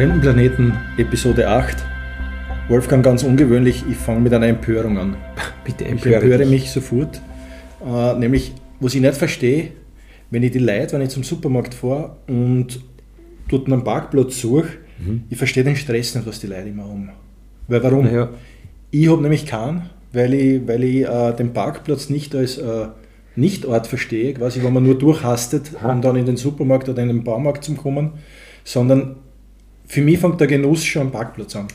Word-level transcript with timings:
Fremdenplaneten 0.00 0.72
Episode 0.96 1.46
8. 1.46 1.76
Wolfgang, 2.68 3.04
ganz 3.04 3.22
ungewöhnlich, 3.22 3.84
ich 3.86 3.98
fange 3.98 4.20
mit 4.20 4.32
einer 4.32 4.46
Empörung 4.46 4.96
an. 4.96 5.16
Bitte 5.62 5.84
Ich 5.84 5.90
empöre 5.90 6.14
empöre 6.14 6.38
dich. 6.38 6.48
mich 6.48 6.70
sofort. 6.70 7.20
Äh, 7.86 8.14
nämlich, 8.18 8.54
was 8.80 8.94
ich 8.94 9.02
nicht 9.02 9.12
verstehe, 9.12 9.72
wenn 10.30 10.42
ich 10.42 10.52
die 10.52 10.58
Leute, 10.58 10.94
wenn 10.94 11.02
ich 11.02 11.10
zum 11.10 11.22
Supermarkt 11.22 11.74
fahre 11.74 12.16
und 12.28 12.80
dort 13.50 13.66
einen 13.66 13.84
Parkplatz 13.84 14.40
suche, 14.40 14.68
ich 15.28 15.36
verstehe 15.36 15.64
den 15.64 15.76
Stress 15.76 16.14
nicht, 16.14 16.26
was 16.26 16.40
die 16.40 16.46
Leute 16.46 16.70
immer 16.70 16.84
haben. 16.84 17.10
Weil 17.68 17.82
warum? 17.82 18.06
Naja, 18.06 18.30
Ich 18.90 19.06
habe 19.06 19.20
nämlich 19.20 19.44
keinen, 19.44 19.90
weil 20.14 20.32
ich, 20.32 20.66
weil 20.66 20.82
ich 20.82 21.06
äh, 21.06 21.34
den 21.34 21.52
Parkplatz 21.52 22.08
nicht 22.08 22.34
als 22.34 22.56
äh, 22.56 22.86
Nichtort 23.36 23.86
verstehe, 23.86 24.32
quasi, 24.32 24.62
wenn 24.62 24.72
man 24.72 24.82
nur 24.82 24.96
durchhastet, 24.98 25.72
um 25.84 26.00
dann 26.00 26.16
in 26.16 26.24
den 26.24 26.38
Supermarkt 26.38 26.88
oder 26.88 27.02
in 27.02 27.08
den 27.08 27.22
Baumarkt 27.22 27.64
zu 27.64 27.74
kommen, 27.74 28.12
sondern 28.64 29.16
für 29.90 30.02
mich 30.02 30.20
fängt 30.20 30.40
der 30.40 30.46
Genuss 30.46 30.84
schon 30.84 31.02
am 31.02 31.10
Parkplatz 31.10 31.56
an. 31.56 31.66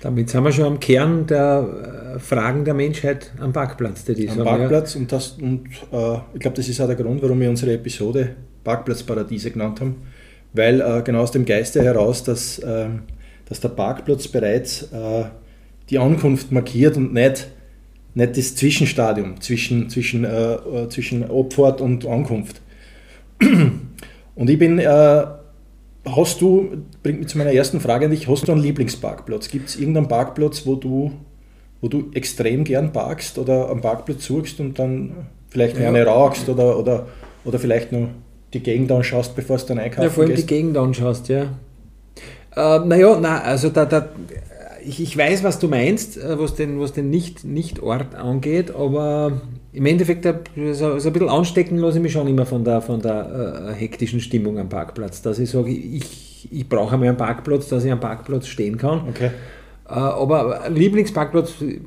damit 0.00 0.30
sind 0.30 0.42
wir 0.42 0.52
schon 0.52 0.64
am 0.64 0.80
Kern 0.80 1.26
der 1.26 2.14
äh, 2.16 2.18
Fragen 2.18 2.64
der 2.64 2.72
Menschheit 2.72 3.30
am 3.38 3.52
Parkplatz, 3.52 4.04
die 4.04 4.26
am 4.30 4.42
Parkplatz 4.42 4.96
und, 4.96 5.12
das, 5.12 5.32
und 5.32 5.66
äh, 5.92 6.16
ich 6.32 6.40
glaube, 6.40 6.56
das 6.56 6.68
ist 6.68 6.80
auch 6.80 6.86
der 6.86 6.96
Grund, 6.96 7.22
warum 7.22 7.38
wir 7.40 7.50
unsere 7.50 7.74
Episode 7.74 8.36
Parkplatzparadiese 8.64 9.50
genannt 9.50 9.82
haben, 9.82 9.96
weil 10.54 10.80
äh, 10.80 11.02
genau 11.02 11.20
aus 11.20 11.30
dem 11.32 11.44
Geiste 11.44 11.82
heraus, 11.82 12.24
dass, 12.24 12.58
ähm, 12.64 13.02
dass 13.46 13.60
der 13.60 13.68
Parkplatz 13.68 14.26
bereits 14.28 14.84
äh, 14.84 15.24
die 15.90 15.98
Ankunft 15.98 16.52
markiert 16.52 16.96
und 16.96 17.12
nicht, 17.12 17.48
nicht 18.14 18.36
das 18.38 18.56
Zwischenstadium 18.56 19.42
zwischen, 19.42 19.90
zwischen, 19.90 20.24
äh, 20.24 20.54
äh, 20.54 20.88
zwischen 20.88 21.30
Abfahrt 21.30 21.82
und 21.82 22.06
Ankunft. 22.06 22.62
Und 24.34 24.48
ich 24.48 24.58
bin, 24.58 24.78
äh, 24.78 25.24
hast 26.04 26.40
du, 26.40 26.84
bringt 27.02 27.20
mich 27.20 27.28
zu 27.28 27.38
meiner 27.38 27.52
ersten 27.52 27.80
Frage 27.80 28.06
an 28.06 28.10
dich, 28.10 28.28
hast 28.28 28.48
du 28.48 28.52
einen 28.52 28.62
Lieblingsparkplatz? 28.62 29.48
Gibt 29.48 29.68
es 29.68 29.76
irgendeinen 29.76 30.08
Parkplatz, 30.08 30.66
wo 30.66 30.74
du 30.76 31.12
wo 31.80 31.88
du 31.88 32.10
extrem 32.14 32.62
gern 32.62 32.92
parkst 32.92 33.38
oder 33.38 33.68
am 33.68 33.80
Parkplatz 33.80 34.24
suchst 34.26 34.60
und 34.60 34.78
dann 34.78 35.26
vielleicht 35.50 35.76
Ja. 35.76 35.88
eine 35.88 36.06
rauchst 36.06 36.48
oder, 36.48 36.78
oder, 36.78 37.06
oder 37.44 37.58
vielleicht 37.58 37.90
noch 37.90 38.06
die 38.54 38.60
Gegend 38.60 38.92
anschaust, 38.92 39.34
bevor 39.34 39.56
du 39.56 39.64
dann 39.66 39.80
einkaufen 39.80 40.04
Ja, 40.04 40.10
vor 40.10 40.22
allem 40.22 40.30
die 40.30 40.36
gehst. 40.36 40.46
Gegend 40.46 40.76
anschaust, 40.76 41.28
ja. 41.28 41.42
Äh, 42.54 42.78
naja, 42.86 43.18
na, 43.20 43.40
also 43.40 43.68
da, 43.68 43.84
da, 43.84 44.10
ich, 44.84 45.02
ich 45.02 45.16
weiß, 45.18 45.42
was 45.42 45.58
du 45.58 45.66
meinst, 45.66 46.18
äh, 46.18 46.38
was 46.38 46.54
den, 46.54 46.78
was 46.78 46.92
den 46.92 47.10
nicht, 47.10 47.42
Nicht-Ort 47.44 48.14
angeht, 48.14 48.72
aber 48.72 49.40
im 49.72 49.86
Endeffekt, 49.86 50.26
äh, 50.26 50.34
so, 50.74 50.98
so 50.98 51.08
ein 51.08 51.12
bisschen 51.12 51.28
anstecken 51.28 51.78
lasse 51.78 51.96
ich 51.98 52.02
mich 52.02 52.12
schon 52.12 52.26
immer 52.28 52.44
von 52.46 52.62
der, 52.64 52.80
von 52.82 53.00
der 53.00 53.70
äh, 53.70 53.74
hektischen 53.74 54.20
Stimmung 54.20 54.58
am 54.58 54.68
Parkplatz. 54.68 55.22
Dass 55.22 55.38
ich 55.38 55.50
sage, 55.50 55.70
ich, 55.70 56.48
ich 56.50 56.68
brauche 56.68 56.94
einmal 56.94 57.08
einen 57.08 57.16
Parkplatz, 57.16 57.68
dass 57.68 57.84
ich 57.84 57.90
am 57.92 58.00
Parkplatz 58.00 58.46
stehen 58.46 58.76
kann. 58.76 59.02
Okay. 59.08 59.30
Äh, 59.88 59.92
Aber 59.94 60.62
Lieblingsparkplatz 60.68 61.60
äh, 61.62 61.80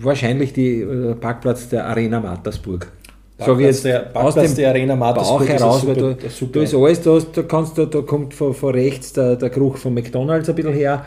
wahrscheinlich 0.00 0.52
die 0.52 0.80
äh, 0.80 1.14
Parkplatz 1.14 1.68
der 1.68 1.86
Arena 1.86 2.20
Mattersburg. 2.20 2.90
Parkplatz 3.38 3.82
der, 3.82 4.00
Parkplatz 4.00 4.54
der 4.54 4.68
Arena 4.70 4.94
Bauch 4.94 5.00
Mattersburg 5.06 5.42
ist 5.42 5.48
heraus, 5.48 5.86
weil 5.86 5.94
super, 5.94 6.14
da, 6.14 6.24
ein 6.24 6.30
super. 6.30 6.52
da 6.52 6.62
ist 6.62 6.74
alles, 6.74 7.02
da, 7.02 7.10
hast- 7.14 7.36
da, 7.36 7.42
kannst, 7.42 7.78
du- 7.78 7.86
da 7.86 8.00
kommt 8.02 8.34
von, 8.34 8.54
von 8.54 8.72
rechts 8.74 9.12
der, 9.12 9.36
der 9.36 9.50
Geruch 9.50 9.76
von 9.78 9.94
McDonalds 9.94 10.48
ein 10.48 10.54
bisschen 10.54 10.72
her. 10.74 11.04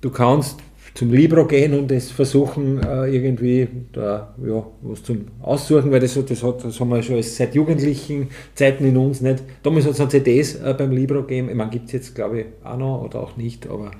Du 0.00 0.10
kannst 0.10 0.58
zum 0.94 1.10
Libro 1.12 1.46
gehen 1.46 1.74
und 1.74 1.90
es 1.90 2.10
versuchen, 2.10 2.82
äh, 2.82 3.06
irgendwie 3.08 3.68
da, 3.92 4.34
ja, 4.46 4.66
was 4.82 5.02
zum 5.02 5.26
Aussuchen, 5.40 5.90
weil 5.90 6.00
das, 6.00 6.16
hat- 6.16 6.30
das, 6.30 6.42
hat, 6.42 6.64
das 6.64 6.78
haben 6.80 6.90
wir 6.90 7.02
schon 7.02 7.22
seit 7.22 7.54
jugendlichen 7.54 8.28
Zeiten 8.54 8.84
in 8.84 8.96
uns 8.98 9.20
nicht. 9.22 9.42
Damals 9.62 9.86
hat 9.86 9.92
es 9.92 9.98
noch 9.98 10.08
CDs 10.08 10.56
äh, 10.56 10.74
beim 10.76 10.90
Libro 10.92 11.22
gegeben. 11.22 11.48
Ich 11.48 11.54
meine, 11.54 11.70
gibt 11.70 11.86
es 11.86 11.92
jetzt, 11.92 12.14
glaube 12.14 12.40
ich, 12.40 12.46
auch 12.64 12.76
noch 12.76 13.02
oder 13.04 13.20
auch 13.20 13.36
nicht, 13.36 13.66
aber. 13.68 13.90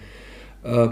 Äh, 0.65 0.89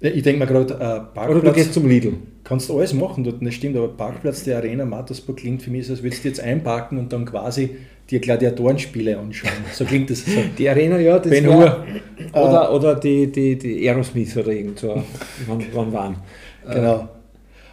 ich 0.00 0.22
denke 0.22 0.40
mir 0.40 0.46
gerade, 0.46 0.74
äh, 0.74 1.14
oder 1.24 1.40
du 1.40 1.50
Parkplatz 1.50 1.54
gehst 1.54 1.74
zum 1.74 1.86
Lidl. 1.88 2.14
kannst 2.44 2.68
du 2.68 2.78
alles 2.78 2.94
machen 2.94 3.24
dort, 3.24 3.36
das 3.44 3.54
stimmt, 3.54 3.76
aber 3.76 3.88
Parkplatz 3.88 4.44
der 4.44 4.56
Arena 4.58 4.84
Mattersburg 4.84 5.36
klingt 5.38 5.62
für 5.62 5.70
mich 5.70 5.86
so, 5.86 5.92
als 5.92 6.02
würdest 6.02 6.24
du 6.24 6.28
jetzt 6.28 6.40
einparken 6.40 6.98
und 6.98 7.12
dann 7.12 7.24
quasi 7.26 7.76
die 8.10 8.20
Gladiatorenspiele 8.20 9.18
anschauen. 9.18 9.52
So 9.72 9.84
klingt 9.84 10.10
das. 10.10 10.24
So. 10.24 10.40
Die 10.58 10.68
Arena, 10.68 10.98
ja, 10.98 11.18
das 11.18 11.30
Ben 11.30 11.46
Hur. 11.46 11.84
Oder, 12.32 12.72
oder 12.72 12.94
die, 12.96 13.30
die, 13.30 13.56
die 13.56 13.88
Aerosmith 13.88 14.36
oder 14.36 14.52
irgend 14.52 14.78
so, 14.78 15.02
wann, 15.46 15.64
wann 15.72 15.92
waren. 15.92 16.16
Genau. 16.68 17.08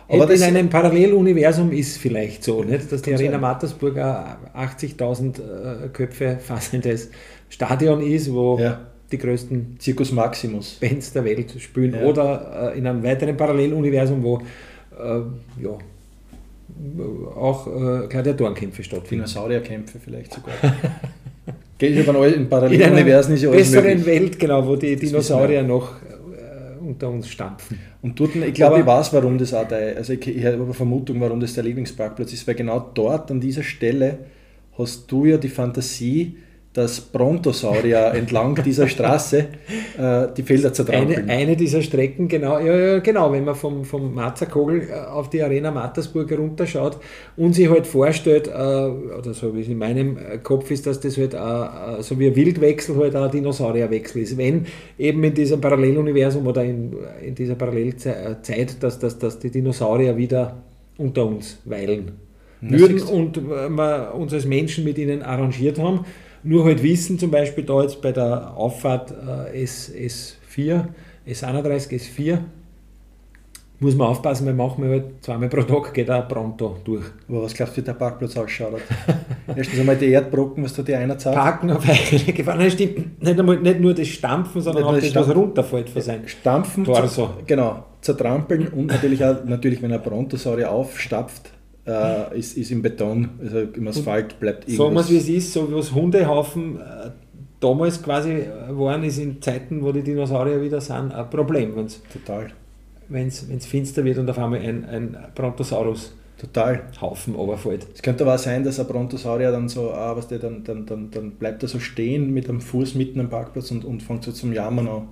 Aber 0.10 0.24
Aber 0.24 0.34
in 0.34 0.44
einem 0.44 0.70
Paralleluniversum 0.70 1.72
ist 1.72 1.98
vielleicht 1.98 2.44
so, 2.44 2.64
nicht? 2.64 2.92
dass 2.92 3.02
die 3.02 3.14
Arena 3.14 3.32
sein. 3.34 3.42
Mattersburg 3.42 3.98
ein 3.98 4.38
80.000 4.56 5.40
äh, 5.86 5.90
Köpfe 5.90 6.38
fassendes 6.40 7.10
Stadion 7.50 8.02
ist, 8.02 8.32
wo 8.32 8.58
ja, 8.58 8.80
die 9.12 9.18
größten 9.18 9.78
Circus 9.82 10.12
Maximus. 10.12 10.78
Bands 10.80 11.12
der 11.12 11.26
Welt 11.26 11.54
spielen. 11.60 11.94
Ja. 11.94 12.04
Oder 12.04 12.74
äh, 12.74 12.78
in 12.78 12.88
einem 12.88 13.04
weiteren 13.04 13.36
Paralleluniversum, 13.36 14.24
wo 14.24 14.38
äh, 14.38 15.20
ja, 15.62 15.78
auch 17.36 17.68
äh, 17.68 18.08
Gladiatorenkämpfe 18.08 18.84
stattfinden. 18.84 19.26
Dinosaurierkämpfe 19.26 20.00
vielleicht 20.00 20.34
sogar. 20.34 20.54
Geht 21.78 22.10
all 22.10 22.34
in 22.34 22.50
Paralleluniversen 22.50 23.32
einer 23.32 23.36
ist 23.36 23.44
ja 23.44 23.50
alles 23.50 23.72
besseren 23.72 23.98
möglich. 24.00 24.06
Welt, 24.06 24.40
genau, 24.40 24.68
wo 24.68 24.76
die 24.76 24.96
Dinosaurier 24.96 25.62
noch 25.62 26.02
äh, 26.02 26.84
unter 26.84 27.10
uns 27.10 27.30
stampfen. 27.30 27.80
Und 28.02 28.20
dort, 28.20 28.36
ich 28.36 28.54
glaube, 28.54 28.80
ich 28.80 28.86
weiß, 28.86 29.14
warum 29.14 29.38
das 29.38 29.54
auch 29.54 29.68
der, 29.68 29.98
also 29.98 30.14
ich, 30.14 30.28
ich 30.28 30.44
habe 30.44 30.56
eine 30.56 30.74
Vermutung, 30.74 31.22
warum 31.22 31.40
das 31.40 31.54
der 31.54 31.64
Lieblingsparkplatz 31.64 32.34
ist, 32.34 32.48
weil 32.48 32.56
genau 32.56 32.80
dort, 32.94 33.30
an 33.30 33.40
dieser 33.40 33.64
Stelle, 33.64 34.18
hast 34.78 35.12
du 35.12 35.26
ja 35.26 35.38
die 35.38 35.50
Fantasie, 35.50 36.38
dass 36.78 37.02
Brontosaurier 37.02 38.12
entlang 38.14 38.54
dieser 38.64 38.88
Straße 38.88 39.48
äh, 39.98 40.28
die 40.38 40.44
Felder 40.44 40.68
Eine, 40.68 40.74
zertrampeln. 40.74 41.28
eine 41.28 41.56
dieser 41.56 41.82
Strecken, 41.82 42.28
genau, 42.28 42.60
ja, 42.60 42.78
ja, 42.78 43.00
genau, 43.00 43.32
wenn 43.32 43.46
man 43.46 43.56
vom, 43.56 43.84
vom 43.84 44.14
Marzerkogel 44.14 44.88
äh, 44.88 44.94
auf 44.94 45.32
die 45.32 45.42
Arena 45.42 45.72
Mattersburg 45.72 46.32
runterschaut 46.38 47.00
und 47.36 47.54
sich 47.54 47.68
halt 47.68 47.88
vorstellt, 47.88 48.48
äh, 48.48 48.52
oder 48.52 49.34
so 49.34 49.56
wie 49.56 49.62
es 49.62 49.68
in 49.68 49.80
meinem 49.80 50.18
äh, 50.18 50.38
Kopf 50.38 50.70
ist, 50.70 50.86
dass 50.86 51.00
das 51.00 51.18
halt 51.18 51.34
äh, 51.34 51.38
äh, 51.38 52.04
so 52.04 52.20
wie 52.20 52.28
ein 52.28 52.36
Wildwechsel 52.36 52.96
halt 52.96 53.16
auch 53.16 53.26
ein 53.26 53.32
Dinosaurierwechsel 53.32 54.22
ist. 54.22 54.38
Wenn 54.38 54.68
eben 55.00 55.24
in 55.24 55.34
diesem 55.34 55.60
Paralleluniversum 55.60 56.46
oder 56.46 56.64
in, 56.64 56.96
in 57.26 57.34
dieser 57.34 57.56
Parallelzeit, 57.56 58.84
dass, 58.84 59.00
dass, 59.00 59.18
dass 59.18 59.40
die 59.40 59.50
Dinosaurier 59.50 60.16
wieder 60.16 60.58
unter 61.00 61.26
uns 61.26 61.58
weilen 61.66 62.12
würden 62.62 63.02
und 63.02 63.38
wir 63.38 64.14
uns 64.16 64.34
als 64.34 64.46
Menschen 64.46 64.84
mit 64.84 65.00
ihnen 65.00 65.24
arrangiert 65.24 65.80
haben. 65.80 66.06
Nur 66.48 66.66
halt 66.66 66.82
wissen, 66.82 67.20
zum 67.20 67.30
Beispiel 67.32 67.64
da 67.64 67.82
jetzt 67.82 68.02
bei 68.02 68.12
der 68.12 68.56
Auffahrt 68.56 69.12
äh, 69.54 69.64
S, 69.64 69.92
S4, 69.94 70.86
S31, 71.28 71.90
S4, 71.92 72.40
muss 73.80 73.96
man 73.96 74.08
aufpassen, 74.08 74.48
weil 74.48 74.56
manchmal 74.56 74.90
halt 74.90 75.04
zweimal 75.22 75.50
pro 75.50 75.62
Tag 75.62 75.94
geht 75.94 76.10
auch 76.10 76.28
pronto 76.28 76.78
durch. 76.84 77.06
Aber 77.30 77.44
was 77.44 77.54
glaubst 77.54 77.78
du, 77.78 77.82
wie 77.82 77.86
der 77.86 77.94
Parkplatz 77.94 78.36
ausschaut? 78.36 78.82
Erstens 79.56 79.80
einmal 79.80 79.96
die 79.98 80.08
Erdbrocken, 80.08 80.64
was 80.64 80.74
da 80.74 80.82
die 80.82 80.96
einer 80.96 81.16
zeigt. 81.18 81.36
Parken 81.38 81.70
auf 81.70 81.88
eigene 81.88 82.34
Gefahr. 82.34 82.56
Nein, 82.56 82.72
stimmt. 82.72 83.22
Nicht, 83.22 83.40
einmal, 83.40 83.58
nicht 83.60 83.80
nur 83.80 83.94
das 83.94 84.08
Stampfen, 84.08 84.62
sondern 84.62 84.84
Nicht 84.84 84.90
auch 84.90 84.94
das, 84.96 85.04
das 85.04 85.16
was 85.16 85.24
Stampfen. 85.26 85.42
runterfällt 85.44 85.90
von 85.92 86.02
sein. 86.02 86.22
Stampfen, 86.28 86.84
Torso. 86.86 87.24
zer- 87.26 87.30
genau, 87.46 87.84
zertrampeln 88.02 88.68
und 88.70 88.88
natürlich 88.88 89.24
auch, 89.24 89.44
natürlich, 89.46 89.80
wenn 89.84 89.92
ein 89.92 90.02
Brontosaurier 90.02 90.72
aufstapft, 90.72 91.52
äh, 91.88 92.38
ist, 92.38 92.58
ist 92.58 92.72
im 92.72 92.82
Beton, 92.82 93.30
also 93.42 93.60
im 93.60 93.88
Asphalt 93.88 94.40
bleibt 94.40 94.70
Sagen 94.70 94.78
wir 94.78 94.86
irgendwas. 94.86 95.06
es 95.06 95.12
wie 95.12 95.18
es 95.18 95.30
ist, 95.30 95.54
so 95.54 95.72
wie 95.72 95.80
es 95.80 95.94
Hundehaufen 95.94 96.80
äh, 96.80 97.10
damals 97.60 98.02
quasi 98.02 98.32
äh, 98.32 98.50
waren, 98.72 99.04
ist 99.04 99.18
in 99.18 99.42
Zeiten, 99.42 99.82
wo 99.82 99.92
die 99.92 100.04
Dinosaurier 100.04 100.62
wieder 100.62 100.82
sind, 100.82 101.14
ein 101.14 101.30
Problem, 101.30 101.76
wenn 101.76 101.86
es 101.86 102.02
Total, 102.12 102.48
wenn's, 103.08 103.48
wenn's 103.50 103.66
finster 103.66 104.04
wird 104.04 104.18
und 104.18 104.30
auf 104.30 104.38
einmal 104.38 104.60
ein, 104.60 104.86
ein 104.86 105.18
Brontosaurus-Haufen 105.34 106.27
total. 106.38 106.84
runterfällt. 107.02 107.88
Es 107.94 108.02
könnte 108.02 108.24
aber 108.24 108.36
auch 108.36 108.40
sein, 108.40 108.64
dass 108.64 108.80
ein 108.80 108.88
Brontosaurier 108.88 109.52
dann 109.52 109.68
so, 109.70 109.92
ah, 109.92 110.16
was 110.16 110.28
der, 110.28 110.40
dann, 110.40 110.64
dann, 110.64 110.86
dann, 110.86 111.12
dann 111.12 111.32
bleibt 111.32 111.64
er 111.64 111.70
so 111.70 111.80
stehen 111.80 112.34
mit 112.34 112.48
einem 112.50 112.62
Fuß 112.62 112.96
mitten 112.96 113.20
am 113.20 113.30
Parkplatz 113.30 113.72
und, 113.72 113.86
und 113.86 114.04
fängt 114.04 114.24
so 114.24 114.32
zum 114.32 114.54
Jammern 114.54 114.88
an. 114.88 115.08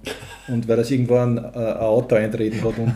Und 0.48 0.68
weil 0.68 0.78
er 0.78 0.90
irgendwo 0.90 1.16
ein, 1.16 1.38
äh, 1.38 1.42
ein 1.42 1.78
Auto 1.78 2.16
eintreten 2.16 2.64
hat 2.64 2.78
unten. 2.78 2.94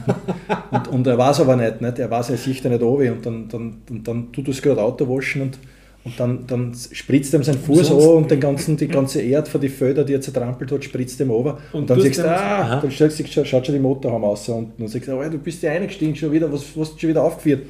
Und, 0.72 0.88
und 0.88 1.08
er 1.08 1.18
weiß 1.18 1.42
aber 1.42 1.56
nicht, 1.56 1.82
nicht? 1.82 2.00
er 2.00 2.12
weiß, 2.12 2.30
er 2.30 2.38
sieht 2.38 2.64
da 2.64 2.70
nicht 2.70 2.82
oben 2.82 3.12
und 3.12 3.26
dann, 3.26 3.48
dann, 3.50 3.82
und 3.90 4.08
dann 4.08 4.32
tut 4.32 4.48
er 4.48 4.52
es 4.52 4.62
gerade 4.62 4.82
Auto 4.82 5.08
waschen 5.08 5.42
und, 5.42 5.58
und 6.06 6.20
dann, 6.20 6.48
dann 6.48 6.74
spritzt 6.92 7.34
ihm 7.34 7.44
sein 7.44 7.58
Fuß 7.58 7.92
an 7.92 7.98
und 7.98 8.32
den 8.32 8.40
ganzen, 8.40 8.78
die 8.78 8.88
ganze 8.88 9.22
Erde 9.22 9.50
von 9.50 9.60
die 9.60 9.70
Felder, 9.70 10.04
die 10.04 10.14
er 10.14 10.22
zertrampelt 10.22 10.72
hat, 10.72 10.84
spritzt 10.84 11.20
ihm 11.20 11.32
over. 11.32 11.58
Und, 11.74 11.82
Und 11.82 11.90
dann 11.90 12.02
siehst 12.02 12.20
du, 12.20 12.30
ah, 12.30 12.80
dann 12.80 12.92
schaut 12.92 13.66
schon 13.66 13.76
die 13.76 13.80
Motorhaube 13.80 14.28
aus 14.28 14.48
und 14.50 14.74
dann 14.78 14.88
sagst 14.88 15.08
du, 15.08 15.14
oh, 15.14 15.30
du 15.30 15.40
bist 15.40 15.62
ja 15.64 15.72
eingestiegen 15.72 16.16
schon 16.16 16.32
wieder, 16.32 16.52
was, 16.52 16.62
was 16.76 16.90
hast 16.90 16.96
du 16.96 17.00
schon 17.00 17.10
wieder 17.10 17.24
aufgeführt? 17.24 17.64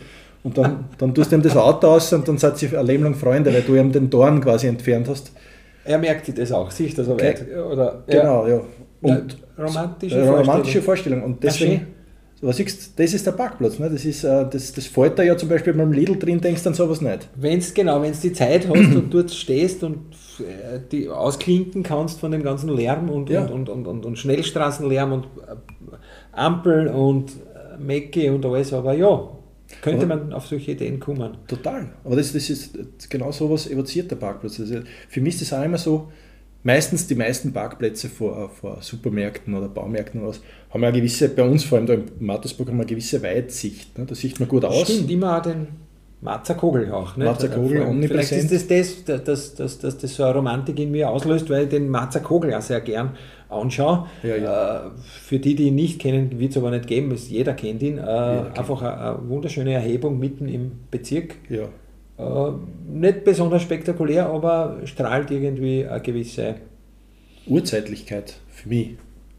Und 0.43 0.57
dann, 0.57 0.85
dann 0.97 1.13
tust 1.13 1.31
du 1.31 1.35
ihm 1.35 1.41
das 1.41 1.55
Auto 1.57 1.87
aus 1.87 2.13
und 2.13 2.27
dann 2.27 2.37
seid 2.37 2.61
ihr 2.63 2.79
ein 2.79 2.85
Leben 2.85 3.03
lang 3.03 3.15
Freunde, 3.15 3.53
weil 3.53 3.61
du 3.61 3.75
ihm 3.75 3.91
den 3.91 4.09
Dorn 4.09 4.39
quasi 4.41 4.67
entfernt 4.67 5.07
hast. 5.09 5.31
Er 5.83 5.97
merkt 5.97 6.25
sich 6.25 6.35
das 6.35 6.51
auch, 6.51 6.71
sieht 6.71 6.97
das 6.97 7.05
so 7.07 7.13
Okay. 7.13 7.35
Oder, 7.71 8.03
Genau, 8.07 8.47
ja. 8.47 8.61
Und 9.01 9.37
Ja, 9.57 9.63
romantische 9.65 10.15
äh, 10.15 10.19
Vorstellung. 10.25 10.39
romantische 10.49 10.81
Vorstellung. 10.81 11.23
Und 11.23 11.43
deswegen, 11.43 11.87
was 12.41 12.55
siehst, 12.57 12.97
das 12.99 13.13
ist 13.13 13.25
der 13.25 13.31
Parkplatz. 13.33 13.79
Ne? 13.79 13.89
Das, 13.89 14.05
ist, 14.05 14.23
äh, 14.23 14.45
das, 14.49 14.71
das 14.73 14.85
fällt 14.87 15.19
da 15.19 15.23
ja 15.23 15.35
zum 15.35 15.49
Beispiel 15.49 15.73
beim 15.73 15.91
Lidl 15.91 16.17
drin, 16.17 16.39
denkst 16.39 16.63
du 16.63 16.69
an 16.69 16.73
sowas 16.75 17.01
nicht. 17.01 17.27
Wenn 17.35 17.59
es 17.59 17.73
genau, 17.73 18.01
wenn 18.01 18.11
du 18.13 18.17
die 18.17 18.31
Zeit 18.33 18.67
hast 18.67 18.95
und 18.95 19.13
dort 19.13 19.31
stehst 19.31 19.83
und 19.83 19.97
äh, 20.39 20.79
die 20.91 21.09
ausklinken 21.09 21.83
kannst 21.83 22.19
von 22.19 22.31
dem 22.31 22.43
ganzen 22.43 22.69
Lärm 22.69 23.09
und, 23.09 23.29
Ja. 23.29 23.45
und, 23.45 23.67
und, 23.67 23.87
und, 23.87 24.05
und 24.05 24.17
Schnellstraßenlärm 24.17 25.11
und 25.11 25.23
äh, 25.25 25.55
Ampel 26.31 26.87
und 26.87 27.31
äh, 27.31 27.77
Mecke 27.81 28.31
und 28.33 28.45
alles, 28.45 28.71
aber 28.73 28.93
ja, 28.93 29.29
könnte 29.81 30.05
Aber- 30.05 30.15
man 30.17 30.33
auf 30.33 30.47
solche 30.47 30.71
Ideen 30.71 30.99
kommen. 30.99 31.37
Total. 31.47 31.89
Aber 32.03 32.15
das, 32.15 32.33
das 32.33 32.49
ist 32.49 33.09
genau 33.09 33.31
sowas 33.31 33.69
evoziert 33.69 34.09
der 34.11 34.15
Parkplatz. 34.17 34.59
Also 34.59 34.79
für 35.07 35.21
mich 35.21 35.35
ist 35.35 35.51
das 35.51 35.59
auch 35.59 35.63
immer 35.63 35.77
so, 35.77 36.11
meistens 36.63 37.07
die 37.07 37.15
meisten 37.15 37.53
Parkplätze 37.53 38.09
vor, 38.09 38.49
vor 38.49 38.77
Supermärkten 38.81 39.53
oder 39.53 39.69
Baumärkten 39.69 40.19
oder 40.21 40.29
was, 40.31 40.41
haben 40.71 40.81
ja 40.81 40.89
eine 40.89 40.97
gewisse, 40.97 41.29
bei 41.29 41.43
uns 41.43 41.63
vor 41.63 41.77
allem 41.77 41.87
da 41.87 41.93
im 41.93 42.05
Mattersburg, 42.19 42.67
haben 42.67 42.77
wir 42.77 42.81
eine 42.83 42.89
gewisse 42.89 43.21
Weitsicht. 43.23 43.97
Ne? 43.97 44.05
Da 44.05 44.15
sieht 44.15 44.39
man 44.39 44.49
gut 44.49 44.65
aus. 44.65 44.89
Stimmt, 44.89 45.09
immer 45.09 45.37
auch 45.37 45.41
den 45.41 45.67
Marzer 46.21 46.55
Kogel 46.55 46.91
auch. 46.91 47.15
Nicht? 47.15 47.25
Marzer 47.25 47.47
Kogel, 47.47 47.69
Vielleicht 47.77 47.87
omnipräsent. 47.89 48.51
ist 48.51 48.69
das 48.69 49.03
das, 49.05 49.23
dass 49.23 49.55
das, 49.55 49.77
das, 49.79 49.97
das 49.99 50.15
so 50.15 50.23
eine 50.23 50.33
Romantik 50.35 50.77
in 50.79 50.91
mir 50.91 51.09
auslöst, 51.09 51.49
weil 51.49 51.63
ich 51.63 51.69
den 51.69 51.87
Marzer 51.87 52.19
Kogel 52.19 52.53
auch 52.53 52.61
sehr 52.61 52.81
gern 52.81 53.11
anschaue. 53.49 54.07
Ja, 54.23 54.35
ja. 54.35 54.77
Äh, 54.87 54.89
Für 55.01 55.39
die, 55.39 55.55
die 55.55 55.63
ihn 55.67 55.75
nicht 55.75 55.99
kennen, 55.99 56.39
wird 56.39 56.51
es 56.51 56.57
aber 56.57 56.69
nicht 56.71 56.87
geben, 56.87 57.11
es- 57.11 57.29
jeder 57.29 57.53
kennt 57.53 57.81
ihn. 57.83 57.97
Äh, 57.97 58.01
kennt 58.01 58.59
Einfach 58.59 58.81
eine, 58.81 58.97
eine 59.17 59.29
wunderschöne 59.29 59.73
Erhebung 59.73 60.19
mitten 60.19 60.47
im 60.47 60.71
Bezirk. 60.91 61.35
Ja. 61.49 61.63
Äh, 62.17 62.51
Nicht 62.91 63.23
besonders 63.23 63.61
spektakulär, 63.63 64.27
aber 64.27 64.77
strahlt 64.85 65.31
irgendwie 65.31 65.85
eine 65.85 66.01
gewisse. 66.01 66.55
Urzeitlichkeit 67.47 68.35
für 68.49 68.69
mich. 68.69 68.89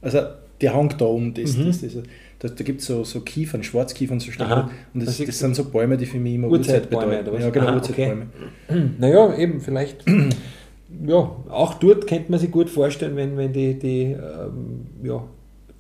Also 0.03 0.21
der 0.61 0.77
hängt 0.77 1.01
da 1.01 1.05
um, 1.05 1.33
das, 1.33 1.57
Mhm. 1.57 1.67
das, 1.67 1.81
das, 1.83 1.93
das, 2.39 2.55
da 2.55 2.65
gibt 2.65 2.81
es 2.81 2.87
so, 2.87 3.05
so 3.05 3.21
Kiefern, 3.21 3.63
Schwarzkiefern, 3.63 4.19
so. 4.21 4.31
Steine. 4.33 4.71
Und 4.95 5.01
Da 5.01 5.07
das, 5.07 5.19
das 5.19 5.39
sind 5.39 5.55
so 5.55 5.65
Bäume, 5.67 5.97
die 5.97 6.07
für 6.07 6.19
mich 6.19 6.35
immer 6.35 6.49
Urzeit 6.49 6.87
Urzeitbäume, 6.87 7.19
bedeuten. 7.23 7.43
Ja, 7.43 7.51
genau, 7.51 7.67
Aha, 7.67 7.75
Urzeitbäume. 7.77 8.27
Naja, 8.99 9.35
eben, 9.37 9.61
vielleicht. 9.61 10.05
ja, 11.07 11.31
auch 11.51 11.75
dort 11.75 12.07
könnte 12.07 12.31
man 12.31 12.41
sich 12.41 12.51
gut 12.51 12.69
vorstellen, 12.71 13.17
wenn, 13.17 13.37
wenn 13.37 13.53
die, 13.53 13.79
die 13.79 14.03
ähm, 14.13 14.87
ja, 15.03 15.23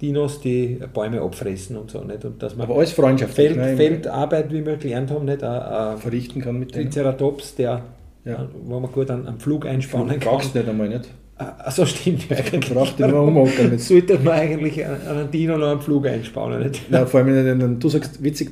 Dinos 0.00 0.40
die 0.40 0.78
Bäume 0.94 1.20
abfressen 1.20 1.76
und 1.76 1.90
so. 1.90 2.02
Nicht? 2.02 2.24
Und 2.24 2.42
dass 2.42 2.56
man 2.56 2.66
Aber 2.66 2.76
alles 2.78 2.92
freundschaftlich. 2.92 3.48
Feld, 3.52 3.56
ne, 3.58 3.76
Feldarbeit, 3.76 4.50
wie 4.52 4.64
wir 4.64 4.76
gelernt 4.76 5.10
haben, 5.10 5.24
nicht? 5.26 5.42
Ein, 5.42 5.60
ein 5.62 5.98
verrichten 5.98 6.40
kann 6.40 6.58
mit 6.58 6.74
dem. 6.74 6.84
Triceratops, 6.90 7.54
der, 7.56 7.82
Ja. 8.24 8.48
wo 8.64 8.80
man 8.80 8.90
gut 8.92 9.10
einen, 9.10 9.26
einen 9.26 9.38
Flug 9.40 9.66
einspannen 9.66 10.08
Du 10.08 10.14
kann. 10.14 10.20
brauchst 10.34 10.54
nicht 10.54 10.68
einmal 10.68 10.88
nicht. 10.88 11.08
Also 11.58 11.86
stimmt, 11.86 12.30
den 12.30 13.10
nur 13.10 13.22
umhocken. 13.22 13.70
mit- 13.70 13.80
Sollte 13.80 14.18
man 14.18 14.34
eigentlich 14.34 14.84
einen 14.86 15.30
Dino 15.30 15.56
noch 15.56 15.68
einen 15.70 15.80
Flug 15.80 16.06
einspannen. 16.06 16.60
Nicht? 16.62 16.90
Nein, 16.90 17.06
vor 17.06 17.20
allem, 17.20 17.34
wenn 17.34 17.58
du- 17.58 17.88
sagst, 17.88 18.22
witzig, 18.22 18.50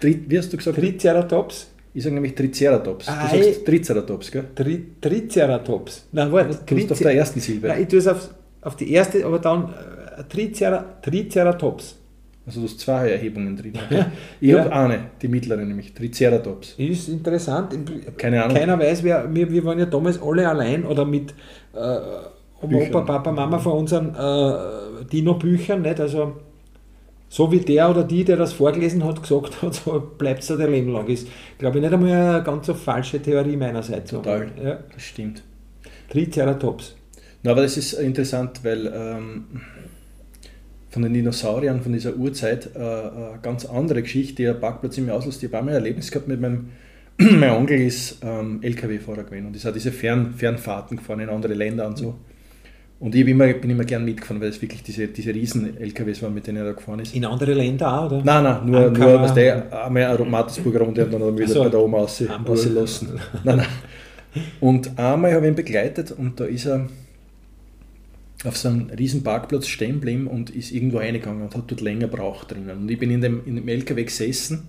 wie 0.00 0.38
hast 0.38 0.52
du 0.52 0.56
gesagt? 0.56 0.78
Triceratops? 0.78 1.68
Ich 1.98 2.04
sage 2.04 2.14
nämlich 2.14 2.32
Triceratops. 2.36 3.08
Ah, 3.08 3.26
Du 3.28 3.42
sagst 3.42 3.66
Triceratops, 3.66 4.30
gell? 4.30 4.44
Tri 4.54 4.84
Triceratops. 5.00 6.06
Nein, 6.12 6.30
warte. 6.30 6.56
Du 6.64 6.74
bist 6.76 6.92
auf 6.92 6.98
der 7.00 7.12
ersten 7.14 7.40
Silbe. 7.40 7.66
Nein, 7.66 7.82
ich 7.82 7.88
tue 7.88 7.98
es 7.98 8.06
auf, 8.06 8.30
auf 8.62 8.76
die 8.76 8.92
erste, 8.92 9.26
aber 9.26 9.40
dann 9.40 9.64
äh, 10.16 10.22
Tricera, 10.28 10.84
Triceratops. 11.02 11.96
Also 12.46 12.60
du 12.60 12.66
hast 12.68 12.78
zwei 12.78 13.10
Erhebungen 13.10 13.56
drin. 13.56 13.72
Ja. 13.90 14.06
Ich 14.40 14.48
Ja. 14.50 14.60
habe 14.60 14.72
eine, 14.72 14.98
die 15.20 15.26
mittlere 15.26 15.64
nämlich, 15.64 15.92
Triceratops. 15.92 16.74
Ist 16.78 17.08
interessant. 17.08 17.76
Keine 18.16 18.44
Ahnung. 18.44 18.56
Keiner 18.56 18.78
weiß, 18.78 19.02
wer, 19.02 19.34
wir, 19.34 19.50
wir 19.50 19.64
waren 19.64 19.80
ja 19.80 19.86
damals 19.86 20.22
alle 20.22 20.48
allein 20.48 20.84
oder 20.86 21.04
mit 21.04 21.32
äh, 21.74 21.78
Oma, 21.78 22.68
Büchern. 22.78 22.94
Opa, 22.94 23.00
Papa, 23.02 23.32
Mama 23.32 23.58
von 23.58 23.72
unseren 23.72 24.14
äh, 24.14 25.04
Dino-Büchern. 25.12 25.82
Nicht? 25.82 25.98
Also, 25.98 26.34
so 27.28 27.52
wie 27.52 27.60
der 27.60 27.90
oder 27.90 28.04
die, 28.04 28.24
der 28.24 28.36
das 28.36 28.54
vorgelesen 28.54 29.04
hat, 29.04 29.22
gesagt 29.22 29.60
hat, 29.62 29.74
so 29.74 30.00
bleibt 30.16 30.42
es 30.42 30.48
da 30.48 30.56
der 30.56 30.68
Leben 30.68 30.92
lang. 30.92 31.06
Ist, 31.08 31.28
glaube 31.58 31.78
ich, 31.78 31.82
nicht 31.82 31.92
einmal 31.92 32.10
eine 32.10 32.42
ganz 32.42 32.66
so 32.66 32.74
falsche 32.74 33.20
Theorie 33.20 33.56
meinerseits. 33.56 34.10
Total. 34.10 34.50
Ja. 34.62 34.78
Das 34.92 35.02
stimmt. 35.02 35.42
Triceratops. 36.10 36.96
Na, 37.42 37.52
aber 37.52 37.62
das 37.62 37.76
ist 37.76 37.92
interessant, 37.92 38.60
weil 38.64 38.90
ähm, 38.92 39.44
von 40.90 41.02
den 41.02 41.12
Dinosauriern, 41.12 41.82
von 41.82 41.92
dieser 41.92 42.16
Urzeit, 42.16 42.70
äh, 42.74 42.78
eine 42.78 43.38
ganz 43.42 43.66
andere 43.66 44.02
Geschichte, 44.02 44.42
der 44.42 44.54
Parkplatz 44.54 44.96
im 44.98 45.10
Ausland, 45.10 45.42
ich 45.42 45.52
habe 45.52 45.68
ein 45.68 45.74
Erlebnis 45.74 46.10
gehabt 46.10 46.28
mit 46.28 46.40
meinem, 46.40 46.70
mein 47.18 47.50
Onkel 47.50 47.80
ist 47.80 48.18
ähm, 48.22 48.60
LKW-Fahrer 48.62 49.24
gewesen 49.24 49.46
und 49.46 49.56
ist 49.56 49.66
auch 49.66 49.72
diese 49.72 49.92
Fern, 49.92 50.32
Fernfahrten 50.34 50.96
gefahren 50.96 51.20
in 51.20 51.28
andere 51.28 51.54
Länder 51.54 51.86
und 51.86 51.98
so. 51.98 52.14
Und 53.00 53.14
ich 53.14 53.20
hab 53.22 53.28
immer, 53.28 53.46
bin 53.52 53.70
immer 53.70 53.84
gern 53.84 54.04
mitgefahren, 54.04 54.40
weil 54.40 54.48
es 54.48 54.60
wirklich 54.60 54.82
diese, 54.82 55.06
diese 55.06 55.32
riesen 55.32 55.76
LKWs 55.78 56.20
waren, 56.22 56.34
mit 56.34 56.46
denen 56.48 56.58
er 56.58 56.64
da 56.64 56.72
gefahren 56.72 56.98
ist. 56.98 57.14
In 57.14 57.24
andere 57.24 57.54
Länder 57.54 57.92
auch, 58.00 58.06
oder? 58.06 58.22
Nein, 58.24 58.42
nein, 58.42 58.66
nur, 58.66 58.86
Ankara. 58.86 59.10
nur 59.12 59.20
was 59.22 59.34
der 59.34 59.84
einmal 59.84 60.02
eine 60.16 60.24
Mattersburger 60.24 60.80
Runde 60.80 61.04
und 61.04 61.12
dann 61.14 61.22
haben 61.22 61.38
wir 61.38 61.44
wieder 61.44 61.54
so. 61.54 61.62
bei 61.62 61.68
da 61.68 61.78
oben 61.78 61.94
raus, 61.94 62.20
Hamburg. 62.28 62.56
rausgelassen. 62.56 63.20
Nein, 63.44 63.56
nein. 63.58 63.66
Und 64.60 64.98
einmal 64.98 65.32
habe 65.32 65.46
ich 65.46 65.52
ihn 65.52 65.54
begleitet 65.54 66.10
und 66.10 66.40
da 66.40 66.44
ist 66.44 66.66
er 66.66 66.88
auf 68.44 68.56
so 68.56 68.68
einem 68.68 68.90
riesen 68.90 69.22
Parkplatz 69.22 69.66
stehen 69.68 69.94
geblieben 69.94 70.26
und 70.26 70.50
ist 70.50 70.72
irgendwo 70.72 70.98
reingegangen 70.98 71.42
und 71.42 71.54
hat 71.54 71.64
dort 71.70 71.80
länger 71.80 72.08
braucht 72.08 72.50
drinnen. 72.52 72.78
Und 72.78 72.90
ich 72.90 72.98
bin 72.98 73.10
in 73.10 73.20
dem, 73.20 73.42
in 73.46 73.56
dem 73.56 73.68
LKW 73.68 74.04
gesessen 74.04 74.68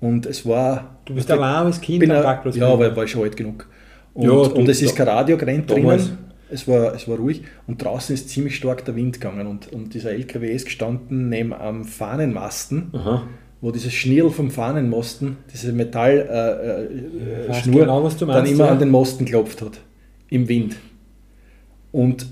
und 0.00 0.24
es 0.26 0.44
war... 0.46 0.96
Du 1.04 1.14
bist 1.14 1.30
allein 1.30 1.66
als 1.66 1.80
Kind 1.80 2.00
bin 2.00 2.10
am 2.10 2.18
ein- 2.18 2.22
Parkplatz. 2.22 2.56
Ja, 2.56 2.68
aber 2.68 2.90
ich 2.90 2.96
war 2.96 3.06
schon 3.06 3.22
alt 3.24 3.36
genug. 3.36 3.66
Und, 4.14 4.24
Ja, 4.26 4.30
und 4.32 4.68
es 4.68 4.80
ist 4.82 4.96
kein 4.96 5.08
Radio 5.08 5.36
gerannt 5.36 5.70
drinnen. 5.70 6.27
Es 6.50 6.66
war, 6.66 6.94
es 6.94 7.06
war 7.08 7.16
ruhig 7.16 7.42
und 7.66 7.82
draußen 7.82 8.14
ist 8.14 8.30
ziemlich 8.30 8.56
stark 8.56 8.84
der 8.84 8.96
Wind 8.96 9.20
gegangen 9.20 9.46
und, 9.46 9.72
und 9.72 9.94
dieser 9.94 10.12
LKW 10.12 10.52
ist 10.52 10.64
gestanden 10.64 11.28
neben 11.28 11.52
am 11.52 11.84
Fahnenmasten, 11.84 12.90
Aha. 12.92 13.28
wo 13.60 13.70
dieses 13.70 13.92
Schnirl 13.92 14.30
vom 14.30 14.50
Fahnenmosten, 14.50 15.36
diese 15.52 15.72
Metallschnur, 15.72 16.30
äh, 16.30 17.58
äh, 17.58 17.70
genau, 17.70 18.08
dann 18.08 18.46
immer 18.46 18.66
ja. 18.66 18.70
an 18.70 18.78
den 18.78 18.90
Mosten 18.90 19.24
klopft 19.24 19.60
hat. 19.62 19.80
Im 20.30 20.48
Wind. 20.48 20.76
Und, 21.92 22.26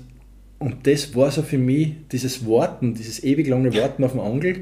und 0.59 0.87
das 0.87 1.15
war 1.15 1.31
so 1.31 1.41
für 1.41 1.57
mich, 1.57 1.93
dieses 2.11 2.47
Warten, 2.47 2.93
dieses 2.93 3.23
ewig 3.23 3.47
lange 3.47 3.75
Warten 3.75 4.03
auf 4.03 4.11
den 4.13 4.21
Angel, 4.21 4.55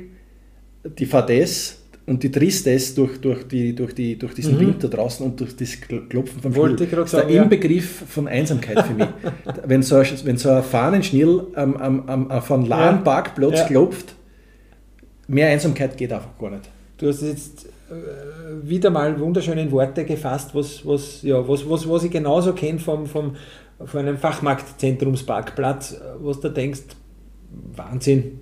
die 1.00 1.06
Fadesse 1.06 1.76
und 2.08 2.22
die 2.22 2.32
Tristesse 2.32 2.94
durch, 2.96 3.20
durch, 3.20 3.48
die, 3.48 3.74
durch, 3.74 3.94
die, 3.96 4.18
durch 4.18 4.34
diesen 4.36 4.56
Mhm. 4.56 4.60
Wind 4.60 4.84
da 4.84 4.88
draußen 4.90 5.26
und 5.26 5.40
durch 5.40 5.56
das 5.56 5.70
Kl- 5.72 6.08
Klopfen 6.08 6.40
vom 6.42 6.56
Wollte 6.56 6.86
Das 6.86 7.06
ist 7.06 7.14
der 7.20 7.30
ja. 7.30 7.44
Inbegriff 7.44 8.04
von 8.08 8.28
Einsamkeit 8.28 8.86
für 8.86 8.94
mich. 8.94 9.08
wenn, 9.66 9.82
so, 9.82 9.96
ein- 9.96 10.06
wenn 10.24 10.38
so 10.38 10.50
ein 10.50 10.64
Fahnenschnirl 10.64 11.48
am, 11.56 11.76
am, 11.78 12.08
am, 12.10 12.32
auf 12.32 12.52
einem 12.52 12.66
lahen 12.68 12.98
Ja. 12.98 13.02
Parkplatz 13.02 13.58
Ja. 13.60 13.66
klopft, 13.68 14.14
mehr 15.28 15.48
Einsamkeit 15.50 15.98
geht 15.98 16.14
einfach 16.14 16.38
gar 16.40 16.52
nicht. 16.52 16.70
Du 16.98 17.08
hast 17.08 17.24
jetzt 17.24 17.66
äh, 17.66 18.70
wieder 18.70 18.90
mal 18.92 19.20
wunderschön 19.20 19.58
in 19.58 19.72
Worte 19.72 20.06
gefasst, 20.06 20.54
was, 20.54 20.86
was, 20.86 21.24
ja, 21.24 21.46
was, 21.48 21.68
was, 21.68 21.90
was 21.90 22.04
ich 22.04 22.12
genauso 22.12 22.54
kenne 22.54 22.78
vom, 22.80 23.08
vom, 23.08 23.36
von 23.84 24.00
einem 24.00 24.18
Fachmarktzentrumsparkplatz, 24.20 25.94
äh, 25.94 25.96
was 26.20 26.40
du 26.40 26.50
denkst, 26.50 26.82
Wahnsinn, 27.76 28.42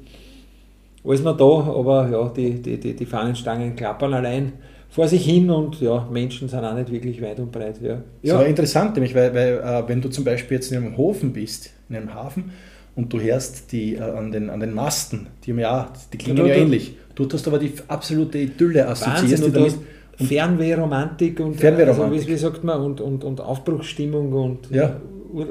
alles 1.05 1.21
noch 1.23 1.35
da, 1.37 1.43
aber 1.45 2.09
ja, 2.09 2.29
die, 2.29 2.61
die, 2.61 2.79
die, 2.79 2.95
die 2.95 3.05
Fahnenstangen 3.05 3.75
klappern 3.75 4.13
allein 4.13 4.53
vor 4.89 5.07
sich 5.07 5.25
hin 5.25 5.49
und 5.49 5.81
ja, 5.81 6.07
Menschen 6.11 6.47
sind 6.47 6.63
auch 6.63 6.75
nicht 6.75 6.91
wirklich 6.91 7.21
weit 7.21 7.39
und 7.39 7.51
breit. 7.51 7.81
Ja. 7.81 8.01
Ja. 8.21 8.41
Ja. 8.41 8.41
interessant, 8.43 8.93
nämlich, 8.95 9.15
weil, 9.15 9.33
weil 9.33 9.53
äh, 9.57 9.83
wenn 9.87 10.01
du 10.01 10.09
zum 10.09 10.23
Beispiel 10.23 10.55
jetzt 10.57 10.71
in 10.71 10.77
einem 10.77 10.95
Hofen 10.97 11.33
bist, 11.33 11.71
in 11.89 11.95
einem 11.95 12.13
Hafen, 12.13 12.51
und 12.95 13.11
du 13.11 13.19
hörst 13.19 13.71
die 13.71 13.95
äh, 13.95 14.01
an, 14.01 14.31
den, 14.31 14.51
an 14.51 14.59
den 14.59 14.71
Masten, 14.73 15.25
die 15.43 15.51
haben 15.51 15.59
ja, 15.59 15.91
die 16.13 16.17
klingen 16.19 16.37
Ja, 16.37 16.45
ja, 16.45 16.53
du- 16.55 16.61
ähnlich. 16.61 16.95
Du 17.15 17.27
hast 17.31 17.47
aber 17.47 17.57
die 17.59 17.73
absolute 17.87 18.37
Idylle 18.37 18.85
Wahnsinn, 18.87 19.09
assoziierst. 19.33 19.77
und 20.19 20.27
Fernwehromantik 20.27 21.39
und 21.39 21.55
Fernwehromantik. 21.55 22.13
Also, 22.19 22.27
wie, 22.27 22.33
wie 22.33 22.37
sagt 22.37 22.63
man, 22.63 22.81
und, 22.81 23.01
und, 23.01 23.23
und 23.23 23.41
Aufbruchsstimmung 23.41 24.31
und 24.33 24.69
Ja. 24.69 24.95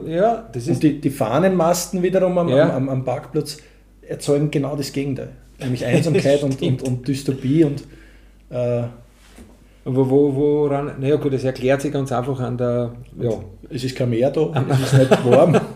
ja, 0.07 0.49
das 0.53 0.69
ist 0.69 0.77
und 0.77 0.83
die, 0.85 1.01
die 1.01 1.11
Fahnenmasten 1.11 2.03
wiederum 2.03 2.39
am, 2.39 2.49
Ja. 2.49 2.75
am, 2.77 2.89
am 2.89 3.05
Parkplatz 3.05 3.59
erzeugen 4.03 4.51
genau 4.51 4.77
das 4.77 4.93
Gegenteil. 4.93 5.31
Nämlich 5.63 5.85
Einsamkeit 5.85 6.43
und, 6.43 6.61
und, 6.63 6.83
und 6.83 7.09
Dystopie 7.09 7.65
und 7.65 7.83
äh, 8.51 8.83
Aber 9.85 10.09
wo, 10.11 10.35
woran, 10.35 10.93
naja 11.01 11.17
gut, 11.17 11.33
das 11.33 11.43
erklärt 11.45 11.83
sich 11.83 11.93
ganz 11.93 12.13
einfach 12.13 12.39
an 12.41 12.57
der, 12.57 12.93
ja, 13.21 13.31
es 13.69 13.83
ist 13.85 13.97
kein 13.97 14.11
Meer 14.11 14.31
da, 14.31 14.53
es 14.71 14.81
ist 14.81 14.99
nicht 14.99 15.25
warm. 15.25 15.61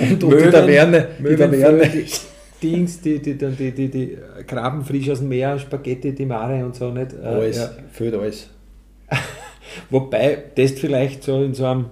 Und, 0.00 0.10
und 0.10 0.22
die 0.22 0.26
Möwen- 0.26 0.50
Taverne, 0.50 1.08
die 1.18 1.22
Möwen- 1.22 1.50
Taverne 1.52 1.88
die 1.88 2.06
Dings, 2.62 3.00
die, 3.00 3.20
die, 3.22 3.36
die, 3.38 3.50
die, 3.50 3.70
die, 3.72 3.88
die 3.88 4.18
graben 4.46 4.84
frisch 4.84 5.08
aus 5.10 5.20
dem 5.20 5.28
Meer, 5.28 5.56
Spaghetti 5.58 6.12
di 6.12 6.24
Mare 6.26 6.64
und 6.64 6.74
so 6.74 6.90
nicht. 6.90 7.12
Äh, 7.12 7.24
alles, 7.26 7.56
ja. 7.58 7.70
fehlt 7.92 8.14
alles. 8.14 8.48
Wobei, 9.90 10.38
das 10.56 10.72
vielleicht 10.72 11.22
so 11.22 11.42
in 11.42 11.54
so 11.54 11.64
einem 11.66 11.86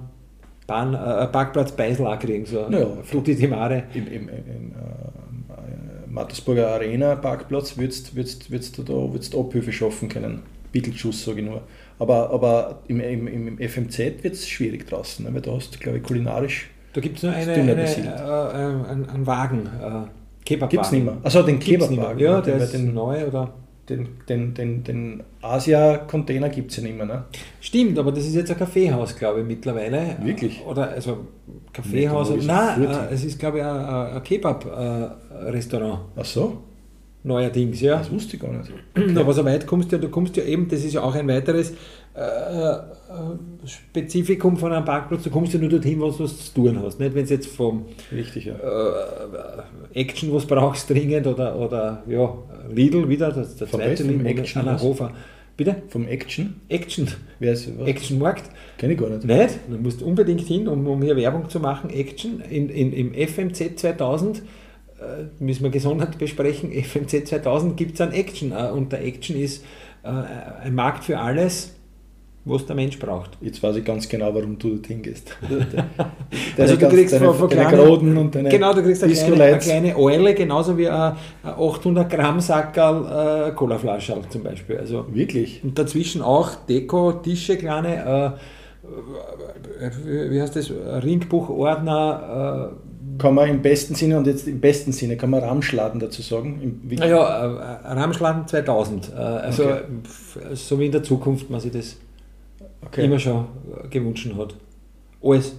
Bahn, 0.67 0.95
äh, 0.95 1.27
Parkplatz 1.29 1.73
Beisel 1.73 2.07
auch 2.07 2.19
kriegen, 2.19 2.45
so 2.47 2.67
Ja. 2.71 2.87
Frutti 3.05 3.35
di 3.37 3.47
Mare. 3.47 3.85
Im, 3.95 4.07
im, 4.09 4.13
im, 4.13 4.29
im 4.29 4.73
Mattersburger 6.17 6.69
Arena 6.69 7.15
Parkplatz 7.15 7.77
würdest, 7.79 8.17
würdest, 8.17 8.51
würdest 8.51 8.77
du 8.79 8.83
da 8.83 8.95
würdest 8.95 9.37
Abhilfe 9.37 9.71
schaffen 9.73 10.09
können. 10.09 10.43
Bittelschuss, 10.73 11.25
sage 11.25 11.41
ich 11.41 11.47
nur. 11.47 11.63
Aber, 11.99 12.31
aber 12.31 12.83
im, 12.89 13.01
im, 13.01 13.59
im 13.59 13.69
FMZ 13.69 13.99
wird 14.23 14.35
es 14.35 14.49
schwierig 14.49 14.87
draußen, 14.89 15.25
ne? 15.25 15.33
weil 15.33 15.41
da 15.43 15.53
hast 15.53 15.75
du, 15.75 15.79
glaube 15.79 15.99
ich, 15.99 16.05
kulinarisch. 16.05 16.69
Da 16.93 17.01
gibt 17.01 17.19
es 17.19 17.23
nur 17.23 17.33
eine, 17.33 17.53
eine, 17.53 17.73
äh, 17.73 17.75
besiedelt. 17.75 18.21
einen, 18.21 19.09
einen 19.09 19.27
Wagen, 19.27 19.67
äh, 19.67 20.09
Kebabwagen. 20.45 20.69
Gibt 20.71 20.85
es 20.87 20.93
nicht 20.93 21.05
mehr. 21.05 21.17
Achso, 21.23 21.43
den. 21.43 21.59
Kebabwagen. 21.59 22.19
Ja, 22.19 22.41
den- 22.41 22.55
der 22.59 22.65
ist 22.65 22.73
den, 22.73 22.95
neu 22.95 23.27
oder 23.27 23.53
den, 23.89 24.09
den, 24.29 24.55
den, 24.55 24.85
den 24.85 25.23
Asia-Container 25.43 26.49
gibt 26.49 26.71
es 26.71 26.79
ja 26.79 26.83
nicht 26.83 26.97
mehr. 26.97 27.07
Ne? 27.07 27.25
Stimmt, 27.61 27.99
aber 27.99 28.13
das 28.13 28.27
ist 28.27 28.35
jetzt 28.35 28.51
ein 28.51 28.59
Kaffeehaus, 28.59 29.17
glaube 29.17 29.41
ich, 29.41 29.47
mittlerweile. 29.47 30.17
Wirklich? 30.23 30.63
Oder 30.67 30.91
also 30.91 31.27
Kaffeehaus. 31.73 32.31
Nee, 32.31 32.45
nein, 32.45 32.83
äh, 32.83 33.15
es 33.15 33.25
ist, 33.25 33.39
glaube 33.39 33.59
ich, 33.59 33.65
ein, 33.65 33.85
ein 33.85 34.23
Kebab-Restaurant. 34.23 36.01
Ach 36.17 36.25
so? 36.25 36.63
Neuerdings, 37.27 37.81
ja. 37.81 37.99
Das 37.99 38.11
wusste 38.11 38.37
ich 38.37 38.43
gar 38.43 38.53
nicht. 38.53 38.71
Okay. 38.97 39.19
Aber 39.19 39.33
so 39.33 39.45
weit 39.45 39.67
kommst 39.67 39.93
du, 39.93 39.99
du 39.99 40.09
kommst 40.09 40.37
ja 40.37 40.45
eben, 40.45 40.69
das 40.69 40.85
ist 40.85 40.95
ja 40.95 41.03
auch 41.03 41.15
ein 41.15 41.29
weiteres 41.29 41.73
äh, 42.15 42.77
Spezifikum 43.67 44.57
von 44.57 44.73
einem 44.73 44.85
Parkplatz, 44.85 45.25
du 45.25 45.31
kommst 45.31 45.53
ja 45.53 45.59
nur 45.59 45.69
dorthin, 45.69 46.01
wo 46.01 46.11
du 46.11 46.21
was 46.21 46.47
zu 46.47 46.55
tun 46.55 46.81
hast. 46.83 46.99
Nicht, 46.99 47.15
wenn 47.15 47.25
es 47.25 47.31
jetzt 47.31 47.49
vom 47.49 47.87
Richtig, 48.11 48.47
ja. 48.47 48.55
äh, 48.55 50.01
Action 50.01 50.33
was 50.33 50.47
brauchst 50.47 50.89
dringend 50.89 51.27
oder, 51.27 51.57
oder 51.59 52.03
ja, 52.07 52.33
Lidl 52.71 53.09
wieder, 53.09 53.33
das, 53.33 53.57
der 53.57 53.69
zweite 53.69 53.93
was? 53.93 54.01
Vom 54.01 54.09
Lidl, 54.09 54.27
Action 54.27 54.67
was? 54.67 54.83
Hofer. 54.83 55.13
Bitte? 55.57 55.77
Vom 55.89 56.07
Action? 56.07 56.61
Action. 56.69 57.09
Wer 57.39 57.53
ist 57.53 57.79
was? 57.79 57.89
Actionmarkt. 57.89 58.45
Kenn 58.79 58.91
ich 58.91 58.99
gar 58.99 59.09
nicht. 59.09 59.25
Nicht? 59.25 59.59
Du 59.69 59.79
musst 59.79 60.03
unbedingt 60.03 60.43
hin, 60.43 60.69
um, 60.69 60.87
um 60.87 61.03
hier 61.03 61.17
Werbung 61.17 61.49
zu 61.49 61.61
machen. 61.61 61.91
Action 61.91 62.41
in, 62.41 62.69
in, 62.69 62.93
im 62.93 63.15
FMZ 63.29 63.79
2000 63.79 64.39
äh, 64.39 64.43
müssen 65.39 65.65
wir 65.65 65.71
gesondert 65.71 66.19
besprechen. 66.19 66.73
FMZ 66.73 67.29
2000 67.29 67.77
gibt 67.77 67.95
es 67.95 68.01
an 68.01 68.13
Action 68.13 68.53
äh, 68.53 68.71
und 68.71 68.93
der 68.93 69.05
Action 69.05 69.37
ist 69.37 69.65
äh, 70.03 70.09
ein 70.09 70.75
Markt 70.75 71.05
für 71.05 71.19
alles, 71.19 71.75
was 72.45 72.65
der 72.65 72.77
Mensch 72.77 72.99
braucht. 72.99 73.31
Jetzt 73.41 73.63
weiß 73.63 73.77
ich 73.77 73.85
ganz 73.85 74.09
genau, 74.09 74.33
warum 74.33 74.59
du 74.59 74.71
dorthin 74.71 75.03
gehst. 75.03 75.37
Also 76.59 76.77
du 76.77 76.89
kriegst 76.89 77.15
deine, 77.15 77.35
von, 77.35 77.51
deine 77.51 77.77
Groden 77.77 78.17
und 78.17 78.35
deine 78.35 78.49
Genau, 78.49 78.73
du 78.73 78.83
kriegst 78.83 79.05
eine 79.05 79.13
kleine, 79.13 79.45
eine 79.45 79.59
kleine 79.59 79.97
Eule, 79.97 80.35
genauso 80.35 80.79
wie 80.79 80.89
ein, 80.89 81.13
ein 81.43 81.51
800 81.51 82.09
Gramm 82.09 82.41
Sackerl 82.41 83.49
äh, 83.49 83.53
Colaflasche 83.53 84.17
zum 84.31 84.43
Beispiel. 84.43 84.79
Also, 84.79 85.05
Wirklich? 85.13 85.63
und 85.63 85.79
dazwischen 85.79 86.23
auch 86.23 86.55
Deko, 86.67 87.13
Tische, 87.13 87.59
kleine, 87.59 88.39
äh, 89.81 89.87
äh, 89.87 90.31
wie 90.31 90.41
heißt 90.41 90.57
das, 90.57 90.71
Ringbuchordner, 90.71 92.73
äh, 92.73 92.77
Kann 93.19 93.35
man 93.35 93.49
im 93.49 93.63
besten 93.63 93.95
Sinne, 93.95 94.19
und 94.19 94.27
jetzt 94.27 94.47
im 94.47 94.61
besten 94.61 94.93
Sinne, 94.93 95.17
kann 95.17 95.31
man 95.31 95.43
Ramschladen 95.43 96.01
dazu 96.01 96.23
sagen? 96.23 96.81
Naja, 96.89 97.79
äh, 97.85 97.93
Ramschladen 97.93 98.47
2000. 98.47 99.13
Äh, 99.13 99.15
also 99.15 99.65
Okay. 99.65 99.83
so 100.55 100.79
wie 100.79 100.87
in 100.87 100.93
der 100.93 101.03
Zukunft 101.03 101.51
man 101.51 101.61
sich 101.61 101.73
das 101.73 101.97
okay. 102.85 103.05
immer 103.05 103.19
schon 103.19 103.47
äh, 103.85 103.89
gewünscht 103.89 104.29
hat. 104.37 104.55
Alles. 105.23 105.55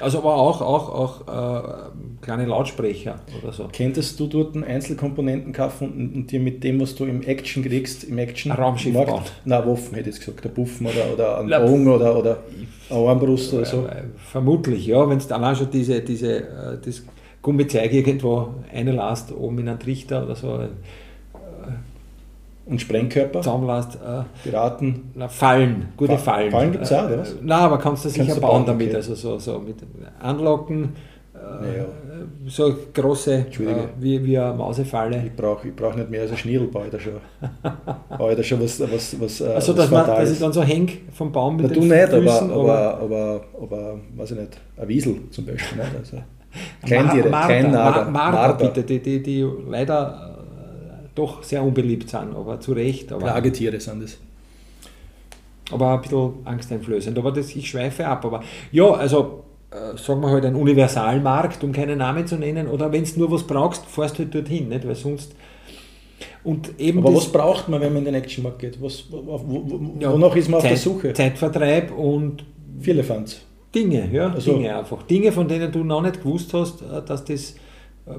Also 0.00 0.18
aber 0.18 0.36
auch, 0.36 0.60
auch, 0.60 0.88
auch 0.88 1.20
äh, 1.26 1.90
kleine 2.20 2.46
Lautsprecher 2.46 3.20
oder 3.42 3.52
so. 3.52 3.68
Könntest 3.76 4.20
du 4.20 4.28
dort 4.28 4.54
einen 4.54 4.62
Einzelkomponenten 4.64 5.52
kaufen 5.52 5.90
und, 5.92 6.14
und 6.14 6.30
dir 6.30 6.38
mit 6.38 6.62
dem, 6.62 6.80
was 6.80 6.94
du 6.94 7.04
im 7.04 7.22
Action 7.22 7.64
kriegst, 7.64 8.04
im 8.04 8.16
Action 8.18 8.52
Ein 8.52 8.58
Raumschiff 8.58 8.94
Markt- 8.94 9.10
bauen? 9.10 9.22
Nein, 9.44 9.66
Waffen 9.66 9.94
hätte 9.96 10.10
ich 10.10 10.18
gesagt, 10.20 10.44
der 10.44 10.50
Buffen 10.50 10.86
oder, 10.86 11.12
oder 11.12 11.38
ein 11.40 11.66
Bogen 11.66 11.88
oder, 11.88 12.16
oder 12.16 12.38
eine 12.90 13.08
Armbrust 13.08 13.52
oder 13.54 13.64
so. 13.64 13.86
Äh, 13.86 14.04
Vermutlich, 14.30 14.86
ja, 14.86 15.08
wenn 15.08 15.18
es 15.18 15.30
allein 15.32 15.56
schon 15.56 15.70
diese, 15.70 16.00
diese, 16.00 16.36
äh, 16.42 16.78
das 16.84 17.02
Gummizeug 17.42 17.92
irgendwo 17.92 18.50
einlässt, 18.72 19.32
oben 19.32 19.58
in 19.58 19.68
einen 19.68 19.78
Trichter 19.80 20.24
oder 20.24 20.36
so, 20.36 20.60
Und 22.68 22.80
Sprengkörper, 22.80 23.40
zusammenlässt, 23.40 23.94
äh, 23.96 24.22
Piraten. 24.42 25.10
na, 25.14 25.26
Fallen, 25.28 25.88
gute 25.96 26.18
Fa- 26.18 26.32
Fallen. 26.32 26.50
Fallen 26.50 26.72
gibt's 26.72 26.92
auch, 26.92 27.06
oder 27.06 27.18
was? 27.20 27.32
Äh, 27.32 27.36
Nein, 27.42 27.58
aber 27.60 27.78
kannst 27.78 28.04
du 28.04 28.08
sicher 28.10 28.34
du 28.34 28.40
bauen 28.40 28.50
bauen, 28.52 28.66
damit, 28.66 28.88
okay. 28.88 28.96
also 28.96 29.14
so, 29.14 29.38
so 29.38 29.58
mit 29.58 29.76
Anlocken, 30.20 30.90
äh, 31.34 31.38
Naja. 31.64 31.84
so 32.46 32.74
große, 32.92 33.34
äh, 33.34 33.44
wie, 33.98 34.22
wie 34.24 34.38
eine 34.38 34.54
Mausefalle. 34.54 35.22
Ich 35.24 35.34
brauche 35.34 35.66
ich 35.68 35.74
brauch 35.74 35.94
nicht 35.94 36.10
mehr 36.10 36.22
als 36.22 36.32
ein 36.32 36.36
ich 36.84 36.90
da 36.92 37.00
schon. 37.00 37.12
ich 38.32 38.36
da 38.36 38.42
schon 38.42 38.60
was, 38.62 38.80
was, 38.80 39.18
was, 39.20 39.40
äh, 39.40 39.44
Also, 39.54 39.72
was 39.72 39.76
dass, 39.84 39.90
man, 39.90 40.06
dass 40.06 40.30
ich 40.30 40.38
dann 40.38 40.52
so 40.52 40.62
häng 40.62 40.90
vom 41.14 41.32
Baum 41.32 41.56
mit 41.56 41.68
Na, 41.68 41.72
du 41.74 41.80
den 41.80 41.88
nicht, 41.88 42.12
aber, 42.12 42.22
Füßen, 42.22 42.50
aber, 42.52 42.98
aber, 43.00 43.40
aber, 43.62 44.00
weiß 44.16 44.32
ich 44.32 44.38
nicht, 44.40 44.58
ein 44.76 44.88
Wiesel 44.88 45.16
zum 45.30 45.46
Beispiel. 45.46 45.78
Nicht? 45.78 45.90
Also, 45.98 46.16
Kleintiere, 46.84 47.28
Mar- 47.30 47.46
Kleinnager, 47.46 48.04
Mar- 48.04 48.10
Marder, 48.10 48.38
Marder. 48.48 48.54
bitte, 48.72 48.82
die, 48.82 49.00
die, 49.00 49.22
die 49.22 49.46
leider 49.70 50.37
doch 51.18 51.42
sehr 51.42 51.62
unbeliebt 51.62 52.08
sind, 52.10 52.34
aber 52.34 52.60
zu 52.60 52.72
Recht. 52.72 53.12
Aber, 53.12 53.22
Plagetiere 53.22 53.78
sind 53.80 54.02
es. 54.02 54.18
aber 55.70 55.94
ein 55.94 56.00
bisschen 56.02 56.32
angsteinflößend. 56.44 57.18
Aber 57.18 57.32
das, 57.32 57.54
ich 57.54 57.68
schweife 57.68 58.06
ab. 58.06 58.24
Aber 58.24 58.42
ja, 58.72 58.90
also 58.90 59.44
äh, 59.70 59.96
sagen 59.98 60.20
wir 60.22 60.30
halt 60.30 60.44
ein 60.46 60.54
Universalmarkt, 60.54 61.62
um 61.64 61.72
keinen 61.72 61.98
Namen 61.98 62.26
zu 62.26 62.36
nennen, 62.36 62.68
oder 62.68 62.90
wenn 62.92 63.04
du 63.04 63.18
nur 63.18 63.30
was 63.30 63.42
brauchst, 63.44 63.84
fährst 63.86 64.18
du 64.18 64.22
halt 64.22 64.34
dorthin, 64.34 64.68
nicht? 64.68 64.86
weil 64.86 64.94
sonst. 64.94 65.34
Und 66.42 66.78
eben 66.80 67.00
Aber 67.00 67.14
was 67.14 67.30
braucht 67.30 67.68
man, 67.68 67.80
wenn 67.80 67.92
man 67.92 67.98
in 67.98 68.06
den 68.06 68.14
Actionmarkt 68.14 68.60
geht? 68.60 68.80
Was, 68.82 69.04
wo, 69.10 69.40
wo, 69.44 69.94
ja, 70.00 70.10
wonach 70.12 70.34
ist 70.36 70.48
man 70.48 70.56
auf 70.58 70.62
Zeit, 70.62 70.70
der 70.72 70.78
Suche? 70.78 71.12
Zeitvertreib 71.12 71.90
und 71.96 72.44
Vierlefanz. 72.80 73.40
Dinge, 73.74 74.08
ja, 74.10 74.32
Also- 74.32 74.52
Dinge 74.54 74.76
einfach. 74.78 75.02
Dinge, 75.02 75.30
von 75.32 75.46
denen 75.46 75.70
du 75.70 75.84
noch 75.84 76.00
nicht 76.00 76.22
gewusst 76.22 76.54
hast, 76.54 76.80
äh, 76.82 77.02
dass 77.04 77.24
das 77.24 77.54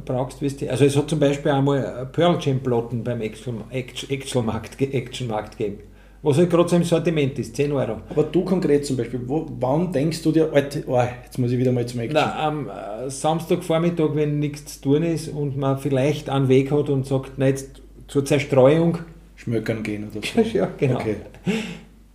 brauchst, 0.05 0.41
wirst 0.41 0.61
du. 0.61 0.69
Also 0.69 0.85
es 0.85 0.95
hat 0.95 1.09
zum 1.09 1.19
Beispiel 1.19 1.51
einmal 1.51 1.79
äh, 1.79 2.05
Pearl 2.05 2.37
Jam 2.39 2.59
Platten 2.59 3.03
beim 3.03 3.21
Actionmarkt 3.21 4.09
Actionmarkt 4.09 5.57
gegeben. 5.57 5.79
Was 6.21 6.37
halt 6.37 6.49
gerade 6.49 6.67
so 6.67 6.75
im 6.75 6.83
Sortiment 6.83 7.39
ist, 7.39 7.55
10 7.55 7.71
Euro. 7.71 8.01
Aber 8.09 8.23
du 8.23 8.43
konkret 8.43 8.85
zum 8.85 8.97
Beispiel, 8.97 9.21
wo, 9.25 9.47
wann 9.59 9.93
denkst 9.93 10.21
du 10.21 10.33
dir, 10.33 10.51
Alter, 10.51 10.81
oh, 10.87 11.01
jetzt 11.23 11.37
muss 11.39 11.51
ich 11.51 11.57
wieder 11.57 11.71
mal 11.71 11.85
zum 11.85 12.01
Action? 12.01 12.19
Na, 12.21 12.47
am 12.47 12.67
äh, 12.67 13.09
Samstagvormittag, 13.09 14.09
wenn 14.15 14.39
nichts 14.39 14.81
zu 14.81 14.89
tun 14.89 15.03
ist 15.03 15.29
und 15.29 15.57
man 15.57 15.77
vielleicht 15.77 16.29
einen 16.29 16.49
Weg 16.49 16.71
hat 16.71 16.89
und 16.89 17.05
sagt, 17.05 17.33
na 17.37 17.47
jetzt 17.47 17.81
zur 18.07 18.25
Zerstreuung. 18.25 18.97
Schmökern 19.35 19.81
gehen 19.83 20.09
oder 20.11 20.21
so. 20.21 20.41
ja, 20.57 20.67
genau. 20.77 20.99
Okay. 20.99 21.15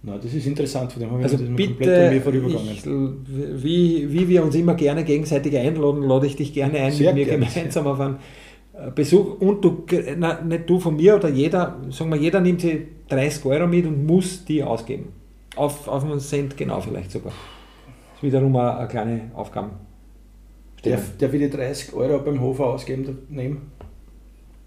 Na, 0.07 0.19
das 0.19 0.35
ist 0.35 0.47
interessant, 0.47 0.93
von 0.93 1.01
dem 1.01 1.11
habe 1.11 1.21
ich 1.21 1.25
Also 1.25 1.37
ist 1.43 1.49
mir 1.51 1.67
komplett 1.67 1.89
an 1.89 2.05
mir 2.05 2.11
bitte, 2.11 2.21
vorübergegangen. 2.21 2.73
ich, 2.73 3.63
wie, 3.65 4.13
wie 4.13 4.29
wir 4.29 4.45
uns 4.45 4.55
immer 4.55 4.75
gerne 4.75 5.03
gegenseitig 5.03 5.57
einladen, 5.57 6.03
lade 6.03 6.27
ich 6.27 6.37
dich 6.37 6.53
gerne 6.53 6.79
ein, 6.79 6.93
Sehr 6.93 7.15
mit 7.15 7.25
mir 7.27 7.31
gerne. 7.39 7.47
gemeinsam 7.47 7.87
auf 7.87 7.99
einen 8.01 8.17
äh, 8.75 8.91
Besuch. 8.95 9.41
Und 9.41 9.65
du, 9.65 9.85
na, 10.19 10.43
nicht 10.43 10.69
du 10.69 10.79
von 10.79 10.97
mir 10.97 11.15
oder 11.17 11.31
jeder, 11.31 11.79
sagen 11.89 12.11
wir, 12.11 12.17
jeder 12.17 12.41
nimmt 12.43 12.61
sich 12.61 12.81
30 13.09 13.47
Euro 13.47 13.67
mit 13.67 13.87
und 13.87 14.05
muss 14.07 14.45
die 14.45 14.63
ausgeben. 14.63 15.09
Auf, 15.57 15.89
auf 15.89 16.05
einen 16.05 16.21
Cent 16.21 16.55
genau 16.57 16.81
vielleicht 16.83 17.11
sogar. 17.11 17.33
Das 17.33 18.17
ist 18.19 18.23
wiederum 18.25 18.55
eine, 18.57 18.77
eine 18.77 18.89
kleine 18.89 19.21
Aufgabe. 19.35 19.71
Darf, 20.83 21.13
darf 21.17 21.33
ich 21.33 21.41
die 21.41 21.49
30 21.49 21.95
Euro 21.95 22.19
beim 22.23 22.39
Hofer 22.43 22.67
ausgeben 22.67 23.21
nehmen? 23.31 23.71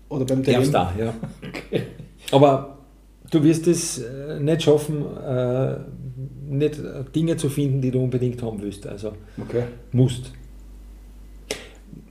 Oder 0.09 0.25
beim 0.25 0.41
Darfst 0.41 0.67
DM? 0.67 0.71
da, 0.71 0.93
ja. 0.97 1.13
Aber 2.31 2.76
du 3.31 3.43
wirst 3.43 3.67
es 3.67 3.99
äh, 3.99 4.39
nicht 4.39 4.63
schaffen, 4.63 5.03
äh, 5.17 5.75
nicht 6.49 6.79
äh, 6.79 7.03
Dinge 7.15 7.37
zu 7.37 7.49
finden, 7.49 7.81
die 7.81 7.91
du 7.91 8.01
unbedingt 8.03 8.41
haben 8.41 8.61
willst. 8.61 8.87
Also 8.87 9.13
Okay. 9.41 9.63
musst. 9.91 10.31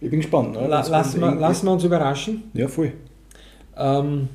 Ich 0.01 0.11
bin 0.11 0.21
gespannt. 0.21 0.53
Ne? 0.53 0.67
La, 0.69 0.87
lassen, 0.87 1.21
wir, 1.21 1.35
lassen 1.35 1.67
wir 1.67 1.73
uns 1.73 1.85
überraschen. 1.85 2.45
Ja, 2.55 2.69
voll. 2.69 2.93
Ähm, 3.77 4.29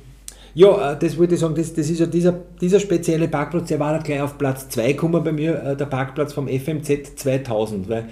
ja, 0.54 0.94
das 0.96 1.16
wollte 1.16 1.34
ich 1.34 1.40
sagen, 1.40 1.54
das, 1.54 1.72
das 1.72 1.88
ist 1.88 2.00
ja 2.00 2.06
dieser, 2.06 2.34
dieser 2.60 2.78
spezielle 2.78 3.26
Parkplatz, 3.28 3.68
der 3.68 3.80
war 3.80 3.98
gleich 4.02 4.20
auf 4.20 4.36
Platz 4.36 4.68
2 4.68 4.92
gekommen 4.92 5.24
bei 5.24 5.32
mir, 5.32 5.74
der 5.76 5.86
Parkplatz 5.86 6.32
vom 6.34 6.46
FMZ 6.46 7.16
2000, 7.16 7.88
weil, 7.88 8.04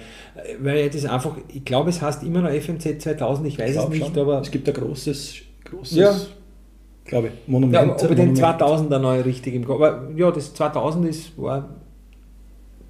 weil 0.59 0.89
das 0.89 1.05
einfach, 1.05 1.37
ich 1.53 1.63
glaube 1.63 1.91
es 1.91 2.01
heißt 2.01 2.23
immer 2.23 2.41
noch 2.41 2.49
FMZ 2.49 2.99
2000, 3.01 3.47
ich 3.47 3.59
weiß 3.59 3.69
es 3.69 3.75
glaub 3.75 3.89
nicht, 3.91 4.07
schon. 4.07 4.17
aber 4.17 4.41
Es 4.41 4.49
gibt 4.49 4.67
ein 4.67 4.73
großes, 4.73 5.35
großes 5.65 5.95
Ja. 5.97 6.15
Glaube 7.05 7.27
ich, 7.27 7.33
Monument. 7.47 7.73
ja, 7.73 7.83
ich 7.95 8.15
den 8.15 8.33
Monument. 8.35 8.37
2000er 8.37 8.99
neu 8.99 9.21
richtig 9.21 9.53
im 9.55 9.65
Kopf, 9.65 9.81
aber 9.81 10.09
ja, 10.15 10.31
das 10.31 10.53
2000 10.53 11.05
ist, 11.07 11.37
war, 11.37 11.69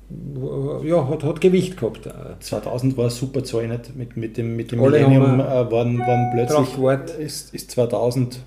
war- 0.10 0.84
ja, 0.84 1.08
hat, 1.08 1.24
hat 1.24 1.42
Gewicht 1.42 1.78
gehabt. 1.78 2.06
äh, 2.06 2.12
2000 2.40 2.98
war 2.98 3.06
eine 3.06 3.12
super 3.12 3.44
Zahl, 3.44 3.68
nicht? 3.68 3.96
Mit, 3.96 4.18
mit 4.18 4.38
dem, 4.38 4.56
mit 4.56 4.72
dem 4.72 4.82
Alle 4.82 5.00
Millennium 5.00 5.40
äh, 5.40 5.72
waren, 5.72 6.00
waren 6.00 6.30
plötzlich, 6.32 6.78
ist, 7.20 7.54
ist 7.54 7.72
2000, 7.72 8.40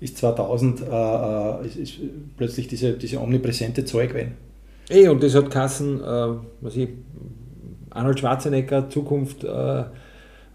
ist 0.00 0.18
2000 0.18 0.80
äh, 0.82 0.84
äh, 0.84 1.66
ist, 1.66 1.76
ist 1.76 2.00
plötzlich 2.36 2.68
diese, 2.68 2.94
diese 2.94 3.20
omnipräsente 3.20 3.84
Zahl 3.84 4.08
gewesen. 4.08 4.32
Eh, 4.90 5.08
und 5.08 5.22
das 5.22 5.34
hat 5.34 5.50
Kassen, 5.50 6.00
äh, 6.02 6.28
was 6.60 6.76
ich, 6.76 6.88
Arnold 7.90 8.18
Schwarzenegger, 8.18 8.88
Zukunft, 8.90 9.44
äh, 9.44 9.84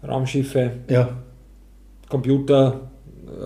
Raumschiffe, 0.06 0.72
Ja, 0.88 1.08
Computer 2.08 2.74
äh, 2.74 2.97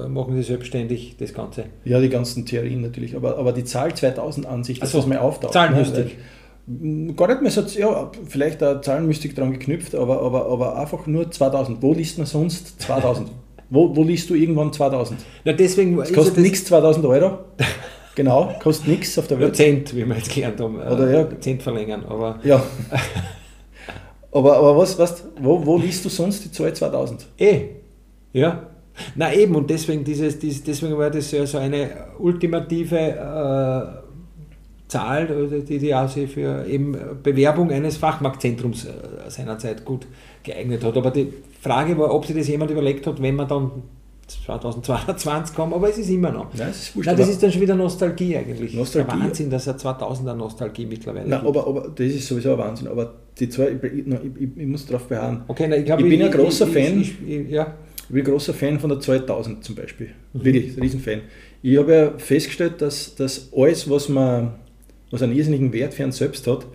machen 0.08 0.34
sie 0.36 0.42
selbstständig, 0.42 1.16
das 1.18 1.32
Ganze. 1.34 1.64
ja, 1.84 2.00
die 2.00 2.08
ganzen 2.08 2.44
Theorien 2.46 2.80
natürlich, 2.82 3.16
aber, 3.16 3.38
aber 3.38 3.52
die 3.52 3.64
Zahl 3.64 3.94
2000 3.94 4.46
an 4.46 4.64
sich, 4.64 4.78
dass 4.80 4.90
Ach 4.90 4.92
so, 4.92 4.98
das 4.98 5.06
mal 5.08 5.18
auftaucht. 5.18 5.52
Zahlenmystik. 5.52 6.04
Ne? 6.06 6.10
Weil- 6.10 7.14
Gar 7.16 7.26
nicht 7.28 7.42
mehr 7.42 7.50
so, 7.50 7.62
ja, 7.76 8.10
vielleicht 8.28 8.62
eine 8.62 8.80
Zahlenmystik 8.80 9.34
dran 9.34 9.52
geknüpft, 9.52 9.96
aber, 9.96 10.22
aber, 10.22 10.46
aber 10.46 10.78
einfach 10.78 11.06
nur 11.08 11.28
2000. 11.28 11.82
Wo 11.82 11.92
liest 11.92 12.18
man 12.18 12.26
sonst 12.26 12.80
2000? 12.82 13.30
wo, 13.70 13.94
wo 13.96 14.04
liest 14.04 14.30
du 14.30 14.34
irgendwann 14.34 14.72
2000? 14.72 15.18
Na, 15.44 15.52
deswegen 15.54 15.98
Es 16.00 16.12
kostet 16.12 16.38
nichts 16.38 16.64
2000 16.64 17.04
Euro. 17.06 17.38
Genau, 18.14 18.52
kostet 18.62 18.88
nichts 18.88 19.18
auf 19.18 19.26
der 19.26 19.38
Ja, 19.38 19.44
Welt. 19.44 19.56
Cent, 19.56 19.96
wie 19.96 20.04
wir 20.06 20.14
jetzt 20.14 20.30
gelernt 20.34 20.60
haben. 20.60 20.78
äh, 20.78 20.84
Oder 20.84 21.10
ja. 21.10 21.40
Cent 21.40 21.62
verlängern. 21.62 22.04
Aber 22.06 22.38
Ja. 22.44 22.62
aber, 24.32 24.56
aber 24.58 24.76
was, 24.76 24.98
was, 24.98 25.24
wo, 25.40 25.64
wo 25.64 25.78
liest 25.78 26.04
du 26.04 26.08
sonst 26.08 26.44
die 26.44 26.52
Zahl 26.52 26.74
2000? 26.74 27.26
eh, 27.38 27.60
ja. 28.34 28.66
Na 29.14 29.32
eben, 29.32 29.54
und 29.54 29.70
deswegen, 29.70 30.04
dieses, 30.04 30.38
dieses, 30.38 30.62
deswegen 30.64 30.96
war 30.98 31.10
das 31.10 31.30
ja 31.30 31.46
so 31.46 31.58
eine 31.58 31.90
ultimative 32.18 32.96
äh, 32.96 34.02
Zahl, 34.88 35.26
die 35.68 35.78
die 35.78 35.94
auch 35.94 36.08
sich 36.08 36.30
für 36.30 36.66
eben 36.66 36.96
Bewerbung 37.22 37.70
eines 37.70 37.96
Fachmarktzentrums 37.96 38.84
äh, 38.84 38.90
seinerzeit 39.28 39.84
gut 39.84 40.06
geeignet 40.42 40.84
hat. 40.84 40.96
Aber 40.96 41.10
die 41.10 41.32
Frage 41.60 41.96
war, 41.96 42.14
ob 42.14 42.26
sich 42.26 42.36
das 42.36 42.48
jemand 42.48 42.70
überlegt 42.70 43.06
hat, 43.06 43.20
wenn 43.22 43.36
man 43.36 43.48
dann 43.48 43.70
2022 44.26 45.54
kommen, 45.54 45.74
aber 45.74 45.90
es 45.90 45.98
ist 45.98 46.10
immer 46.10 46.30
noch. 46.30 46.52
Es 46.54 46.60
ist 46.60 46.96
wurscht, 46.96 47.06
Nein, 47.06 47.16
das 47.16 47.28
ist 47.28 47.42
dann 47.42 47.52
schon 47.52 47.60
wieder 47.60 47.74
Nostalgie 47.74 48.36
eigentlich. 48.36 48.74
Nostalgie. 48.74 49.20
Wahnsinn, 49.20 49.50
dass 49.50 49.66
er 49.66 49.76
2000er 49.76 50.34
Nostalgie 50.34 50.86
mittlerweile 50.86 51.28
Nein, 51.28 51.46
aber, 51.46 51.66
aber 51.66 51.88
das 51.88 52.06
ist 52.06 52.26
sowieso 52.26 52.52
ein 52.52 52.58
Wahnsinn. 52.58 52.88
Aber 52.88 53.14
die 53.38 53.48
zwei, 53.48 53.70
ich, 53.70 53.82
ich, 53.82 54.56
ich, 54.56 54.66
muss 54.66 54.86
darauf 54.86 55.06
beharren. 55.06 55.42
Okay, 55.48 55.66
na, 55.68 55.76
ich, 55.76 55.84
glaub, 55.84 56.00
Ich 56.00 56.08
bin 56.08 56.22
ein 56.22 56.30
großer 56.30 56.66
Fan. 56.66 57.04
Ja. 57.48 57.74
Ich 58.12 58.14
bin 58.14 58.24
großer 58.24 58.52
Fan 58.52 58.78
von 58.78 58.90
der 58.90 59.00
2000 59.00 59.64
zum 59.64 59.74
Beispiel. 59.74 60.08
Mhm. 60.34 60.44
Wirklich, 60.44 60.78
Riesenfan. 60.78 61.22
Ich 61.62 61.78
habe 61.78 61.94
ja 61.94 62.18
festgestellt, 62.18 62.82
dass, 62.82 63.14
dass 63.14 63.48
alles, 63.56 63.88
was, 63.88 64.10
man, 64.10 64.52
was 65.10 65.22
einen 65.22 65.34
irrsinnigen 65.34 65.72
Wert 65.72 65.94
für 65.94 66.02
einen 66.02 66.12
selbst 66.12 66.46
hat, 66.46 66.66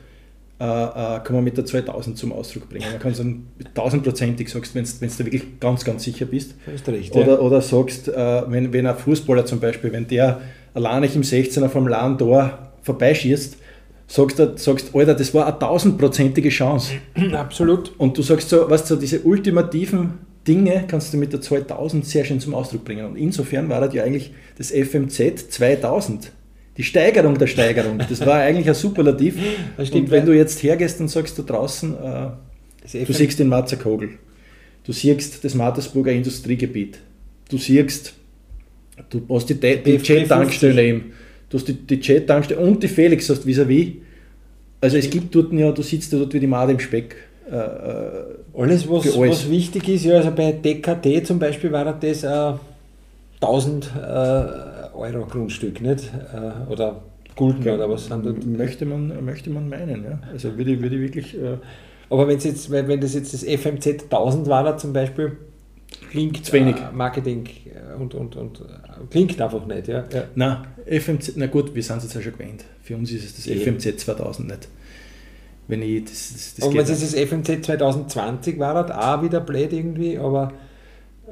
äh, 0.60 0.64
äh, 0.64 1.20
kann 1.20 1.36
man 1.36 1.44
mit 1.44 1.56
der 1.56 1.64
2000 1.64 2.18
zum 2.18 2.32
Ausdruck 2.32 2.68
bringen. 2.68 2.86
Man 2.90 3.00
kann 3.00 3.14
sagen, 3.14 3.50
tausendprozentig 3.76 4.50
sagst, 4.50 4.74
wenn 4.74 4.84
du 4.84 4.90
da 4.92 5.20
wirklich 5.20 5.60
ganz, 5.60 5.86
ganz 5.86 6.06
sicher 6.06 6.26
bist. 6.26 6.56
Recht. 6.88 7.16
Oder, 7.16 7.34
ja. 7.34 7.40
oder 7.40 7.62
sagst, 7.62 8.08
äh, 8.08 8.42
wenn, 8.48 8.74
wenn 8.74 8.88
ein 8.88 8.98
Fußballer 8.98 9.46
zum 9.46 9.60
Beispiel, 9.60 9.92
wenn 9.92 10.08
der 10.08 10.42
alleinig 10.74 11.16
im 11.16 11.22
16er 11.22 11.70
vom 11.70 11.88
leeren 11.88 12.18
Tor 12.18 12.72
vorbeischießt, 12.82 13.58
sagst 14.08 14.40
du, 14.40 14.58
sagst, 14.58 14.96
Alter, 14.96 15.14
das 15.14 15.32
war 15.36 15.46
eine 15.46 15.60
tausendprozentige 15.60 16.50
Chance. 16.50 16.94
Absolut. 17.34 17.92
Und 18.00 18.18
du 18.18 18.24
sagst 18.24 18.50
so, 18.50 18.68
weißt 18.68 18.90
du, 18.90 18.96
so 18.96 19.00
diese 19.00 19.20
ultimativen 19.22 20.26
Dinge 20.48 20.86
kannst 20.88 21.14
du 21.14 21.18
mit 21.18 21.34
der 21.34 21.42
2000 21.42 22.06
sehr 22.06 22.24
schön 22.26 22.40
zum 22.40 22.54
Ausdruck 22.54 22.86
bringen. 22.86 23.06
Und 23.06 23.18
insofern 23.18 23.70
war 23.70 23.82
das 23.82 23.94
ja 23.94 24.04
eigentlich 24.04 24.32
das 24.58 24.72
FMZ 24.72 25.52
2000. 25.52 26.32
Die 26.78 26.84
Steigerung 26.84 27.38
der 27.38 27.48
Steigerung. 27.48 27.98
Das 27.98 28.26
war 28.26 28.40
eigentlich 28.40 28.68
ein 28.68 28.76
Superlativ. 28.76 29.36
Und 29.78 30.12
wenn 30.12 30.26
du 30.26 30.34
jetzt 30.34 30.62
hergehst 30.62 31.00
und 31.02 31.10
sagst 31.10 31.38
da 31.40 31.44
draußen, 31.44 31.94
äh, 31.96 33.06
du 33.06 33.14
siehst 33.14 33.40
den 33.40 33.48
Marzerkogel, 33.48 34.12
du 34.84 34.92
siehst 34.92 35.44
das 35.44 35.56
Mattersburger 35.56 36.12
Industriegebiet, 36.12 37.00
du 37.50 37.58
siehst, 37.58 38.14
du 39.10 39.22
hast 39.30 39.50
die, 39.50 39.56
die, 39.56 39.98
Jet-Tankstelle 39.98 40.84
eben, 40.84 41.14
du 41.50 41.58
hast 41.58 41.68
die, 41.68 41.74
die 41.74 41.96
Jet-Tankstelle 41.96 42.60
und 42.60 42.82
die 42.84 42.88
Felix 42.88 43.28
hast 43.30 43.46
vis-à-vis. 43.46 43.94
Also 44.80 44.98
es 44.98 45.10
gibt 45.10 45.34
dort 45.34 45.52
ja, 45.54 45.72
du 45.72 45.82
sitzt 45.82 46.14
ja 46.14 46.20
dort 46.20 46.34
wie 46.34 46.40
die 46.40 46.48
Made 46.48 46.72
im 46.72 46.80
Speck. 46.80 47.16
Äh, 47.52 47.56
äh, 47.56 48.24
Alles, 48.62 48.90
was, 48.90 49.06
alles. 49.16 49.30
was 49.30 49.50
wichtig 49.50 49.88
ist, 49.90 50.06
ja, 50.06 50.16
also 50.18 50.32
bei 50.32 50.52
DKT 50.52 51.26
zum 51.26 51.40
Beispiel 51.40 51.72
war 51.72 51.86
das 51.94 52.24
äh, 52.24 52.54
1000 53.42 53.92
äh, 53.96 54.00
Euro 54.96 55.26
Grundstück, 55.30 55.80
nicht? 55.82 56.12
Äh, 56.34 56.72
oder 56.72 57.02
Gulden 57.36 57.70
oder 57.70 57.90
was 57.90 58.06
sind 58.08 58.26
das? 58.26 58.46
Möchte 58.46 58.86
man, 58.86 59.24
möchte 59.24 59.50
man 59.52 59.70
meinen, 59.70 60.04
ja. 60.04 60.20
Also 60.32 60.58
würde 60.58 60.82
würde 60.82 60.96
ich 60.96 61.02
wirklich. 61.02 61.36
Äh, 61.38 61.58
Aber 62.10 62.28
wenn's 62.28 62.44
jetzt, 62.44 62.72
wenn 62.72 62.88
wenn 62.88 63.00
das 63.00 63.14
jetzt 63.14 63.34
das 63.34 63.44
FMZ 63.44 64.04
1000 64.12 64.48
war, 64.48 64.76
zum 64.78 64.92
Beispiel, 64.92 65.38
klingt 66.10 66.44
Zu 66.44 66.54
wenig. 66.54 66.76
Marketing 66.94 67.48
und, 68.00 68.16
und, 68.16 68.36
und 68.36 68.62
klingt 69.12 69.40
einfach 69.40 69.66
nicht. 69.68 69.88
Ja. 69.88 70.04
Ja. 70.12 70.24
na, 70.36 70.64
FMZ, 70.86 71.34
na 71.36 71.46
gut, 71.48 71.76
wir 71.76 71.84
sind 71.84 71.98
es 71.98 72.04
jetzt 72.06 72.16
ja 72.16 72.22
schon 72.22 72.34
gewöhnt. 72.34 72.66
Für 72.82 72.96
uns 72.96 73.12
ist 73.12 73.24
es 73.24 73.36
das 73.36 73.46
Ja. 73.46 73.56
FMZ 73.56 74.00
2000 74.00 74.48
nicht. 74.48 74.68
Wenn 75.68 75.82
ich, 75.82 76.04
das, 76.06 76.32
das, 76.34 76.56
das 76.56 76.66
Und 76.66 76.76
wenn 76.76 76.84
es 76.84 77.00
das 77.02 77.14
FMZ 77.14 77.66
2020 77.66 78.58
war, 78.60 78.76
hat 78.76 78.92
auch 78.92 79.22
wieder 79.24 79.42
blöd 79.42 79.74
irgendwie, 79.74 80.18
aber 80.18 80.54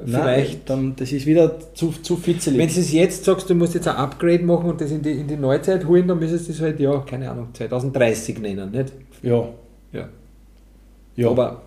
Nein, 0.04 0.22
vielleicht. 0.22 0.68
dann, 0.68 0.94
das 0.96 1.10
ist 1.12 1.24
wieder 1.24 1.58
zu, 1.74 1.90
zu 2.02 2.16
fitzelig. 2.16 2.58
Wenn 2.58 2.68
du 2.68 2.78
es 2.80 2.92
jetzt 2.92 3.24
sagst, 3.24 3.48
du 3.48 3.54
musst 3.54 3.74
jetzt 3.74 3.88
ein 3.88 3.96
Upgrade 3.96 4.42
machen 4.44 4.68
und 4.70 4.80
das 4.80 4.90
in 4.90 5.00
die, 5.00 5.12
in 5.12 5.26
die 5.26 5.36
Neuzeit 5.36 5.86
holen, 5.86 6.06
dann 6.06 6.18
müsstest 6.18 6.48
du 6.48 6.52
es 6.52 6.60
halt, 6.60 6.78
ja, 6.80 6.98
keine 7.00 7.30
Ahnung, 7.30 7.48
2030 7.54 8.38
nennen, 8.40 8.70
nicht? 8.72 8.92
ja, 9.22 9.48
Ja. 9.92 10.08
ja. 11.16 11.28
Aber 11.30 11.62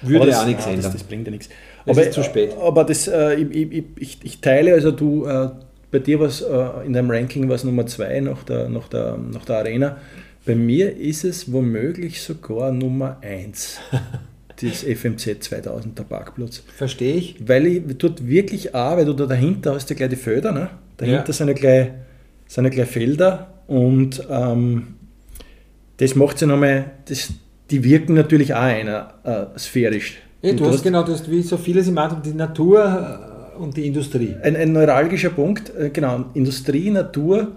würde 0.00 0.20
Aber 0.22 0.30
ja 0.30 0.36
auch 0.36 0.40
das- 0.40 0.46
nichts 0.48 0.64
nein, 0.64 0.74
ändern. 0.76 0.92
Das, 0.92 1.00
das 1.02 1.08
bringt 1.08 1.26
ja 1.26 1.30
nichts. 1.30 1.48
Es 1.84 1.96
aber, 1.98 2.06
ist 2.06 2.14
zu 2.14 2.22
spät. 2.22 2.56
Aber 2.58 2.84
das, 2.84 3.06
äh, 3.08 3.34
ich, 3.34 3.54
ich, 3.72 3.84
ich, 3.96 4.18
ich 4.22 4.40
teile, 4.40 4.72
also 4.72 4.90
du, 4.90 5.26
äh, 5.26 5.50
bei 5.90 5.98
dir 5.98 6.20
war 6.20 6.28
es 6.28 6.40
äh, 6.40 6.86
in 6.86 6.94
deinem 6.94 7.10
Ranking 7.10 7.48
was 7.50 7.64
Nummer 7.64 7.84
2 7.86 8.20
nach 8.20 8.44
der, 8.44 8.68
nach, 8.70 8.88
der, 8.88 9.18
nach 9.18 9.44
der 9.44 9.58
Arena. 9.58 9.96
Bei 10.44 10.56
mir 10.56 10.96
ist 10.96 11.24
es 11.24 11.52
womöglich 11.52 12.20
sogar 12.20 12.72
Nummer 12.72 13.18
1, 13.22 13.78
das 14.60 14.82
FMZ 14.82 15.44
2000, 15.44 15.96
der 15.96 16.02
Parkplatz. 16.02 16.64
Verstehe 16.76 17.14
ich. 17.14 17.36
Weil 17.46 17.66
ich 17.66 17.82
dort 17.98 18.26
wirklich 18.26 18.72
du 18.72 19.12
da 19.12 19.26
dahinter 19.26 19.74
hast 19.74 19.88
ja 19.90 19.96
gleich 19.96 20.10
die 20.10 20.16
Felder, 20.16 20.50
ne? 20.50 20.70
dahinter 20.96 21.28
Ja. 21.28 21.32
sind, 21.32 21.48
ja 21.48 21.54
gleich, 21.54 21.90
sind 22.48 22.64
ja 22.64 22.70
gleich 22.70 22.88
Felder 22.88 23.54
und 23.68 24.26
ähm, 24.28 24.94
das 25.98 26.16
macht 26.16 26.40
ja 26.40 26.48
nochmal, 26.48 26.90
das, 27.04 27.32
die 27.70 27.84
wirken 27.84 28.14
natürlich 28.14 28.52
auch 28.52 28.62
einer 28.62 29.14
äh, 29.22 29.58
sphärisch. 29.58 30.18
Ja, 30.42 30.54
du, 30.54 30.66
hast 30.66 30.82
genau, 30.82 31.04
du 31.04 31.12
hast 31.12 31.30
wie 31.30 31.42
so 31.42 31.56
vieles 31.56 31.86
im 31.86 31.96
Atem, 31.98 32.20
die 32.20 32.34
Natur 32.34 33.54
äh, 33.54 33.58
und 33.60 33.76
die 33.76 33.86
Industrie. 33.86 34.34
Ein, 34.42 34.56
ein 34.56 34.72
neuralgischer 34.72 35.30
Punkt, 35.30 35.72
äh, 35.76 35.90
genau, 35.90 36.24
Industrie, 36.34 36.90
Natur 36.90 37.52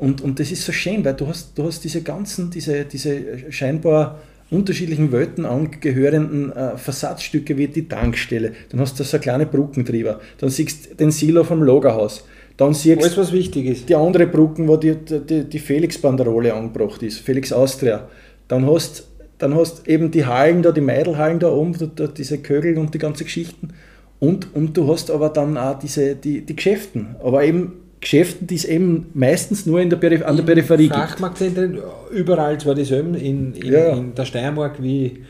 und, 0.00 0.22
und 0.22 0.40
das 0.40 0.50
ist 0.50 0.64
so 0.64 0.72
schön, 0.72 1.04
weil 1.04 1.14
du 1.14 1.26
hast, 1.26 1.56
du 1.56 1.64
hast 1.64 1.84
diese 1.84 2.02
ganzen, 2.02 2.50
diese, 2.50 2.84
diese 2.84 3.52
scheinbar 3.52 4.18
unterschiedlichen 4.50 5.12
Welten 5.12 5.44
angehörenden 5.46 6.50
äh, 6.52 6.76
Versatzstücke 6.76 7.56
wie 7.56 7.68
die 7.68 7.86
Tankstelle, 7.86 8.52
dann 8.70 8.80
hast 8.80 8.98
du 8.98 9.04
so 9.04 9.18
kleine 9.18 9.46
Brückentrieber, 9.46 10.20
dann 10.38 10.50
siehst 10.50 10.90
du 10.90 10.94
den 10.96 11.10
Silo 11.10 11.44
vom 11.44 11.62
Lagerhaus, 11.62 12.24
dann 12.56 12.74
siehst 12.74 13.02
Alles, 13.02 13.16
was 13.16 13.32
wichtig 13.32 13.66
ist. 13.66 13.88
die 13.88 13.94
andere 13.94 14.26
Brücken, 14.26 14.66
wo 14.66 14.76
die, 14.76 14.96
die, 14.96 15.44
die 15.44 15.58
Felix-Banderole 15.58 16.52
angebracht 16.52 17.02
ist, 17.02 17.18
Felix 17.20 17.52
Austria. 17.52 18.08
Dann 18.48 18.66
hast 18.66 19.06
dann 19.38 19.54
hast 19.54 19.88
eben 19.88 20.10
die 20.10 20.26
Hallen 20.26 20.62
da, 20.62 20.70
die 20.70 20.82
Meidelhallen 20.82 21.38
da 21.38 21.50
oben, 21.50 21.72
da, 21.78 21.86
da, 21.86 22.06
diese 22.06 22.38
Kögel 22.38 22.76
und 22.76 22.92
die 22.92 22.98
ganzen 22.98 23.24
Geschichten. 23.24 23.70
Und, 24.18 24.54
und 24.54 24.76
du 24.76 24.92
hast 24.92 25.10
aber 25.10 25.30
dann 25.30 25.56
auch 25.56 25.78
diese, 25.78 26.14
die, 26.14 26.42
die 26.42 26.54
Geschäften. 26.56 27.16
Aber 27.22 27.42
eben 27.42 27.79
Geschäften, 28.00 28.46
die 28.46 28.54
es 28.54 28.64
eben 28.64 29.10
meistens 29.14 29.66
nur 29.66 29.80
in 29.80 29.90
der 29.90 29.98
Periph 29.98 30.22
an 30.24 30.36
der 30.36 30.42
Peripherie 30.44 30.84
gibt. 30.88 30.94
Fachmarktzentren, 30.94 31.78
überall 32.10 32.58
zwar 32.58 32.74
dieselben, 32.74 33.14
in, 33.14 33.52
in, 33.54 33.72
Ja. 33.72 33.90
in 33.96 34.14
der 34.14 34.24
Steiermark 34.24 34.82
wie 34.82 35.22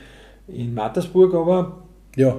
in 0.47 0.73
Mattersburg, 0.75 1.35
aber 1.35 1.83
Ja, 2.17 2.37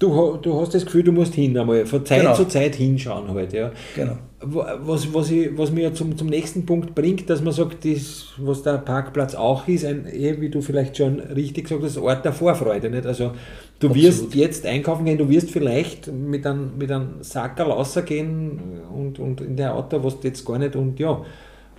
du, 0.00 0.36
du 0.40 0.60
hast 0.60 0.74
das 0.74 0.84
Gefühl, 0.86 1.02
du 1.02 1.12
musst 1.12 1.34
hin 1.34 1.56
einmal, 1.58 1.84
von 1.86 2.04
Zeit 2.06 2.20
Genau. 2.22 2.34
zu 2.34 2.46
Zeit 2.46 2.74
hinschauen 2.76 3.28
halt, 3.32 3.52
ja. 3.52 3.72
genau. 3.94 4.16
Was, 4.46 5.12
was, 5.14 5.30
ich, 5.30 5.56
was 5.56 5.70
mir 5.70 5.94
zum, 5.94 6.16
zum 6.18 6.28
nächsten 6.28 6.66
Punkt 6.66 6.94
bringt, 6.94 7.30
dass 7.30 7.42
man 7.42 7.52
sagt, 7.52 7.84
das, 7.84 8.26
was 8.36 8.62
der 8.62 8.78
Parkplatz 8.78 9.34
auch 9.34 9.66
ist, 9.68 9.84
ein, 9.84 10.06
eh, 10.06 10.40
wie 10.40 10.50
du 10.50 10.60
vielleicht 10.60 10.96
schon 10.96 11.20
richtig 11.20 11.64
gesagt 11.64 11.82
hast, 11.82 11.96
Ort 11.98 12.24
der 12.24 12.32
Vorfreude. 12.32 12.90
Nicht? 12.90 13.06
Also 13.06 13.32
du 13.80 13.88
Absolut. 13.88 13.96
wirst 13.96 14.34
jetzt 14.34 14.66
einkaufen 14.66 15.04
gehen, 15.04 15.18
du 15.18 15.28
wirst 15.28 15.50
vielleicht 15.50 16.12
mit 16.12 16.46
einem, 16.46 16.76
mit 16.76 16.90
einem 16.90 17.22
Sackerl 17.22 17.70
rausgehen 17.70 18.60
und, 18.94 19.18
und 19.18 19.40
in 19.40 19.56
der 19.56 19.74
Auto, 19.74 20.02
was 20.04 20.20
du 20.20 20.28
jetzt 20.28 20.44
gar 20.44 20.58
nicht 20.58 20.76
und 20.76 20.98
ja, 21.00 21.24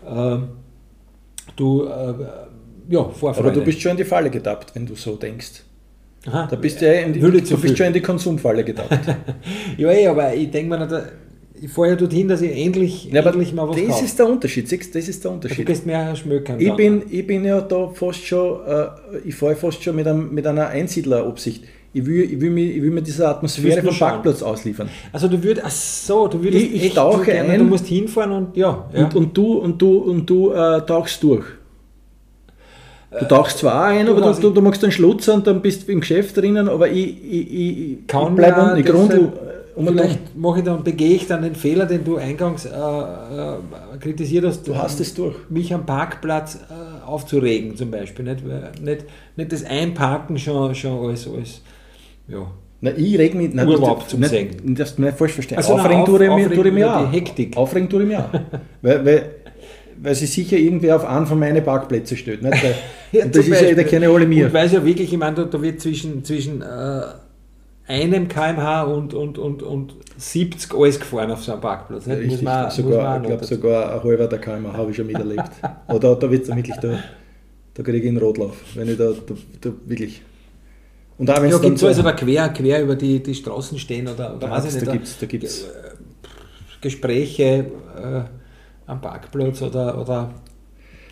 äh, 0.06 0.38
du, 1.56 1.84
äh, 1.84 2.14
ja, 2.90 3.04
Vorfreude. 3.04 3.50
Aber 3.50 3.52
du 3.52 3.66
bist 3.66 3.82
schon 3.82 3.92
in 3.92 3.98
die 3.98 4.06
Falle 4.06 4.30
getappt, 4.30 4.76
wenn 4.76 4.86
du 4.86 4.96
so 4.96 5.16
denkst. 5.16 5.64
Aha. 6.28 6.48
Da 6.50 6.56
bist 6.56 6.82
du, 6.82 6.86
ja 6.86 7.02
in 7.02 7.14
die, 7.14 7.20
du 7.20 7.32
bist 7.32 7.78
schon 7.78 7.88
in 7.88 7.94
die 7.94 8.02
Konsumfalle 8.02 8.64
getappt. 8.64 9.00
Ja, 9.78 9.92
eh, 9.92 10.08
aber 10.08 10.34
ich 10.34 10.50
denke 10.50 10.78
mir, 10.78 10.88
ich 11.62 11.72
fahre 11.72 11.90
ja 11.90 11.96
dorthin, 11.96 12.28
dass 12.28 12.42
ich 12.42 12.56
endlich, 12.66 13.06
Ja, 13.12 13.22
endlich 13.24 13.54
mal 13.54 13.68
was 13.68 13.76
das 13.78 13.88
kaufe. 13.88 14.06
ist 14.06 14.20
der 14.20 14.28
Unterschied. 14.30 14.68
siehst 14.68 14.94
du, 14.94 15.00
Das 15.00 15.08
ist 15.08 15.24
der 15.24 15.32
Du 15.32 15.36
Unterschied. 15.36 15.66
gehst 15.66 15.86
mehr 15.86 16.16
schmökern. 16.16 16.60
Ich 16.60 16.74
bin, 16.74 17.04
ich 17.10 17.26
bin 17.26 17.46
ja 17.46 17.62
da 17.62 17.88
fast 17.94 18.26
schon, 18.26 18.60
äh, 18.68 18.88
ich 19.26 19.36
fahre 19.36 19.56
fast 19.56 19.82
schon 19.84 19.96
mit, 19.96 20.08
einem, 20.08 20.34
mit 20.34 20.46
einer 20.46 20.68
Einsiedlerabsicht. 20.68 21.64
Ich 21.94 22.06
will, 22.06 22.24
ich 22.30 22.42
will, 22.42 22.50
mir, 22.50 22.66
ich 22.66 22.82
will 22.82 22.92
mir 22.92 23.02
diese 23.02 23.24
Du 23.24 23.30
Atmosphäre 23.30 23.82
vom 23.82 23.94
schauen. 23.94 24.10
Parkplatz 24.10 24.44
ausliefern. 24.44 24.90
Also 25.14 25.30
du 25.30 25.42
würdest, 25.42 25.66
ach 25.66 25.72
so, 25.72 26.28
du 26.28 26.44
würdest 26.44 26.66
Ich- 26.66 26.76
ich 26.76 26.84
echt 26.88 26.96
tauche 26.96 27.24
gerne, 27.24 27.50
ein. 27.54 27.60
du 27.60 27.66
musst 27.66 27.86
hinfahren 27.88 28.32
und 28.34 28.58
ja. 28.58 28.90
ja. 28.94 29.06
Und, 29.06 29.16
und 29.16 29.38
du, 29.38 29.54
und 29.54 29.82
du, 29.82 29.98
und 30.00 30.30
du 30.30 30.52
äh, 30.52 30.82
tauchst 30.86 31.24
durch. 31.24 31.46
Du 33.18 33.26
tauchst 33.30 33.60
zwar 33.60 33.76
auch 33.82 33.88
ein, 33.88 34.06
du 34.08 34.12
aber 34.12 34.34
du, 34.34 34.42
du, 34.42 34.50
du 34.50 34.62
machst 34.62 34.84
einen 34.84 34.92
Schlutzer 34.92 35.36
und 35.36 35.48
dann 35.48 35.62
bist 35.62 35.88
du 35.88 35.92
im 35.94 36.02
Geschäft 36.02 36.36
drinnen, 36.36 36.68
aber 36.68 36.90
ich, 36.90 37.16
ich, 37.24 37.54
ich, 37.54 37.92
ich 37.92 38.08
Kann 38.08 38.36
bleib 38.36 38.58
man 38.58 38.74
um, 38.74 38.78
ich 38.78 38.86
grundl 38.86 39.32
und. 39.76 39.88
Vielleicht 39.88 40.36
mache 40.38 40.60
ich 40.60 40.66
dann, 40.66 40.84
begehe 40.84 41.16
ich 41.16 41.28
dann 41.28 41.42
den 41.44 41.56
Fehler, 41.56 41.86
den 41.86 42.04
du 42.04 42.18
eingangs 42.18 42.66
äh, 42.66 42.70
äh, 42.70 43.58
kritisiert 44.00 44.46
hast. 44.46 44.68
Du 44.68 44.76
hast 44.76 45.00
es 45.00 45.14
durch. 45.14 45.36
Mich 45.50 45.74
am 45.74 45.86
Parkplatz 45.86 46.56
äh, 46.70 47.06
aufzuregen 47.06 47.76
zum 47.76 47.92
Beispiel. 47.92 48.26
Nicht, 48.26 48.44
nicht, 48.82 49.06
nicht 49.36 49.52
das 49.52 49.64
Einparken 49.66 50.38
schon, 50.38 50.74
schon 50.76 51.10
als, 51.10 51.28
als 51.28 51.62
ja. 52.28 52.50
Na, 52.82 52.92
ich 52.96 53.18
reg 53.18 53.34
mich 53.36 53.54
nein, 53.54 53.68
Urlaub 53.68 54.00
das- 54.02 54.10
zum 54.10 54.20
nicht, 54.20 54.30
Segen. 54.30 54.76
Das 54.76 54.98
nicht 54.98 55.18
falsch 55.18 55.32
verstehen. 55.34 55.58
Also, 55.58 55.74
aufregen 55.74 56.02
auf- 56.02 56.06
tue 56.10 56.24
ich 56.26 56.32
mir, 56.32 56.50
tue 56.54 56.68
ich 56.68 56.74
mir 56.74 56.96
auch. 56.98 57.12
Hektik. 57.12 57.56
Aufregen 57.58 57.90
tue 57.90 58.04
ich 58.04 58.08
mir 58.08 58.20
auch. 58.20 58.30
weil, 58.82 59.06
weil, 59.06 59.30
weil 60.02 60.14
sie 60.16 60.26
sicher 60.26 60.58
irgendwie 60.58 60.92
auf 60.92 61.06
einen 61.06 61.26
von 61.26 61.40
meinen 61.40 61.64
Parkplätzen 61.64 62.18
steht. 62.18 62.42
Nicht? 62.44 62.64
Weil, 62.64 62.76
Ja, 63.12 63.26
das 63.26 63.46
zum 63.46 63.54
ist 63.54 63.62
ja 63.62 63.68
Beispiel. 63.68 63.84
keine 63.86 64.10
alle 64.10 64.26
mir. 64.28 64.48
Und 64.48 64.54
weil 64.54 64.66
es 64.66 64.74
ja 64.74 64.86
wirklich, 64.86 65.12
ich 65.14 65.18
meine, 65.18 65.36
da, 65.38 65.44
da 65.46 65.62
wird 65.62 65.80
zwischen, 65.80 66.24
zwischen 66.26 66.62
äh, 66.62 66.66
einem 67.88 68.28
kmh 68.28 68.84
und, 68.84 69.14
und, 69.14 69.38
und, 69.38 69.64
und 69.64 69.94
70 70.18 70.74
alles 70.74 71.00
gefahren 71.00 71.32
auf 71.32 71.44
so 71.44 71.52
einem 71.52 71.62
Parkplatz. 71.62 72.06
Nicht? 72.06 72.20
Richtig, 72.20 72.42
man, 72.42 72.72
sogar, 72.72 73.22
ich 73.22 73.28
glaube 73.28 73.46
sogar 73.46 73.94
ein 73.94 74.04
halber 74.04 74.28
der 74.28 74.40
kmh 74.40 74.74
habe 74.74 74.92
ich 74.92 74.98
schon 74.98 75.08
miterlebt. 75.08 75.52
Aber 75.88 76.00
da, 76.00 76.16
da 76.16 76.32
wird 76.32 76.44
es 76.48 76.56
wirklich, 76.56 76.76
da, 76.78 77.00
da 77.74 77.84
kriege 77.84 78.00
ich 78.00 78.08
einen 78.08 78.18
Rotlauf, 78.18 78.56
wenn 78.76 78.90
ich 78.90 78.98
da, 78.98 79.12
da, 79.12 79.34
da 79.62 79.72
wirklich... 79.86 80.22
Und 81.18 81.30
auch 81.30 81.42
wenn 81.42 81.50
ja, 81.50 81.58
gibt 81.60 81.78
es 81.78 81.84
also 81.84 82.02
da 82.02 82.12
quer, 82.12 82.50
quer 82.50 82.82
über 82.84 82.96
die, 82.96 83.24
die 83.24 83.36
Straßen 83.36 83.80
stehen 83.80 84.08
oder, 84.08 84.36
oder 84.36 84.50
weiß 84.50 84.66
ich 84.66 84.74
nicht, 84.74 84.88
da 84.88 84.92
gibt's, 84.92 85.18
da 85.18 85.26
gibt's 85.26 85.64
äh, 85.64 85.96
Gespräche 86.82 87.44
äh, 87.96 88.22
am 88.86 89.00
Parkplatz 89.00 89.62
oder, 89.62 90.00
oder 90.00 90.34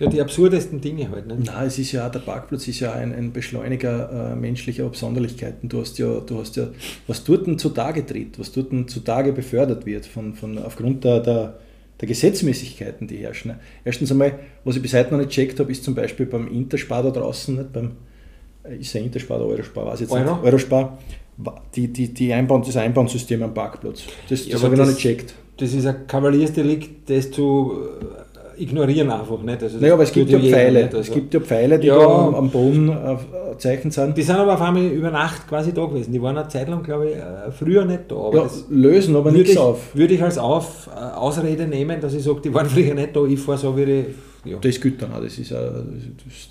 ja, 0.04 0.10
die 0.10 0.22
absurdesten 0.22 0.82
Dinge 0.82 1.10
halt. 1.10 1.28
Ne? 1.28 1.38
Nein, 1.44 1.68
es 1.68 1.80
ist 1.80 1.92
ja 1.92 2.10
der 2.10 2.20
Parkplatz 2.20 2.68
ist 2.68 2.80
ja 2.80 2.94
ein, 2.94 3.14
ein 3.14 3.32
Beschleuniger 3.32 4.32
äh, 4.32 4.36
menschlicher 4.36 4.86
Absonderlichkeiten. 4.86 5.70
Du 5.70 5.82
hast 5.82 5.98
ja, 5.98 6.20
du 6.20 6.40
hast 6.40 6.56
ja, 6.56 6.68
was 7.08 7.24
dort 7.24 7.60
zutage 7.60 8.06
tritt, 8.06 8.40
was 8.40 8.52
dort 8.52 8.90
zutage 8.90 9.34
befördert 9.34 9.86
wird, 9.86 10.06
von, 10.06 10.34
von, 10.34 10.58
aufgrund 10.58 11.04
der, 11.04 11.20
der, 11.20 11.60
der 12.00 12.08
Gesetzmäßigkeiten, 12.08 13.08
die 13.08 13.18
herrschen. 13.18 13.52
Ne? 13.52 13.60
Erstens 13.84 14.12
einmal, 14.12 14.40
was 14.64 14.76
ich 14.76 14.82
bis 14.82 14.94
heute 14.94 15.12
noch 15.12 15.20
nicht 15.20 15.30
gecheckt 15.30 15.60
habe, 15.60 15.72
ist 15.72 15.84
zum 15.84 15.96
Beispiel 15.96 16.26
beim 16.26 16.48
Interspar 16.48 17.04
da 17.04 17.12
draußen, 17.12 17.56
nicht? 17.56 17.74
beim 17.74 17.92
äh, 18.64 18.78
ist 18.78 18.94
ja 18.94 19.02
Interspar 19.02 19.38
oder 19.38 19.48
Eurospar, 19.48 19.86
weiß 19.86 20.02
jetzt 20.02 20.12
Euro? 20.12 20.36
nicht. 20.36 20.44
Eurospar, 20.44 20.98
die, 21.76 21.88
die, 21.88 22.14
die 22.14 22.34
Einbahn, 22.34 22.62
das 22.62 22.78
Einbahnsystem 22.78 23.42
am 23.44 23.54
Parkplatz. 23.54 24.04
Das, 24.30 24.44
das 24.44 24.48
ja, 24.48 24.62
habe 24.62 24.74
ich 24.74 24.80
noch 24.80 24.88
nicht 24.88 25.02
gecheckt. 25.02 25.34
Das 25.58 25.74
ist 25.74 25.86
ein 25.86 26.08
Kavaliersdelikt, 26.08 27.10
das 27.10 27.30
zu 27.32 27.78
ignorieren 28.58 29.10
einfach 29.10 29.42
nicht. 29.42 29.64
Also 29.64 29.80
naja, 29.80 29.94
aber 29.94 30.04
es 30.04 30.12
gibt 30.12 30.30
ja 30.30 30.40
Pfeile. 30.40 30.86
Also. 30.86 30.98
Es 30.98 31.12
gibt 31.12 31.34
ja 31.34 31.40
Pfeile, 31.40 31.80
die 31.80 31.88
ja, 31.88 31.98
da 31.98 32.28
am, 32.38 32.50
Boden 32.50 32.90
äh, 32.90 33.18
zeichnet 33.58 33.94
sind. 33.94 34.18
Die 34.18 34.22
sind 34.22 34.36
aber 34.36 34.54
auf 34.54 34.62
einmal 34.62 34.86
über 34.86 35.12
Nacht 35.12 35.48
quasi 35.48 35.74
da 35.74 35.86
gewesen. 35.86 36.12
Die 36.12 36.22
waren 36.22 36.38
eine 36.38 36.48
Zeit 36.48 36.70
lang, 36.70 36.84
glaube 36.84 37.10
ich, 37.10 37.16
äh, 37.16 37.52
früher 37.52 37.86
nicht 37.86 38.04
da. 38.10 38.16
Aber 38.16 38.38
ja, 38.38 38.50
lösen 38.70 39.16
aber 39.16 39.32
nichts 39.32 39.58
auf. 39.58 39.96
Würde 39.96 40.14
ich 40.14 40.24
als 40.24 40.38
auf, 40.38 40.90
äh, 40.96 41.00
Ausrede 41.00 41.68
nehmen, 41.68 42.00
dass 42.02 42.14
ich 42.14 42.24
sage, 42.24 42.42
die 42.42 42.54
waren 42.54 42.66
früher 42.70 42.94
nicht 42.94 43.16
da, 43.16 43.26
ich 43.26 43.40
fahre 43.40 43.58
so 43.58 43.76
wie 43.78 43.86
die. 43.86 44.06
Ja. 44.46 44.58
Das 44.60 44.82
gilt 44.82 45.02
dann 45.02 45.14
auch, 45.14 45.22
das, 45.22 45.38
ist, 45.38 45.52
das, 45.52 45.62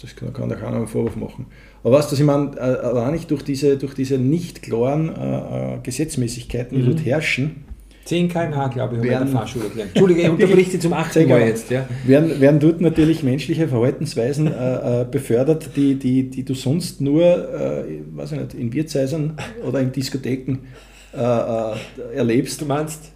das 0.01 0.17
kann 0.17 0.49
da 0.49 0.55
keiner 0.55 0.79
einen 0.79 0.87
Vorwurf 0.87 1.15
machen. 1.15 1.45
Aber 1.85 1.99
was, 1.99 2.09
dass 2.09 2.19
ich 2.19 2.25
meine, 2.25 2.59
allein 2.59 3.13
nicht 3.13 3.31
durch 3.31 3.43
diese, 3.43 3.77
durch 3.77 3.93
diese 3.93 4.17
nicht 4.17 4.63
klaren 4.63 5.11
äh, 5.11 5.79
Gesetzmäßigkeiten, 5.83 6.75
die 6.75 6.83
mhm. 6.83 6.87
dort 6.87 7.05
herrschen, 7.05 7.65
10 8.05 8.29
km/h, 8.29 8.69
glaube 8.69 8.95
ich, 8.95 9.01
haben 9.01 9.09
wir 9.09 9.13
in 9.13 9.19
der 9.19 9.27
Fahrschule 9.29 9.69
gelernt. 9.69 9.91
Entschuldige, 9.95 10.23
ich 10.23 10.29
unterbrich 10.31 10.71
Sie 10.71 10.79
zum 10.79 10.93
18 10.93 11.29
Mal 11.29 11.41
jetzt. 11.43 11.71
Ja. 11.71 11.87
Werden, 12.05 12.41
werden 12.41 12.61
dort 12.61 12.81
natürlich 12.81 13.23
menschliche 13.23 13.69
Verhaltensweisen 13.69 14.49
äh, 14.49 15.03
äh, 15.03 15.05
befördert, 15.05 15.71
die, 15.77 15.95
die, 15.95 16.29
die 16.29 16.45
du 16.45 16.55
sonst 16.55 17.01
nur 17.01 17.23
äh, 17.23 18.01
weiß 18.13 18.33
ich 18.33 18.39
nicht, 18.39 18.55
in 18.55 18.73
Wirtshäusern 18.73 19.37
oder 19.67 19.81
in 19.81 19.93
Diskotheken 19.93 20.59
äh, 21.15 21.19
äh 21.19 21.77
erlebst. 22.17 22.61
Du 22.61 22.67
meinst? 22.67 23.13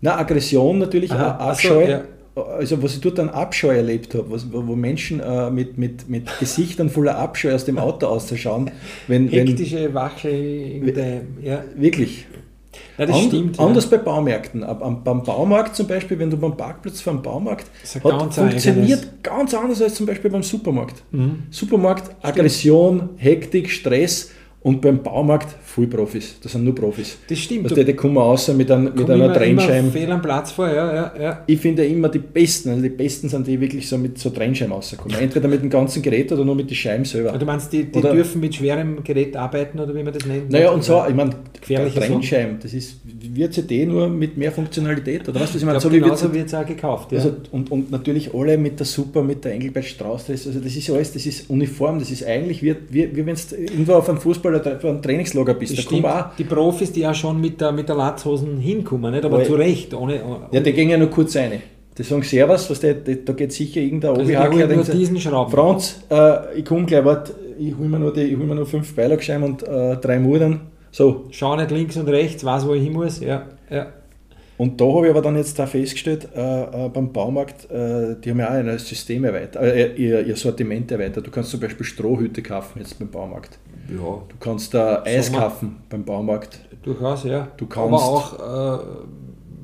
Na, 0.00 0.18
Aggression 0.18 0.78
natürlich, 0.78 1.10
Aha, 1.10 1.50
Abscheu. 1.50 1.84
So, 1.84 1.90
ja. 1.90 2.02
Also 2.36 2.80
was 2.80 2.94
ich 2.94 3.00
dort 3.00 3.18
an 3.18 3.30
Abscheu 3.30 3.74
erlebt 3.74 4.14
habe, 4.14 4.30
was, 4.30 4.46
wo 4.52 4.76
Menschen 4.76 5.18
äh, 5.18 5.50
mit, 5.50 5.76
mit, 5.76 6.08
mit 6.08 6.28
Gesichtern 6.38 6.88
voller 6.88 7.18
Abscheu 7.18 7.52
aus 7.52 7.64
dem 7.64 7.78
Auto 7.78 8.06
auszuschauen. 8.06 8.70
Wenn, 9.08 9.28
Hektische 9.28 9.92
Wache 9.92 10.28
in 10.28 10.94
der, 10.94 11.22
ja. 11.42 11.64
Wirklich. 11.76 12.26
Ja, 12.98 13.06
das 13.06 13.16
And, 13.16 13.24
stimmt. 13.26 13.60
Anders 13.60 13.84
ja. 13.90 13.96
bei 13.96 14.02
Baumärkten. 14.02 14.64
Am, 14.64 15.04
beim 15.04 15.22
Baumarkt 15.22 15.76
zum 15.76 15.86
Beispiel, 15.86 16.18
wenn 16.18 16.30
du 16.30 16.36
beim 16.36 16.56
Parkplatz 16.56 17.00
vom 17.00 17.22
Baumarkt 17.22 17.66
hat, 17.94 18.34
funktioniert 18.34 18.98
eigenes. 18.98 19.22
ganz 19.22 19.54
anders 19.54 19.80
als 19.80 19.94
zum 19.94 20.06
Beispiel 20.06 20.30
beim 20.30 20.42
Supermarkt. 20.42 21.02
Mhm. 21.12 21.44
Supermarkt, 21.50 22.10
Aggression, 22.22 23.10
Hektik, 23.16 23.70
Stress 23.70 24.32
und 24.60 24.80
beim 24.80 25.02
Baumarkt 25.02 25.48
voll 25.62 25.86
Profis. 25.86 26.36
Das 26.42 26.52
sind 26.52 26.64
nur 26.64 26.74
Profis. 26.74 27.16
Das 27.28 27.38
stimmt. 27.38 27.64
Also 27.64 27.76
die, 27.76 27.84
die 27.84 27.94
kommen 27.94 28.18
außer 28.18 28.54
mit, 28.54 28.70
ein, 28.70 28.92
mit 28.94 29.08
einer 29.08 29.32
Trennscheibe. 29.32 29.90
Fehl 29.90 30.10
am 30.10 30.20
Platz 30.20 30.50
vor, 30.50 30.68
ja, 30.68 30.94
ja, 30.94 31.12
ja. 31.20 31.44
Ich 31.46 31.60
finde 31.60 31.86
immer 31.86 32.08
die 32.08 32.18
Besten, 32.18 32.70
also 32.70 32.82
die 32.82 32.88
Besten 32.88 33.28
sind 33.28 33.46
die 33.46 33.60
wirklich 33.60 33.88
so 33.88 33.96
mit 33.96 34.18
so 34.18 34.30
Trennscheiben 34.30 34.72
rauskommen. 34.72 35.16
Entweder 35.18 35.46
mit 35.46 35.62
dem 35.62 35.70
ganzen 35.70 36.02
Gerät 36.02 36.32
oder 36.32 36.44
nur 36.44 36.56
mit 36.56 36.68
den 36.68 36.74
Scheiben 36.74 37.04
selber. 37.04 37.38
Du 37.38 37.46
meinst, 37.46 37.72
die, 37.72 37.84
die 37.84 38.00
dürfen 38.00 38.40
mit 38.40 38.56
schwerem 38.56 39.04
Gerät 39.04 39.36
arbeiten 39.36 39.78
oder 39.78 39.94
wie 39.94 40.02
man 40.02 40.12
das 40.12 40.26
nennt? 40.26 40.50
Naja, 40.50 40.70
und 40.70 40.82
so, 40.82 41.04
ich 41.08 41.14
meine, 41.14 41.30
Trennscheiben, 41.60 42.58
das 42.60 42.72
ist 42.74 42.96
WCD 43.04 43.86
nur 43.86 44.08
mit 44.08 44.36
mehr 44.36 44.50
Funktionalität. 44.50 45.28
Oder 45.28 45.40
was, 45.40 45.54
ich 45.54 45.64
meine? 45.64 45.80
So 45.80 45.92
wie 45.92 46.02
wird 46.02 46.46
es 46.46 46.54
auch 46.54 46.66
gekauft. 46.66 47.12
Ja. 47.12 47.18
Also, 47.18 47.36
und, 47.52 47.70
und 47.70 47.90
natürlich 47.90 48.34
alle 48.34 48.58
mit 48.58 48.78
der 48.78 48.86
Super, 48.86 49.22
mit 49.22 49.44
der 49.44 49.52
Engelbert 49.52 49.84
Strauß, 49.84 50.30
also 50.30 50.50
das 50.50 50.76
ist 50.76 50.90
alles, 50.90 51.12
das 51.12 51.26
ist 51.26 51.48
uniform, 51.48 51.98
das 51.98 52.10
ist 52.10 52.24
eigentlich 52.24 52.62
wie, 52.62 52.74
wie, 52.90 53.14
wie 53.14 53.26
wenn 53.26 53.36
du 53.36 53.56
irgendwo 53.56 53.94
auf 53.94 54.08
einem 54.08 54.18
Fußball 54.18 54.47
oder 54.48 54.76
auf 54.76 54.84
einem 54.84 55.02
Trainingslager 55.02 55.54
bist. 55.54 55.76
Da 55.78 55.82
stimmt. 55.82 56.04
Auch, 56.04 56.34
die 56.36 56.44
Profis, 56.44 56.92
die 56.92 57.00
ja 57.00 57.14
schon 57.14 57.40
mit 57.40 57.60
der, 57.60 57.72
mit 57.72 57.88
der 57.88 57.96
Latzhosen 57.96 58.58
hinkommen, 58.58 59.12
nicht? 59.12 59.24
aber 59.24 59.42
zu 59.44 59.54
Recht. 59.54 59.94
Ohne, 59.94 60.22
ohne, 60.24 60.48
ja, 60.50 60.60
die 60.60 60.72
gehen 60.72 60.90
ja 60.90 60.96
nur 60.96 61.10
kurz 61.10 61.36
rein. 61.36 61.62
Die 61.96 62.02
sagen 62.04 62.22
Servus, 62.22 62.70
was 62.70 62.78
der, 62.80 62.94
da 62.94 63.32
geht 63.32 63.52
sicher 63.52 63.80
irgendein 63.80 64.10
also 64.10 64.22
Obi-Hackler. 64.22 64.66
nur 64.68 64.84
diesen 64.84 65.18
Schrauben. 65.18 65.50
Franz, 65.50 66.04
äh, 66.10 66.58
ich 66.58 66.64
komme 66.64 66.86
gleich, 66.86 67.04
warte, 67.04 67.34
ich 67.58 67.76
hole 67.76 67.88
mir, 67.88 67.98
nur 67.98 68.14
hol 68.14 68.36
mir 68.36 68.54
nur 68.54 68.66
fünf 68.66 68.94
Beilagscheiben 68.94 69.42
und 69.42 69.66
äh, 69.66 69.96
drei 69.96 70.20
Mudern. 70.20 70.60
So. 70.92 71.26
Schau 71.30 71.56
nicht 71.56 71.70
links 71.70 71.96
und 71.96 72.08
rechts, 72.08 72.44
weiß, 72.44 72.66
wo 72.66 72.74
ich 72.74 72.82
hin 72.82 72.92
muss. 72.92 73.20
Ja, 73.20 73.46
ja. 73.68 73.88
Und 74.58 74.80
da 74.80 74.84
habe 74.86 75.06
ich 75.06 75.10
aber 75.10 75.22
dann 75.22 75.36
jetzt 75.36 75.56
da 75.58 75.66
festgestellt, 75.66 76.28
äh, 76.34 76.86
äh, 76.86 76.88
beim 76.88 77.12
Baumarkt, 77.12 77.70
äh, 77.70 78.16
die 78.20 78.30
haben 78.30 78.40
ja 78.40 78.48
auch 78.48 78.54
ein 78.54 78.78
System 78.78 79.24
erweitert, 79.24 79.62
äh, 79.62 79.94
ihr, 79.94 80.26
ihr, 80.26 80.36
Sortiment 80.36 80.90
erweitert. 80.90 81.26
Du 81.26 81.30
kannst 81.30 81.50
zum 81.50 81.60
Beispiel 81.60 81.86
Strohhüte 81.86 82.42
kaufen 82.42 82.80
jetzt 82.80 82.98
beim 82.98 83.08
Baumarkt. 83.08 83.58
Ja. 83.88 84.22
Du 84.28 84.36
kannst 84.40 84.74
da 84.74 85.02
Eis 85.04 85.32
kaufen 85.32 85.76
beim 85.88 86.04
Baumarkt. 86.04 86.58
Durchaus, 86.82 87.24
ja. 87.24 87.48
Du 87.56 87.66
kannst 87.66 87.88
aber 87.88 88.02
auch 88.02 88.80
äh, 88.80 88.84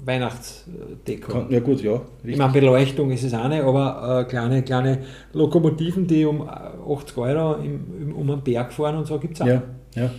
Weihnachtsdeko. 0.06 1.32
Kann, 1.32 1.50
ja 1.50 1.60
gut, 1.60 1.82
ja. 1.82 1.94
Richtig. 1.94 2.04
Ich 2.24 2.36
meine, 2.36 2.52
Beleuchtung 2.52 3.10
ist 3.10 3.24
es 3.24 3.34
eine, 3.34 3.64
aber 3.64 4.20
äh, 4.20 4.30
kleine, 4.30 4.62
kleine 4.62 5.00
Lokomotiven, 5.32 6.06
die 6.06 6.24
um 6.24 6.48
80 6.48 7.16
Euro 7.16 7.54
im, 7.56 8.14
um 8.14 8.30
einen 8.30 8.42
Berg 8.42 8.72
fahren 8.72 8.96
und 8.96 9.06
so 9.06 9.18
gibt 9.18 9.34
es 9.34 9.40
auch. 9.40 9.46
Ja, 9.46 9.62
ja. 9.94 10.10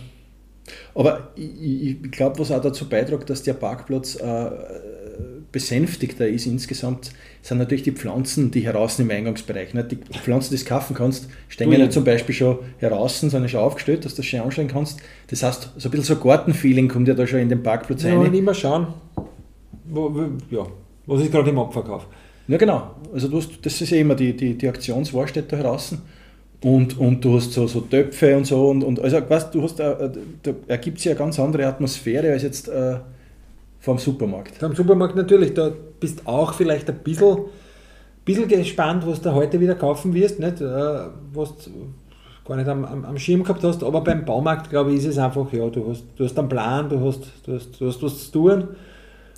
Aber 0.94 1.30
ich, 1.36 2.02
ich 2.02 2.10
glaube, 2.10 2.38
was 2.38 2.50
auch 2.50 2.60
dazu 2.60 2.88
beiträgt, 2.88 3.30
dass 3.30 3.42
der 3.42 3.54
Parkplatz 3.54 4.16
äh, 4.16 4.50
besänftigter 5.52 6.26
ist 6.28 6.46
insgesamt, 6.46 7.12
sind 7.40 7.58
natürlich 7.58 7.84
die 7.84 7.92
Pflanzen, 7.92 8.50
die 8.50 8.60
heraus 8.60 8.98
im 8.98 9.10
Eingangsbereich. 9.10 9.74
Ne? 9.74 9.84
Die 9.84 9.96
Pflanzen, 9.96 10.54
die 10.54 10.62
du 10.62 10.68
kaufen 10.68 10.94
kannst, 10.94 11.28
stehen 11.48 11.72
ja 11.72 11.88
zum 11.88 12.04
Beispiel 12.04 12.34
schon 12.34 12.58
heraus, 12.78 13.20
sind 13.20 13.32
ja 13.32 13.48
schon 13.48 13.60
aufgestellt, 13.60 14.04
dass 14.04 14.14
du 14.14 14.18
das 14.18 14.26
schön 14.26 14.40
anschauen 14.40 14.68
kannst. 14.68 15.00
Das 15.28 15.42
heißt, 15.42 15.72
so 15.76 15.88
ein 15.88 15.90
bisschen 15.90 16.04
so 16.04 16.16
Gartenfeeling 16.16 16.88
kommt 16.88 17.08
ja 17.08 17.14
da 17.14 17.26
schon 17.26 17.38
in 17.38 17.48
den 17.48 17.62
Parkplatz 17.62 18.02
ja, 18.02 18.18
rein. 18.18 18.32
Ja, 18.32 18.38
immer 18.38 18.54
schauen, 18.54 18.88
wo, 19.86 20.28
ja, 20.50 20.66
was 21.06 21.22
ist 21.22 21.30
gerade 21.30 21.50
im 21.50 21.58
Abverkauf. 21.58 22.06
Ja, 22.48 22.58
genau. 22.58 22.94
Also 23.12 23.28
du 23.28 23.38
hast, 23.38 23.50
das 23.62 23.80
ist 23.80 23.90
ja 23.90 23.98
immer 23.98 24.14
die, 24.14 24.36
die, 24.36 24.58
die 24.58 24.68
Aktionswahl 24.68 25.26
steht 25.26 25.50
da 25.52 25.56
heraus. 25.56 25.94
Und, 26.66 26.98
und 26.98 27.24
du 27.24 27.36
hast 27.36 27.52
so, 27.52 27.68
so 27.68 27.80
Töpfe 27.82 28.36
und 28.36 28.44
so. 28.44 28.70
Und, 28.70 28.82
und 28.82 29.00
also, 29.00 29.18
weißt, 29.18 29.54
du 29.54 29.62
hast, 29.62 29.78
äh, 29.78 30.10
da 30.42 30.50
ergibt 30.66 30.98
sich 30.98 31.10
eine 31.10 31.16
ganz 31.16 31.38
andere 31.38 31.64
Atmosphäre 31.64 32.32
als 32.32 32.42
jetzt 32.42 32.68
äh, 32.68 32.96
vom 33.78 33.98
Supermarkt. 33.98 34.56
Vom 34.56 34.74
Supermarkt 34.74 35.14
natürlich. 35.14 35.54
Da 35.54 35.70
bist 36.00 36.26
auch 36.26 36.54
vielleicht 36.54 36.90
ein 36.90 36.98
bisschen, 37.04 37.36
bisschen 38.24 38.48
gespannt, 38.48 39.06
was 39.06 39.20
du 39.20 39.32
heute 39.32 39.60
wieder 39.60 39.76
kaufen 39.76 40.12
wirst. 40.12 40.40
Nicht? 40.40 40.60
Äh, 40.60 40.64
was 41.32 41.70
gar 42.44 42.56
nicht 42.56 42.68
am, 42.68 42.84
am, 42.84 43.04
am, 43.04 43.16
Schirm 43.16 43.44
gehabt 43.44 43.62
hast. 43.62 43.84
Aber 43.84 44.00
beim 44.00 44.24
Baumarkt, 44.24 44.68
glaube 44.68 44.90
ich, 44.90 44.98
ist 44.98 45.06
es 45.06 45.18
einfach, 45.18 45.52
ja, 45.52 45.68
du 45.68 45.88
hast, 45.88 46.02
du 46.16 46.24
hast 46.24 46.36
einen 46.36 46.48
Plan, 46.48 46.88
du 46.88 46.98
hast, 46.98 47.30
du, 47.44 47.54
hast, 47.54 47.80
du 47.80 47.86
hast 47.86 48.02
was 48.02 48.24
zu 48.24 48.32
tun. 48.32 48.68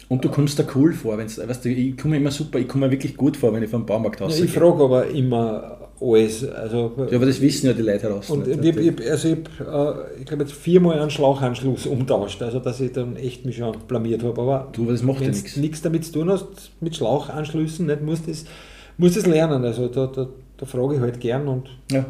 Und 0.08 0.24
du 0.24 0.30
kommst 0.30 0.58
da 0.58 0.64
cool 0.74 0.94
vor, 0.94 1.18
wenn's, 1.18 1.36
weißt 1.36 1.66
du, 1.66 1.68
ich 1.68 1.94
komme 1.98 2.16
immer 2.16 2.30
super, 2.30 2.58
ich 2.58 2.68
komme 2.68 2.86
mir 2.86 2.92
wirklich 2.92 3.14
gut 3.14 3.36
vor, 3.36 3.52
wenn 3.52 3.62
ich 3.62 3.68
vom 3.68 3.84
Baumarkt 3.84 4.22
rausgehe. 4.22 4.46
Ja, 4.46 4.46
ich 4.46 4.52
frage 4.52 4.82
aber 4.82 5.08
immer 5.08 5.87
alles. 6.00 6.48
Also, 6.48 6.92
ja, 7.10 7.16
aber 7.16 7.26
das 7.26 7.40
wissen 7.40 7.66
ja 7.66 7.72
die 7.72 7.82
Leute 7.82 8.04
heraus. 8.04 8.30
Und 8.30 8.46
ich, 8.46 8.76
ich, 8.76 9.10
also 9.10 9.28
ich, 9.28 9.38
äh, 9.38 10.20
ich 10.20 10.26
glaube 10.26 10.44
jetzt 10.44 10.52
viermal 10.52 10.98
einen 10.98 11.10
Schlauchanschluss 11.10 11.86
umtauscht, 11.86 12.42
also 12.42 12.60
dass 12.60 12.80
ich 12.80 12.92
dann 12.92 13.16
echt 13.16 13.44
mich 13.44 13.56
schon 13.56 13.76
blamiert 13.86 14.22
habe. 14.22 14.40
Aber 14.40 14.68
du, 14.72 14.86
das 14.86 15.02
macht 15.02 15.20
ja 15.20 15.28
nichts. 15.28 15.56
nichts 15.56 15.82
damit 15.82 16.04
zu 16.04 16.12
tun 16.12 16.30
hast, 16.30 16.46
mit 16.80 16.96
Schlauchanschlüssen, 16.96 17.86
nicht, 17.86 18.02
musst 18.02 18.28
das, 18.28 18.44
musst 18.96 19.16
das 19.16 19.26
lernen. 19.26 19.64
Also 19.64 19.88
da, 19.88 20.06
da, 20.06 20.28
da 20.56 20.66
frage 20.66 20.96
ich 20.96 21.00
halt 21.00 21.20
gern 21.20 21.48
und 21.48 21.68
ja. 21.90 22.06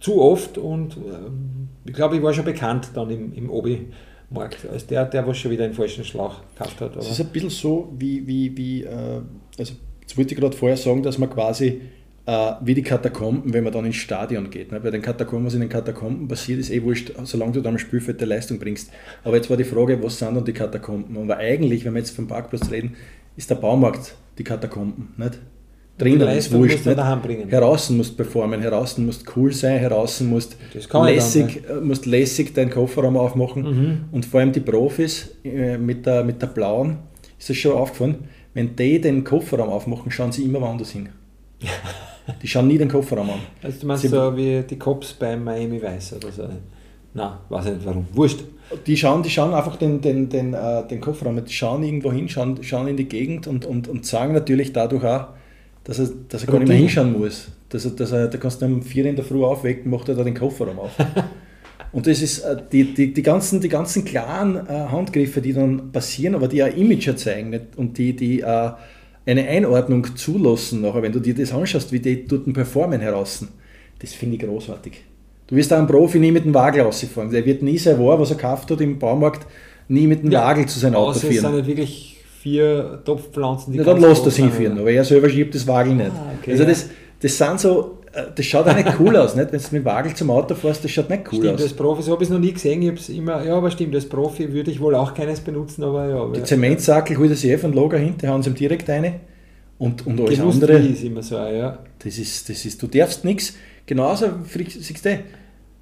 zu 0.00 0.20
oft 0.20 0.58
und 0.58 0.96
äh, 0.96 1.88
ich 1.88 1.94
glaube, 1.94 2.16
ich 2.16 2.22
war 2.22 2.32
schon 2.32 2.44
bekannt 2.44 2.90
dann 2.94 3.10
im, 3.10 3.32
im 3.34 3.50
Obi. 3.50 3.88
Markt, 4.30 4.66
als 4.68 4.86
der, 4.86 5.04
der 5.04 5.26
was 5.26 5.38
schon 5.38 5.50
wieder 5.50 5.64
einen 5.64 5.74
falschen 5.74 6.02
Schlauch 6.02 6.40
gekauft 6.56 6.80
hat. 6.80 6.96
Es 6.96 7.10
ist 7.10 7.20
ein 7.20 7.28
bisschen 7.28 7.50
so, 7.50 7.92
wie, 7.96 8.26
wie, 8.26 8.56
wie 8.56 8.82
äh, 8.82 9.20
also 9.58 9.74
jetzt 10.00 10.16
wollte 10.16 10.34
ich 10.34 10.40
gerade 10.40 10.56
vorher 10.56 10.76
sagen, 10.76 11.02
dass 11.02 11.18
man 11.18 11.30
quasi 11.30 11.82
wie 12.26 12.74
die 12.74 12.82
Katakomben, 12.82 13.52
wenn 13.52 13.64
man 13.64 13.72
dann 13.72 13.84
ins 13.84 13.96
Stadion 13.96 14.48
geht. 14.48 14.72
Ne? 14.72 14.80
Bei 14.80 14.90
den 14.90 15.02
Katakomben, 15.02 15.46
was 15.46 15.54
in 15.54 15.60
den 15.60 15.68
Katakomben 15.68 16.26
passiert, 16.26 16.58
ist 16.58 16.70
eh 16.70 16.82
wurscht, 16.82 17.12
solange 17.24 17.52
du 17.52 17.60
dann 17.60 17.74
am 17.74 17.78
Spielfeld 17.78 18.18
der 18.18 18.28
Leistung 18.28 18.58
bringst. 18.58 18.90
Aber 19.24 19.36
jetzt 19.36 19.50
war 19.50 19.58
die 19.58 19.64
Frage, 19.64 20.02
was 20.02 20.18
sind 20.18 20.34
dann 20.34 20.44
die 20.44 20.54
Katakomben? 20.54 21.18
Aber 21.18 21.36
eigentlich, 21.36 21.84
wenn 21.84 21.92
wir 21.92 21.98
jetzt 21.98 22.16
vom 22.16 22.26
Parkplatz 22.26 22.70
reden, 22.70 22.96
ist 23.36 23.50
der 23.50 23.56
Baumarkt 23.56 24.14
die 24.38 24.44
Katakomben, 24.44 25.12
nicht? 25.18 25.38
drinnen 25.98 26.28
ist 26.28 26.52
wurscht. 26.52 26.84
musst 26.84 26.86
du 26.86 27.28
Nicht? 27.38 27.52
Heraus 27.52 27.90
musst 27.90 28.16
performen, 28.16 28.60
heraus 28.60 28.98
musst 28.98 29.24
cool 29.36 29.52
sein, 29.52 29.78
heraus 29.78 30.20
musst 30.20 30.56
lässig, 30.92 31.62
äh, 31.68 31.74
musst 31.80 32.06
lässig 32.06 32.52
deinen 32.54 32.70
Kofferraum 32.70 33.16
aufmachen. 33.16 33.62
Mhm. 33.62 34.04
Und 34.10 34.26
vor 34.26 34.40
allem 34.40 34.52
die 34.52 34.60
Profis 34.60 35.36
äh, 35.44 35.78
mit, 35.78 36.06
der, 36.06 36.24
mit 36.24 36.42
der 36.42 36.48
blauen, 36.48 36.98
ist 37.38 37.50
das 37.50 37.56
schon 37.56 37.72
aufgefallen, 37.72 38.24
wenn 38.54 38.74
die 38.74 39.00
den 39.00 39.24
Kofferraum 39.24 39.68
aufmachen, 39.68 40.10
schauen 40.10 40.32
sie 40.32 40.44
immer 40.44 40.60
woanders 40.60 40.90
hin. 40.90 41.10
Die 42.42 42.48
schauen 42.48 42.68
nie 42.68 42.78
den 42.78 42.88
Kofferraum 42.88 43.30
an. 43.30 43.40
Also 43.62 43.80
du 43.80 43.86
meinst 43.86 44.02
Sie- 44.02 44.08
so 44.08 44.36
wie 44.36 44.62
die 44.62 44.78
Cops 44.78 45.12
bei 45.12 45.36
Miami 45.36 45.80
Vice 45.82 46.14
oder 46.14 46.32
so? 46.32 46.48
Nein, 47.16 47.30
weiß 47.48 47.66
ich 47.66 47.72
nicht 47.74 47.86
warum. 47.86 48.06
Wurscht. 48.12 48.40
Die 48.86 48.96
schauen, 48.96 49.22
die 49.22 49.30
schauen 49.30 49.54
einfach 49.54 49.76
den, 49.76 50.00
den, 50.00 50.28
den, 50.28 50.54
äh, 50.54 50.86
den 50.88 51.00
Kofferraum, 51.00 51.44
die 51.44 51.52
schauen 51.52 51.82
irgendwo 51.82 52.10
hin, 52.10 52.28
schauen, 52.28 52.62
schauen 52.62 52.88
in 52.88 52.96
die 52.96 53.08
Gegend 53.08 53.46
und, 53.46 53.66
und, 53.66 53.88
und 53.88 54.04
sagen 54.06 54.32
natürlich 54.32 54.72
dadurch 54.72 55.04
auch, 55.04 55.26
dass 55.84 55.98
er, 55.98 56.08
dass 56.28 56.42
er 56.44 56.50
gar 56.50 56.58
nicht 56.58 56.68
mehr 56.68 56.78
hinschauen 56.78 57.12
muss. 57.18 57.48
Dass 57.68 57.84
er, 57.84 57.90
dass 57.92 58.10
er, 58.10 58.28
da 58.28 58.38
kannst 58.38 58.62
du 58.62 58.66
um 58.66 58.82
4 58.82 59.06
in 59.06 59.16
der 59.16 59.24
Früh 59.24 59.44
aufwecken, 59.44 59.90
macht 59.90 60.08
er 60.08 60.14
da 60.14 60.24
den 60.24 60.34
Kofferraum 60.34 60.78
auf. 60.78 60.92
und 61.92 62.06
das 62.06 62.22
ist 62.22 62.40
äh, 62.40 62.56
die, 62.72 62.94
die, 62.94 63.12
die, 63.12 63.22
ganzen, 63.22 63.60
die 63.60 63.68
ganzen 63.68 64.04
klaren 64.04 64.66
äh, 64.66 64.72
Handgriffe, 64.72 65.40
die 65.40 65.52
dann 65.52 65.92
passieren, 65.92 66.34
aber 66.34 66.48
die 66.48 66.62
ein 66.62 66.74
Image 66.76 67.06
erzeugen 67.06 67.50
nicht? 67.50 67.76
und 67.76 67.98
die, 67.98 68.16
die 68.16 68.40
äh, 68.40 68.70
eine 69.26 69.46
Einordnung 69.48 70.16
zulassen 70.16 70.82
nachher, 70.82 71.02
wenn 71.02 71.12
du 71.12 71.20
dir 71.20 71.34
das 71.34 71.52
anschaust, 71.52 71.92
wie 71.92 72.00
die 72.00 72.26
dort 72.26 72.52
performen 72.52 73.00
heraus, 73.00 73.46
das 73.98 74.12
finde 74.12 74.36
ich 74.36 74.42
großartig. 74.42 75.02
Du 75.46 75.56
wirst 75.56 75.72
auch 75.72 75.78
einen 75.78 75.86
Profi 75.86 76.18
nie 76.18 76.32
mit 76.32 76.44
dem 76.44 76.54
Wagel 76.54 76.82
rausfahren. 76.82 77.30
Der 77.30 77.44
wird 77.44 77.62
nie 77.62 77.78
sein 77.78 77.98
War, 77.98 78.18
was 78.18 78.30
er 78.30 78.36
gekauft 78.36 78.70
hat 78.70 78.80
im 78.80 78.98
Baumarkt, 78.98 79.46
nie 79.88 80.06
mit 80.06 80.22
dem 80.22 80.32
Wagel 80.32 80.66
zu 80.66 80.78
seinem 80.78 80.94
Auto 80.94 81.10
Außer 81.10 81.28
es 81.28 81.34
sind 81.34 81.40
führen. 81.40 81.56
nicht 81.56 81.66
wirklich 81.66 82.16
vier 82.40 83.02
Topfpflanzen, 83.04 83.72
die 83.72 83.78
Ja, 83.78 83.84
dann 83.84 84.00
lässt 84.00 84.24
er 84.24 84.30
sind, 84.30 84.46
hinführen, 84.48 84.78
aber 84.78 84.90
er 84.90 85.04
selber 85.04 85.28
schiebt 85.28 85.54
das 85.54 85.66
Wagel 85.66 85.94
nicht. 85.94 86.10
Ah, 86.10 86.32
okay, 86.40 86.52
also 86.52 86.62
ja. 86.62 86.68
das, 86.68 86.88
das 87.20 87.36
sind 87.38 87.60
so, 87.60 87.98
das 88.34 88.46
schaut 88.46 88.66
auch 88.66 88.76
nicht 88.76 88.88
cool 89.00 89.16
aus, 89.16 89.34
nicht? 89.34 89.52
wenn 89.52 89.60
du 89.60 89.64
mit 89.72 89.82
dem 89.82 89.84
Wagel 89.84 90.14
zum 90.14 90.30
Auto 90.30 90.54
fährst, 90.54 90.84
das 90.84 90.90
schaut 90.90 91.10
nicht 91.10 91.24
cool 91.32 91.38
Stimmt, 91.38 91.54
aus. 91.54 91.62
als 91.62 91.72
Profi, 91.72 92.02
so 92.02 92.12
habe 92.12 92.22
ich 92.22 92.28
es 92.28 92.32
noch 92.32 92.40
nie 92.40 92.52
gesehen. 92.52 92.82
Ich 92.82 92.88
hab's 92.88 93.08
immer, 93.08 93.44
ja, 93.44 93.56
aber 93.56 93.70
stimmt, 93.70 93.94
als 93.94 94.08
Profi 94.08 94.52
würde 94.52 94.70
ich 94.70 94.80
wohl 94.80 94.94
auch 94.94 95.14
keines 95.14 95.40
benutzen, 95.40 95.84
aber 95.84 96.08
ja. 96.08 96.28
Die 96.34 96.42
Zementsackel 96.42 97.16
holt 97.18 97.36
sich 97.36 97.50
eh 97.50 97.58
von 97.58 97.72
Lager 97.72 97.98
hin, 97.98 98.14
die 98.20 98.28
hauen 98.28 98.42
sie 98.42 98.50
ihm 98.50 98.54
direkt 98.54 98.88
rein. 98.88 99.20
Und, 99.78 100.06
und 100.06 100.20
alles 100.20 100.38
Gewusst, 100.38 100.62
andere, 100.62 100.78
ist 100.78 101.02
immer 101.02 101.22
so, 101.22 101.36
ja. 101.36 101.78
das 101.98 102.18
ist, 102.18 102.48
das 102.48 102.64
ist, 102.64 102.80
du 102.82 102.86
darfst 102.86 103.24
nichts. 103.24 103.54
Genauso, 103.86 104.26
siehst 104.48 105.04
du, 105.04 105.18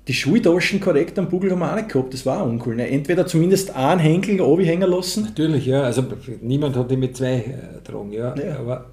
die 0.08 0.14
Schultaschen 0.14 0.80
korrekt 0.80 1.18
am 1.18 1.28
Bugel 1.28 1.52
haben 1.52 1.60
wir 1.60 1.70
auch 1.70 1.76
nicht 1.76 1.90
gehabt, 1.90 2.12
das 2.12 2.26
war 2.26 2.42
auch 2.42 2.46
uncool. 2.46 2.74
Ne? 2.74 2.88
Entweder 2.88 3.26
zumindest 3.26 3.76
einen 3.76 4.00
Henkel 4.00 4.40
oben 4.40 4.64
hängen 4.64 4.90
lassen, 4.90 5.24
Natürlich, 5.24 5.66
ja. 5.66 5.82
Also 5.82 6.04
niemand 6.40 6.76
hat 6.76 6.90
die 6.90 6.96
mit 6.96 7.16
zwei 7.16 7.34
äh, 7.34 7.74
getragen, 7.76 8.12
ja. 8.12 8.34
Ja. 8.36 8.58
Aber 8.58 8.86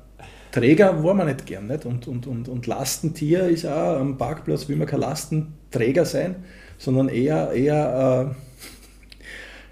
Träger 0.52 1.04
war 1.04 1.14
man 1.14 1.28
nicht 1.28 1.46
gern. 1.46 1.68
Nicht? 1.68 1.86
Und, 1.86 2.08
und, 2.08 2.28
und, 2.28 2.48
und 2.50 2.68
Lastentier 2.68 3.48
ist 3.48 3.66
auch 3.66 4.00
am 4.00 4.18
Parkplatz, 4.18 4.68
will 4.68 4.78
man 4.78 4.88
kein 4.88 5.00
Lastenträger 5.02 6.06
sein, 6.06 6.38
sondern 6.78 7.10
eher, 7.10 7.52
eher, 7.52 8.36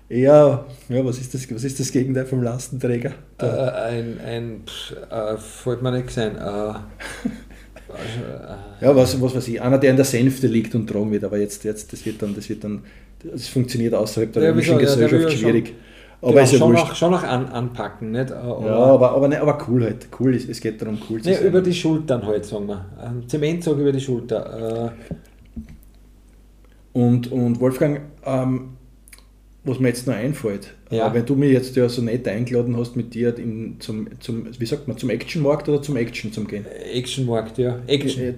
äh, 0.10 0.16
eher 0.22 0.66
ja, 0.90 1.06
was 1.06 1.20
ist 1.20 1.34
das, 1.34 1.50
was 1.54 1.64
ist 1.64 1.80
das 1.80 1.92
Gegenteil 1.92 2.26
vom 2.26 2.44
Lastenträger? 2.44 3.14
äh, 3.40 3.46
ein, 3.46 4.20
ein 4.20 4.64
pff, 4.66 4.94
äh, 5.12 5.38
fällt 5.38 5.82
mir 5.82 5.92
nicht 5.92 6.10
sein. 6.12 6.36
Äh, 6.38 6.74
Ja, 8.82 8.96
was, 8.96 9.20
was 9.22 9.36
weiß 9.36 9.48
ich, 9.48 9.62
einer, 9.62 9.78
der 9.78 9.92
in 9.92 9.96
der 9.96 10.06
Sänfte 10.06 10.48
liegt 10.48 10.76
und 10.76 10.88
tragen 10.88 11.12
wird, 11.12 11.24
aber 11.24 11.38
jetzt, 11.38 11.64
jetzt 11.64 11.92
das 11.94 12.06
wird 12.06 12.22
dann, 12.22 12.36
das 12.36 12.50
wird 12.50 12.64
dann, 12.64 12.84
das 13.24 13.48
funktioniert 13.48 13.94
außerhalb 13.94 14.32
der 14.34 14.44
Ja, 14.44 14.50
römischen 14.50 14.78
Gesellschaft 14.78 15.30
ja 15.32 15.38
schwierig. 15.38 15.74
Aber 16.22 16.32
Aber 16.32 16.42
ist 16.42 16.52
ja 16.54 16.58
schon, 16.60 16.72
wurscht. 16.74 16.88
noch, 16.88 16.96
schon 16.96 17.12
noch 17.12 17.24
an, 17.24 17.48
anpacken, 17.50 18.12
nicht? 18.12 18.32
Äh, 18.32 18.34
Aber, 18.34 18.66
Ja, 18.66 18.76
aber, 18.76 19.12
aber, 19.12 19.28
ne, 19.28 19.40
aber 19.42 19.58
cool 19.68 19.84
halt. 19.84 20.08
Cool 20.20 20.34
ist, 20.36 20.50
es 20.50 20.60
geht 20.60 20.82
darum, 20.82 20.98
cool 21.10 21.22
zu 21.22 21.30
Nee, 21.30 21.36
sein. 21.36 21.46
über 21.48 21.62
die 21.62 21.74
Schultern 21.74 22.26
halt, 22.26 22.46
sagen 22.46 22.68
wir. 22.68 22.86
Ein 23.00 23.28
Zementzug 23.28 23.78
über 23.80 23.92
die 23.92 24.00
Schulter. 24.02 24.92
Äh, 24.98 25.14
Und, 26.94 27.32
und 27.32 27.60
Wolfgang, 27.60 28.02
ähm, 28.26 28.70
was 29.64 29.80
mir 29.80 29.90
jetzt 29.90 30.08
noch 30.08 30.16
einfällt, 30.16 30.74
Ja. 30.90 31.10
äh, 31.10 31.14
wenn 31.14 31.26
du 31.26 31.36
mir 31.36 31.50
jetzt 31.52 31.76
ja 31.76 31.88
so 31.90 32.02
nett 32.02 32.28
eingeladen 32.28 32.76
hast, 32.78 32.96
mit 32.96 33.14
dir 33.14 33.38
in, 33.38 33.76
zum, 33.80 34.08
zum, 34.20 34.48
wie 34.60 34.66
sagt 34.66 34.88
man, 34.88 34.98
zum 34.98 35.10
Actionmarkt 35.12 35.70
oder 35.70 35.82
zum 35.82 35.96
Action 35.98 36.32
zum 36.32 36.48
Gehen? 36.48 36.66
Actionmarkt, 36.94 37.58
ja. 37.58 37.80
Action. 37.88 38.24
Äh, 38.24 38.34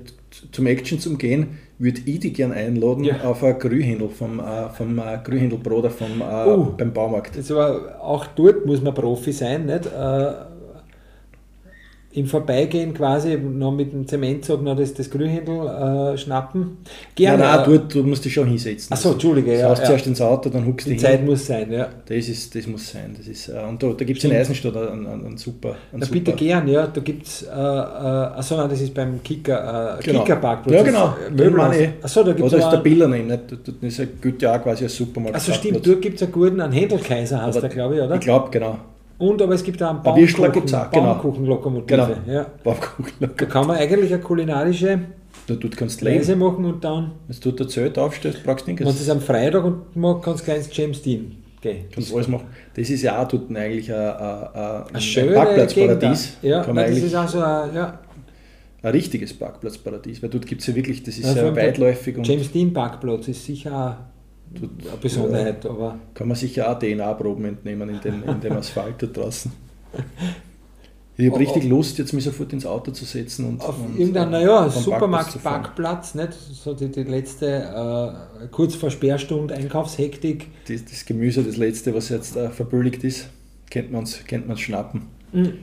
Zum 0.52 0.68
Action 0.68 1.00
zum 1.00 1.18
Gehen 1.18 1.58
würde 1.80 2.02
ich 2.06 2.20
dich 2.20 2.34
gerne 2.34 2.54
einladen 2.56 3.06
Ja. 3.06 3.22
auf 3.24 3.44
ein 3.44 3.58
Grühhändel 3.58 4.10
vom, 4.10 4.40
äh, 4.40 4.70
vom 4.70 5.00
äh, 5.00 5.18
Grühhändelbruder 5.24 5.90
vom, 5.90 6.22
äh, 6.22 6.46
Oh. 6.46 6.74
beim 6.78 6.92
Baumarkt. 6.94 7.38
Das 7.38 7.50
war, 7.52 8.00
auch 8.02 8.26
dort 8.36 8.66
muss 8.66 8.82
man 8.82 8.94
Profi 8.94 9.32
sein, 9.32 9.66
nicht? 9.66 9.86
Äh, 9.86 10.32
Im 12.12 12.26
Vorbeigehen 12.26 12.96
quasi 12.96 13.38
noch 13.38 13.72
mit 13.72 13.94
dem 13.94 14.08
Zementzug 14.08 14.64
noch 14.64 14.76
das, 14.76 14.96
das 14.96 15.12
Grünhändel 15.12 15.68
äh, 15.68 16.18
schnappen. 16.18 16.62
Nein, 16.62 16.78
Gerne. 17.14 17.44
nein, 17.44 17.60
äh, 17.60 17.66
dort, 17.66 17.94
du 17.94 18.02
musst 18.02 18.26
dich 18.26 18.34
schon 18.34 18.48
hinsetzen. 18.48 18.92
Achso, 18.92 19.12
Entschuldige, 19.12 19.52
Du 19.52 19.58
ja. 19.58 19.68
saust 19.68 19.82
ja. 19.84 19.88
zuerst 19.90 20.08
ins 20.08 20.20
Auto, 20.20 20.50
dann 20.50 20.66
huckst 20.66 20.88
du 20.88 20.90
Die 20.90 20.96
hin. 20.96 21.06
Zeit 21.06 21.24
muss 21.24 21.46
sein, 21.46 21.72
ja. 21.72 21.88
Das, 22.08 22.28
ist, 22.28 22.56
das 22.56 22.66
muss 22.66 22.90
sein. 22.90 23.14
Das 23.16 23.28
ist, 23.28 23.50
äh, 23.50 23.60
und 23.70 23.84
da, 23.84 23.90
da 23.94 24.06
gibt 24.06 24.18
es 24.18 24.24
in. 24.26 24.32
Eisenstadt 24.32 24.76
einen, 24.76 25.06
einen, 25.06 25.26
einen 25.28 25.38
super. 25.38 25.70
Einen 25.70 26.00
Na, 26.00 26.06
super 26.08 26.14
bitte 26.20 26.32
gern, 26.32 26.68
ja. 26.68 26.88
Da 26.88 27.00
gibt 27.00 27.28
es, 27.28 27.44
äh, 27.44 27.48
äh, 27.48 27.52
achso, 27.54 28.58
nein, 28.58 28.70
das 28.70 28.82
ist 28.82 28.94
beim 28.96 29.22
Kicker, 29.22 30.00
äh, 30.00 30.04
Genau. 30.04 30.20
Kickerparkplatz. 30.22 30.76
Ja, 30.76 30.82
genau. 30.84 31.16
äh, 31.38 31.50
meine 31.52 31.84
ich. 31.84 31.90
Achso, 32.02 32.24
da 32.24 32.32
gibt 32.32 32.42
Oder 32.44 32.58
es 32.58 32.64
ist 32.64 32.72
der 32.72 32.78
Biller 32.78 33.08
nicht? 33.08 33.30
Das 33.30 33.76
ist 33.82 34.00
ein 34.00 34.36
ja 34.40 34.56
auch 34.56 34.64
quasi 34.64 34.84
als 34.84 34.96
Supermarkt. 34.96 35.36
Also 35.36 35.54
stimmt, 35.54 35.86
dort 35.86 36.02
gibt 36.02 36.16
es 36.16 36.24
einen 36.24 36.32
guten, 36.32 36.60
einen 36.60 36.74
Händelkaiser 36.74 37.40
Aber 37.40 37.62
der, 37.62 37.70
glaube 37.70 37.98
ich, 37.98 38.02
oder? 38.02 38.16
Ich 38.16 38.22
glaube, 38.22 38.50
genau. 38.50 38.80
Und 39.20 39.42
aber 39.42 39.54
es 39.54 39.64
gibt 39.64 39.84
auch 39.84 39.90
einen 39.90 40.02
Baumkuchen, 40.02 40.52
genau. 40.52 40.90
Baumkuchenlokomotive. 40.90 41.86
Genau. 42.26 42.34
Ja. 42.34 42.46
Baumkuchen. 42.64 43.14
Da 43.20 43.28
kann 43.28 43.68
man 43.68 43.78
eigentlich 43.78 44.14
eine 44.14 44.24
kulinarische 44.24 45.00
Da 45.46 45.56
dort 45.56 45.76
kannst 45.78 46.02
du 46.02 46.06
Reise 46.06 46.32
leben. 46.34 46.46
machen 46.46 46.66
und 46.66 46.84
dann, 46.84 47.12
Wenn 47.28 47.54
du 47.58 47.64
ein 47.64 47.70
Zelt 47.70 48.00
aufstellst, 48.00 48.44
brauchst 48.44 48.64
du 48.64 48.68
wenn 48.68 48.76
nichts. 48.76 48.96
es 48.96 49.02
ist 49.02 49.10
am 49.10 49.20
Freitag 49.22 49.64
und 49.66 49.96
man 49.96 50.22
kann 50.22 50.38
gleich 50.38 50.58
ins 50.58 50.70
James 50.76 51.02
Dean 51.02 51.36
gehen. 51.62 51.86
kannst 51.92 52.14
alles 52.14 52.28
machen. 52.30 52.48
Das 52.74 52.90
ist 52.90 53.02
ja 53.02 53.22
auch 53.22 53.28
dort 53.28 53.54
eigentlich 53.54 53.94
ein, 53.94 54.00
ein, 54.00 54.84
ein, 54.94 55.34
Parkplatzparadies. 55.34 56.38
Da. 56.42 56.48
Ja, 56.48 56.64
Kann 56.64 56.76
nein, 56.76 56.92
das 56.92 57.04
ist 57.04 57.16
auch 57.16 57.28
so 57.28 57.40
ein, 57.42 57.76
ja, 57.76 58.00
ein 58.82 58.92
richtiges 58.92 59.34
Parkplatzparadies, 59.34 60.24
weil 60.24 60.30
dort 60.30 60.46
gibt 60.48 60.62
es 60.62 60.68
ja 60.68 60.76
wirklich, 60.76 61.04
das 61.04 61.18
ist 61.18 61.26
Also 61.26 61.42
ja 61.48 61.56
weitläufig 61.56 62.18
und 62.18 62.26
James 62.26 62.50
Dean 62.52 62.72
Parkplatz 62.72 63.28
ist 63.28 63.44
sicher 63.46 63.76
auch 63.76 64.19
eine 64.56 64.98
Besonderheit, 65.02 65.66
aber 65.66 66.00
kann 66.14 66.28
man 66.28 66.38
sicher 66.38 66.72
auch 66.72 66.80
DNA-Proben 66.80 67.46
entnehmen 67.46 67.90
in 67.90 68.02
den, 68.02 68.24
in 68.28 68.42
den 68.42 68.54
Asphalt 68.54 69.02
da 69.02 69.08
draußen. 69.08 69.52
Ich 71.20 71.30
habe 71.30 71.40
richtig. 71.40 71.66
Lust, 71.66 71.98
jetzt 71.98 72.14
mich 72.14 72.24
sofort 72.24 72.54
ins 72.54 72.66
Auto 72.66 72.92
zu 72.92 73.04
setzen 73.04 73.46
und. 73.46 73.62
auf 73.62 73.78
und, 73.78 74.00
irgendeinem, 74.00 74.30
äh, 74.30 74.32
naja, 74.32 74.70
vom 74.70 74.84
Supermarkt, 74.84 75.32
zu 75.32 75.40
fahren. 75.40 75.64
Parkplatz, 75.64 76.16
nicht? 76.16 76.32
So 76.32 76.74
die, 76.74 76.90
die 76.90 77.04
letzte, 77.04 77.46
äh, 78.42 78.48
kurz 78.48 78.76
vor 78.76 78.90
Sperrstunde, 78.90 79.54
Einkaufshektik. 79.54 80.48
Das, 80.70 80.86
das 80.86 81.04
Gemüse, 81.04 81.44
das 81.44 81.58
letzte, 81.58 81.94
was 81.94 82.08
jetzt 82.08 82.38
äh, 82.38 82.50
verbilligt 82.50 83.04
ist, 83.04 83.28
kennt 83.70 83.92
man 83.92 84.00
uns 84.00 84.24
kennt 84.26 84.48
man's 84.48 84.62
schnappen. 84.62 85.08
Mhm. 85.34 85.54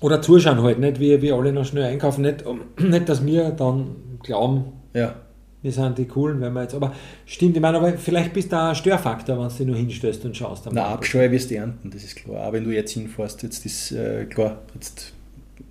Oder 0.00 0.22
zuschauen 0.22 0.62
halt, 0.62 0.78
nicht? 0.78 1.00
Wie 1.00 1.20
wir 1.20 1.34
alle 1.34 1.52
noch 1.52 1.66
schnell 1.66 1.84
einkaufen, 1.84 2.22
nicht, 2.22 2.46
um, 2.46 2.60
nicht 2.78 3.10
dass 3.10 3.26
wir 3.26 3.50
dann 3.50 3.96
glauben, 4.22 4.72
Ja, 4.94 5.16
wir 5.62 5.72
sind 5.72 5.98
die 5.98 6.04
Coolen, 6.06 6.40
wenn 6.40 6.52
wir 6.52 6.62
jetzt, 6.62 6.74
aber 6.74 6.94
stimmt, 7.26 7.56
ich 7.56 7.62
meine, 7.62 7.78
aber 7.78 7.92
vielleicht 7.98 8.32
bist 8.32 8.52
du 8.52 8.56
ein 8.60 8.74
Störfaktor, 8.74 9.36
wenn 9.38 9.48
du 9.48 9.54
dich 9.54 9.66
nur 9.66 9.76
hinstellst 9.76 10.24
und 10.24 10.36
schaust. 10.36 10.68
na. 10.70 10.86
Abscheu 10.86 11.30
wirst 11.30 11.50
du 11.50 11.56
ernten, 11.56 11.90
das 11.90 12.04
ist 12.04 12.16
klar. 12.16 12.46
Auch 12.48 12.52
wenn 12.52 12.64
du 12.64 12.70
jetzt 12.70 12.92
hinfährst, 12.92 13.42
jetzt 13.42 13.66
ist 13.66 13.92
äh, 13.92 14.24
klar, 14.26 14.62
jetzt, 14.74 15.12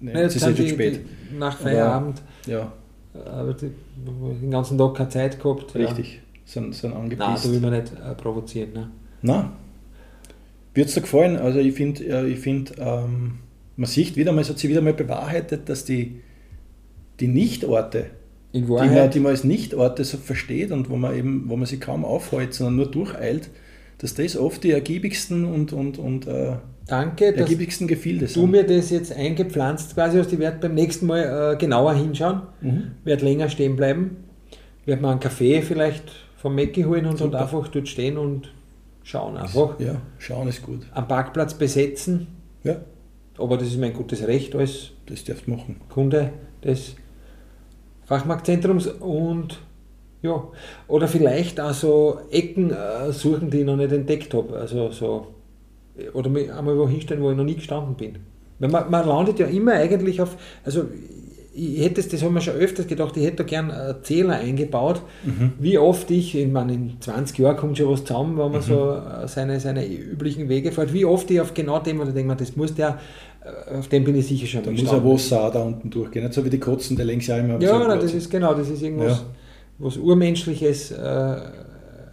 ne, 0.02 0.14
Ja, 0.14 0.20
jetzt 0.22 0.36
ist 0.36 0.44
sind 0.44 0.52
es 0.54 0.58
schon 0.60 0.68
spät. 0.70 1.00
Die, 1.32 1.36
nach 1.38 1.58
Feierabend, 1.58 2.22
Ja, 2.46 2.72
aber 3.26 3.54
die, 3.54 3.72
den 4.42 4.52
ganzen 4.52 4.78
Tag 4.78 4.96
keine 4.96 5.10
Zeit 5.10 5.42
gehabt. 5.42 5.74
richtig. 5.76 6.22
Sind, 6.46 6.74
sind 6.76 6.92
Ja. 6.92 6.98
angepisst. 7.00 7.28
Nein, 7.28 7.38
so 7.38 7.52
will 7.52 7.60
man 7.60 7.72
nicht 7.72 7.92
äh, 7.94 8.14
provozieren. 8.16 8.74
Ne? 8.74 8.90
Nein. 9.22 9.50
Wird 10.74 10.88
es 10.90 10.94
dir 10.94 11.02
gefallen? 11.02 11.38
Also 11.38 11.60
ich 11.60 11.74
finde, 11.74 12.04
äh, 12.06 12.28
ich 12.28 12.40
find, 12.40 12.74
ähm, 12.78 13.40
man 13.76 13.90
sieht 13.90 14.16
wieder 14.16 14.32
mal, 14.32 14.42
es 14.42 14.50
hat 14.50 14.60
sich 14.60 14.70
wieder 14.70 14.82
mal 14.82 14.94
bewahrheitet, 14.94 15.68
dass 15.70 15.86
die, 15.86 16.22
die 17.20 17.28
Nichtorte, 17.28 18.08
In 18.58 18.66
die 18.66 18.72
man, 18.72 18.80
Wahrheit, 18.80 19.14
die 19.14 19.20
man 19.20 19.32
als 19.32 19.44
Nichtorte 19.44 20.04
so 20.04 20.18
versteht 20.18 20.72
und 20.72 20.90
wo 20.90 20.96
man 20.96 21.16
eben, 21.16 21.46
wo 21.48 21.56
man 21.56 21.66
sich 21.66 21.80
kaum 21.82 22.06
aufhält, 22.06 22.54
sondern 22.54 22.76
nur 22.76 22.92
durcheilt, 22.92 23.50
dass 24.00 24.14
das 24.14 24.38
oft 24.38 24.64
die 24.64 24.72
ergiebigsten 24.72 25.46
und, 25.46 25.74
und, 25.74 25.98
und 25.98 26.28
äh, 26.28 26.54
danke, 26.88 27.36
ergiebigsten 27.36 27.88
Gefilde 27.88 28.26
du 28.28 28.32
sind. 28.32 28.52
mir 28.52 28.64
das 28.66 28.90
jetzt 28.92 29.12
eingepflanzt 29.12 29.96
quasi 29.96 30.18
hast. 30.20 30.32
Ich 30.34 30.40
werde 30.40 30.58
beim 30.60 30.76
nächsten 30.76 31.08
Mal 31.08 31.54
äh, 31.54 31.58
genauer 31.58 31.94
hinschauen, 31.96 32.42
Mhm. 32.62 32.92
werde 33.04 33.26
länger 33.26 33.50
stehen 33.50 33.76
bleiben, 33.76 34.18
werde 34.86 35.02
mal 35.02 35.12
einen 35.12 35.20
Kaffee 35.20 35.62
vielleicht 35.62 36.04
vom 36.36 36.54
Mäcki 36.56 36.84
holen 36.84 37.06
und, 37.08 37.20
und 37.22 37.34
einfach 37.34 37.68
dort 37.70 37.88
stehen 37.88 38.18
und 38.18 38.54
schauen 39.04 39.36
einfach. 39.38 39.80
Ja, 39.80 40.02
schauen 40.20 40.48
ist 40.48 40.62
gut. 40.62 40.82
Am 40.94 41.08
Parkplatz 41.08 41.56
besetzen, 41.56 42.28
Ja, 42.64 42.76
aber 43.40 43.58
das 43.58 43.68
ist 43.70 43.80
mein 43.80 43.94
gutes 43.94 44.28
Recht 44.28 44.54
als 44.56 44.92
das 45.08 45.24
darfst 45.24 45.48
du 45.48 45.52
machen. 45.52 45.78
Kunde 45.90 46.32
des 46.64 46.96
Fachmarktzentrums 48.08 48.88
und 48.88 49.60
ja, 50.22 50.44
oder 50.88 51.08
vielleicht 51.08 51.60
auch 51.60 51.74
so 51.74 52.20
Ecken 52.32 52.72
äh, 52.72 53.12
suchen, 53.12 53.52
die 53.52 53.60
ich 53.60 53.66
noch 53.66 53.76
nicht 53.76 53.92
entdeckt 53.92 54.34
habe. 54.34 54.58
Also 54.58 54.92
so, 54.92 55.28
oder 56.14 56.30
mich 56.30 56.52
einmal 56.52 56.78
wo 56.78 56.88
hinstellen, 56.88 57.22
wo 57.22 57.32
ich 57.32 57.38
noch 57.38 57.44
nie 57.44 57.56
gestanden 57.56 57.96
bin. 57.96 58.18
Weil 58.60 58.70
man, 58.70 58.90
man 58.90 59.08
landet 59.08 59.40
ja 59.40 59.48
immer 59.48 59.74
eigentlich 59.74 60.22
auf, 60.22 60.36
also 60.64 60.86
ich 61.60 61.84
hätte 61.84 61.96
das, 61.96 62.08
das 62.10 62.22
haben 62.24 62.36
wir 62.36 62.42
schon 62.42 62.54
öfters 62.54 62.86
gedacht, 62.88 63.18
ich 63.18 63.24
hätte 63.26 63.38
da 63.38 63.44
gern 63.44 63.72
einen 63.72 63.96
Zähler 64.04 64.36
eingebaut, 64.36 65.02
Mhm. 65.26 65.54
wie 65.60 65.78
oft 65.80 66.12
ich, 66.12 66.36
ich 66.36 66.48
meine, 66.48 66.74
in 66.74 66.98
20 67.02 67.40
Jahren 67.40 67.58
kommt 67.58 67.78
schon 67.78 67.90
was 67.92 68.06
zusammen, 68.06 68.38
wenn 68.38 68.52
man 68.52 68.62
so 68.62 68.92
äh, 68.92 69.28
seine, 69.28 69.60
seine 69.60 69.86
üblichen 69.88 70.50
Wege 70.50 70.72
fährt, 70.72 70.94
wie 70.94 71.06
oft 71.06 71.30
ich 71.32 71.42
auf 71.42 71.54
genau 71.54 71.80
dem, 71.80 72.00
oder 72.00 72.12
denke 72.12 72.36
das 72.36 72.56
muss 72.56 72.76
der, 72.76 73.00
äh, 73.72 73.78
auf 73.78 73.88
dem 73.88 74.04
bin 74.04 74.16
ich 74.16 74.28
sicher 74.28 74.46
schon 74.48 74.64
Da 74.64 74.72
muss 74.72 75.04
Wasser 75.04 75.44
auch 75.48 75.52
da 75.52 75.64
unten 75.64 75.90
durchgehen. 75.90 76.24
Nicht 76.24 76.34
so 76.36 76.46
wie 76.46 76.50
die 76.52 76.60
Kotzen, 76.60 76.96
die 76.96 77.04
längs 77.04 77.26
ja 77.28 77.38
immer 77.38 77.60
Ja, 77.60 77.88
nein, 77.88 78.00
das 78.00 78.14
ist 78.14 78.30
genau, 78.30 78.54
das 78.54 78.70
ist 78.70 78.82
irgendwas 78.84 79.20
Ja. 79.20 79.26
was 79.80 79.98
Urmenschliches. 79.98 80.92
Äh, 80.92 81.38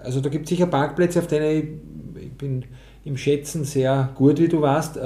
also 0.02 0.20
da 0.20 0.28
gibt 0.28 0.44
es 0.44 0.50
sicher 0.50 0.66
Parkplätze, 0.66 1.18
auf 1.18 1.26
denen 1.26 1.80
ich, 2.16 2.24
ich 2.24 2.32
bin 2.32 2.64
im 3.04 3.16
Schätzen 3.18 3.64
sehr 3.64 4.10
gut, 4.14 4.38
wie 4.40 4.48
du 4.48 4.62
weißt. 4.62 4.96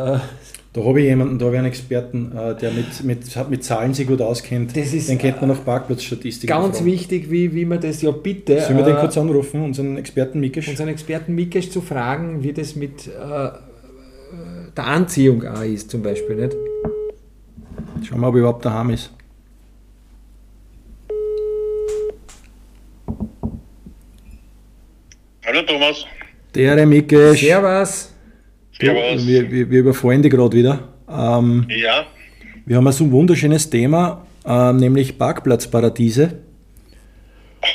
Äh, 0.79 0.83
Da 0.83 0.89
habe 0.89 1.01
ich 1.01 1.07
jemanden, 1.07 1.39
da 1.39 1.47
habe 1.47 1.57
ich 1.57 1.59
einen 1.59 1.69
Experten, 1.69 2.33
äh, 2.37 2.55
der 2.57 2.71
mit, 2.71 3.05
mit, 3.05 3.51
mit 3.51 3.65
Zahlen 3.65 3.95
sich 3.95 4.07
gut 4.07 4.21
auskennt. 4.21 4.77
Das 4.77 4.93
ist, 4.93 5.09
den 5.09 5.19
kennt 5.19 5.41
man 5.41 5.51
nach 5.51 5.65
Parkplatzstatistiken. 5.65 6.49
ganz 6.49 6.79
fragen. 6.79 6.91
wichtig, 6.91 7.31
wie, 7.31 7.55
wie 7.55 7.65
man 7.65 7.81
das 7.81 8.03
ja 8.03 8.11
bitte. 8.11 8.61
Sollen 8.61 8.79
wir 8.79 8.85
den 8.85 8.97
äh, 8.97 9.01
kurz 9.01 9.17
anrufen, 9.19 9.63
unseren 9.63 9.97
Experten 9.97 10.41
Mikisch? 10.41 10.69
unseren 10.69 10.89
Experten 10.89 11.35
Mikesh 11.35 11.71
zu 11.71 11.81
fragen, 11.81 12.43
wie 12.43 12.53
das 12.53 12.77
mit 12.77 13.07
äh, 13.09 13.11
äh, 13.11 13.51
der 14.77 14.87
Anziehung 14.87 15.45
auch 15.47 15.63
ist, 15.63 15.91
zum 15.91 16.03
Beispiel. 16.03 16.37
Nicht? 16.37 16.57
Schauen 18.05 18.21
wir, 18.21 18.29
ob 18.29 18.35
er 18.35 18.39
überhaupt 18.41 18.65
daheim 18.65 18.91
ist. 18.91 19.11
Hallo 25.45 25.63
Thomas. 25.63 26.05
Der 26.55 26.87
Mikisch. 26.87 27.41
Servus. 27.41 28.13
Du, 28.79 28.87
Servus. 28.87 29.27
wir, 29.27 29.51
wir, 29.51 29.71
wir 29.71 29.81
überfallen 29.81 30.23
dich 30.23 30.33
gerade 30.33 30.57
wieder. 30.57 30.81
Ähm, 31.11 31.67
Ja, 31.69 32.07
wir 32.65 32.77
haben 32.77 32.93
so 32.93 33.05
ein 33.05 33.11
wunderschönes 33.13 33.71
Thema, 33.71 34.27
ähm, 34.47 34.77
nämlich 34.77 35.19
Parkplatzparadiese. 35.19 36.35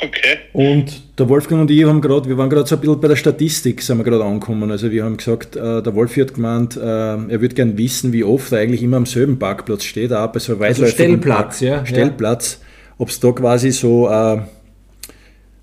okay. 0.02 0.38
Und 0.52 1.18
der 1.18 1.28
Wolfgang 1.28 1.60
und 1.62 1.70
ich 1.70 1.84
haben 1.84 2.00
gerade, 2.00 2.28
wir 2.28 2.38
waren 2.38 2.48
gerade 2.48 2.66
so 2.66 2.76
ein 2.76 2.80
bisschen 2.80 3.00
bei 3.00 3.08
der 3.08 3.16
Statistik, 3.16 3.82
sind 3.82 3.98
wir 3.98 4.04
gerade 4.04 4.24
angekommen. 4.24 4.70
Also 4.70 4.90
wir 4.90 5.04
haben 5.04 5.16
gesagt, 5.16 5.56
äh, 5.56 5.82
der 5.82 5.94
Wolfi 5.94 6.20
hat 6.20 6.34
gemeint, 6.34 6.76
äh, 6.76 6.80
er 6.80 7.40
würde 7.40 7.54
gern 7.54 7.76
wissen, 7.76 8.12
wie 8.12 8.24
oft 8.24 8.52
er 8.52 8.60
eigentlich 8.60 8.82
immer 8.82 8.96
am 8.96 9.06
selben 9.06 9.38
Parkplatz 9.38 9.84
steht, 9.84 10.12
auch 10.12 10.28
bei 10.32 10.38
so 10.38 10.52
einem 10.54 10.62
Also 10.62 10.86
Stellplatz, 10.86 11.60
ja, 11.60 11.76
ja. 11.76 11.86
Stellplatz. 11.86 12.60
Ob 12.96 13.08
es 13.08 13.18
da 13.20 13.32
quasi 13.32 13.72
so 13.72 14.08
äh, 14.08 14.38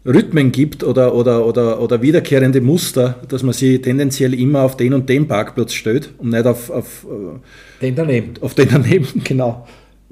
Rhythmen 0.06 0.52
gibt 0.52 0.84
oder, 0.84 1.14
oder, 1.14 1.46
oder, 1.46 1.80
oder 1.80 2.02
wiederkehrende 2.02 2.60
Muster, 2.60 3.20
dass 3.28 3.44
man 3.44 3.54
sich 3.54 3.82
tendenziell 3.82 4.34
immer 4.34 4.64
auf 4.64 4.76
den 4.76 4.94
und 4.94 5.08
den 5.08 5.28
Parkplatz 5.28 5.74
stellt 5.74 6.12
und 6.18 6.30
nicht 6.30 6.46
auf, 6.46 6.70
auf, 6.72 7.06
äh, 7.06 7.86
Den 7.86 7.96
daneben. 7.96 8.34
auf 8.42 8.56
den 8.56 8.70
daneben, 8.70 9.08
genau. 9.24 9.68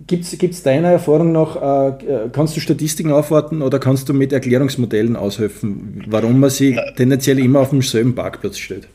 Gibt 0.08 0.24
es 0.24 0.64
deiner 0.64 0.92
Erfahrung 0.92 1.34
nach, 1.34 1.98
äh, 1.98 2.30
kannst 2.32 2.56
du 2.56 2.62
Statistiken 2.62 3.12
aufwarten 3.12 3.62
oder 3.62 3.80
kannst 3.80 4.08
du 4.08 4.14
mit 4.14 4.32
Erklärungsmodellen 4.32 5.16
aushelfen, 5.16 6.04
warum 6.08 6.40
man 6.40 6.50
sich 6.52 6.78
tendenziell 6.96 7.40
immer 7.40 7.60
auf 7.60 7.72
demselben 7.72 8.16
Parkplatz 8.16 8.60
stellt? 8.60 8.88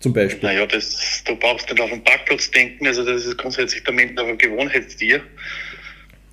Zum 0.00 0.12
Beispiel. 0.12 0.42
Naja, 0.42 0.66
das, 0.66 1.22
du 1.24 1.36
brauchst 1.36 1.70
nicht 1.70 1.80
auf 1.80 1.88
den 1.88 2.02
Parkplatz 2.02 2.50
denken, 2.50 2.86
also 2.86 3.04
das 3.04 3.24
ist 3.24 3.38
grundsätzlich 3.38 3.84
der 3.84 3.94
Mensch 3.94 4.20
auf 4.20 4.26
ein 4.26 4.36
Gewohnheitstier. 4.36 5.20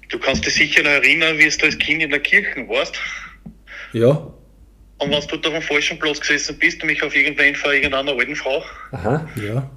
Du 0.10 0.18
kannst 0.18 0.46
dich 0.46 0.56
sicher 0.56 0.82
noch 0.82 0.90
erinnern, 0.90 1.38
wie 1.38 1.48
du 1.48 1.66
als 1.66 1.78
Kind 1.78 2.02
in 2.02 2.10
der 2.10 2.20
Kirche 2.20 2.68
warst. 2.68 3.00
Ja, 3.94 4.10
Und 5.00 5.12
wenn 5.12 5.22
du 5.22 5.28
dort 5.28 5.48
auf 5.48 5.54
dem 5.54 5.62
falschen 5.62 5.98
Platz 6.00 6.20
gesessen 6.20 6.58
bist, 6.60 6.80
nämlich 6.80 7.02
auf 7.04 7.16
irgendeinen 7.16 7.56
vor 7.56 7.74
irgendeiner 7.74 8.12
alten 8.12 8.36
Frau. 8.36 8.64
Aha. 8.92 9.28
ja. 9.44 9.70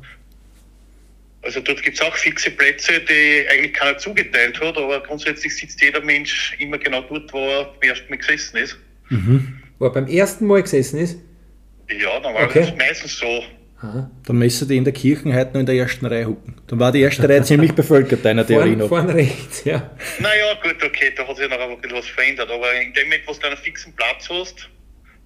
Also 1.44 1.60
dort 1.60 1.82
gibt 1.82 1.96
es 1.96 2.02
auch 2.06 2.14
fixe 2.16 2.50
Plätze, 2.52 3.00
die 3.00 3.44
eigentlich 3.50 3.72
keiner 3.72 3.98
zugeteilt 3.98 4.60
hat, 4.60 4.76
aber 4.78 5.00
grundsätzlich 5.02 5.56
sitzt 5.56 5.80
jeder 5.80 6.00
Mensch 6.00 6.54
immer 6.60 6.78
genau 6.78 7.00
dort, 7.02 7.32
wo 7.32 7.38
er 7.48 7.64
beim 7.80 7.90
ersten 7.90 8.10
Mal 8.10 8.18
gesessen 8.18 8.56
ist. 8.58 8.78
Wo 9.78 9.86
er 9.86 9.90
beim 9.92 10.06
ersten 10.06 10.46
Mal 10.46 10.62
gesessen 10.62 11.00
ist. 11.00 11.18
Ja, 11.90 12.20
normalerweise 12.20 12.48
Okay. 12.48 12.60
ist 12.60 12.68
es 12.68 12.76
meistens 12.78 13.18
so. 13.18 13.42
Aha. 13.82 14.08
Dann 14.26 14.36
müsste 14.36 14.64
die 14.64 14.76
in 14.76 14.84
der 14.84 14.92
Kirche 14.92 15.34
heute 15.34 15.54
noch 15.54 15.60
in 15.60 15.66
der 15.66 15.74
ersten 15.74 16.06
Reihe 16.06 16.26
hucken. 16.26 16.54
Dann 16.68 16.78
war 16.78 16.92
die 16.92 17.00
erste 17.00 17.28
Reihe 17.28 17.42
ziemlich 17.42 17.72
bevölkert, 17.72 18.24
deiner 18.24 18.46
Theorie 18.46 18.76
noch. 18.76 18.88
vorn 18.88 19.10
rechts, 19.10 19.64
ja. 19.64 19.90
Naja, 20.20 20.54
gut, 20.62 20.76
okay, 20.84 21.12
da 21.16 21.26
hat 21.26 21.36
sich 21.36 21.50
noch 21.50 21.58
ein 21.58 21.80
bisschen 21.80 21.96
was 21.98 22.06
verändert, 22.06 22.48
aber 22.48 22.72
in 22.80 22.92
dem 22.94 23.04
Moment, 23.08 23.22
wo 23.26 23.32
du 23.32 23.46
einen 23.46 23.56
fixen 23.56 23.92
Platz 23.94 24.28
hast, 24.30 24.68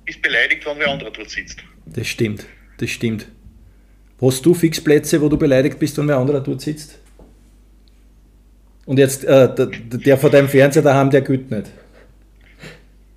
bist 0.06 0.18
du 0.18 0.22
beleidigt, 0.22 0.64
wenn 0.64 0.78
wer 0.78 0.88
anderer 0.88 1.10
dort 1.10 1.28
sitzt. 1.28 1.58
Das 1.84 2.06
stimmt, 2.06 2.46
das 2.78 2.88
stimmt. 2.88 3.26
Hast 4.22 4.46
du 4.46 4.54
Fixplätze, 4.54 5.20
wo 5.20 5.28
du 5.28 5.36
beleidigt 5.36 5.78
bist 5.78 5.98
und 5.98 6.08
wer 6.08 6.16
anderer 6.16 6.40
dort 6.40 6.62
sitzt? 6.62 6.98
Und 8.86 8.98
jetzt, 8.98 9.24
äh, 9.24 9.54
der, 9.54 9.66
der 9.66 10.16
vor 10.16 10.30
deinem 10.30 10.48
Fernseher 10.48 10.82
daheim, 10.82 11.10
der 11.10 11.20
gilt 11.20 11.50
nicht. 11.50 11.66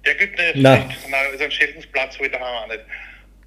Der 0.05 0.15
gibt 0.15 0.37
nicht, 0.37 0.55
Nein. 0.55 0.83
nein, 1.09 1.25
also 1.31 1.43
einen 1.43 1.51
Scheltensplatz 1.51 2.15
habe 2.15 2.25
ich 2.25 2.31
daheim 2.31 2.45
auch 2.45 2.67
nicht. 2.67 2.81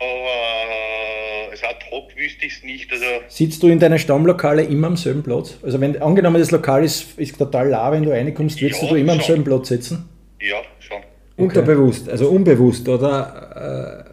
Aber 0.02 1.50
äh, 1.50 1.54
es 1.54 1.62
ad 1.62 1.76
hoc 1.90 2.16
wüsste 2.16 2.46
ich 2.46 2.52
es 2.56 2.62
nicht. 2.64 2.90
Also, 2.92 3.04
Sitzt 3.28 3.62
du 3.62 3.68
in 3.68 3.78
deinen 3.78 3.98
Stammlokale 3.98 4.62
immer 4.64 4.88
am 4.88 4.96
selben 4.96 5.22
Platz? 5.22 5.58
Also 5.62 5.80
wenn 5.80 6.00
angenommen 6.02 6.38
das 6.40 6.50
Lokal 6.50 6.84
ist, 6.84 7.18
ist 7.18 7.38
total 7.38 7.68
la, 7.68 7.92
wenn 7.92 8.02
du 8.02 8.10
reinkommst, 8.10 8.60
würdest 8.60 8.82
Ja, 8.82 8.88
du 8.88 8.94
immer 8.96 9.12
am 9.12 9.18
schon. 9.20 9.26
selben 9.26 9.44
Platz 9.44 9.68
sitzen? 9.68 10.08
ja, 10.40 10.56
schon. 10.80 10.98
Unterbewusst, 11.36 12.08
also 12.08 12.28
unbewusst, 12.28 12.88
oder? 12.88 14.06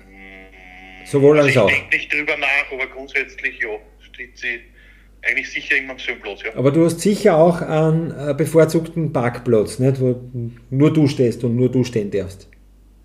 Äh, 1.04 1.08
sowohl 1.08 1.38
als 1.40 1.48
Also 1.48 1.62
auch. 1.62 1.70
ich 1.70 1.76
denke 1.80 1.96
nicht 1.98 2.14
drüber 2.14 2.38
nach, 2.38 2.72
aber 2.72 2.88
grundsätzlich 2.88 3.60
ja, 3.60 3.70
steht 4.12 4.38
sie 4.38 4.60
eigentlich 5.22 5.50
sicher 5.52 5.76
immer 5.78 5.92
am 5.94 6.00
selben 6.00 6.22
Platz, 6.22 6.40
ja. 6.44 6.52
Aber 6.56 6.72
du 6.72 6.86
hast 6.86 7.00
sicher 7.02 7.36
auch 7.36 7.62
einen 7.62 8.12
äh, 8.12 8.34
bevorzugten 8.34 9.12
Parkplatz, 9.12 9.80
nicht? 9.80 10.00
wo 10.00 10.16
nur 10.70 10.94
du 10.94 11.08
stehst 11.08 11.44
und 11.44 11.56
nur 11.56 11.70
du 11.70 11.84
stehen 11.84 12.10
darfst. 12.12 12.48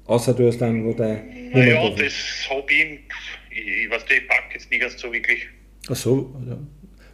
Außer 0.06 0.34
du 0.34 0.46
hast 0.46 0.62
einen, 0.62 0.84
wo 0.84 0.92
dein 0.92 1.50
Naja, 1.52 1.74
drauf 1.76 1.98
das 1.98 2.12
habe 2.50 2.72
ich, 2.72 3.00
ich, 3.50 3.90
weiß, 3.90 4.04
ich 4.08 4.28
pack 4.28 4.44
jetzt 4.52 4.70
nicht 4.70 4.80
ganz 4.80 5.00
so 5.00 5.12
wirklich. 5.12 5.46
Ach 5.88 5.96
so, 5.96 6.34
ja. 6.46 6.58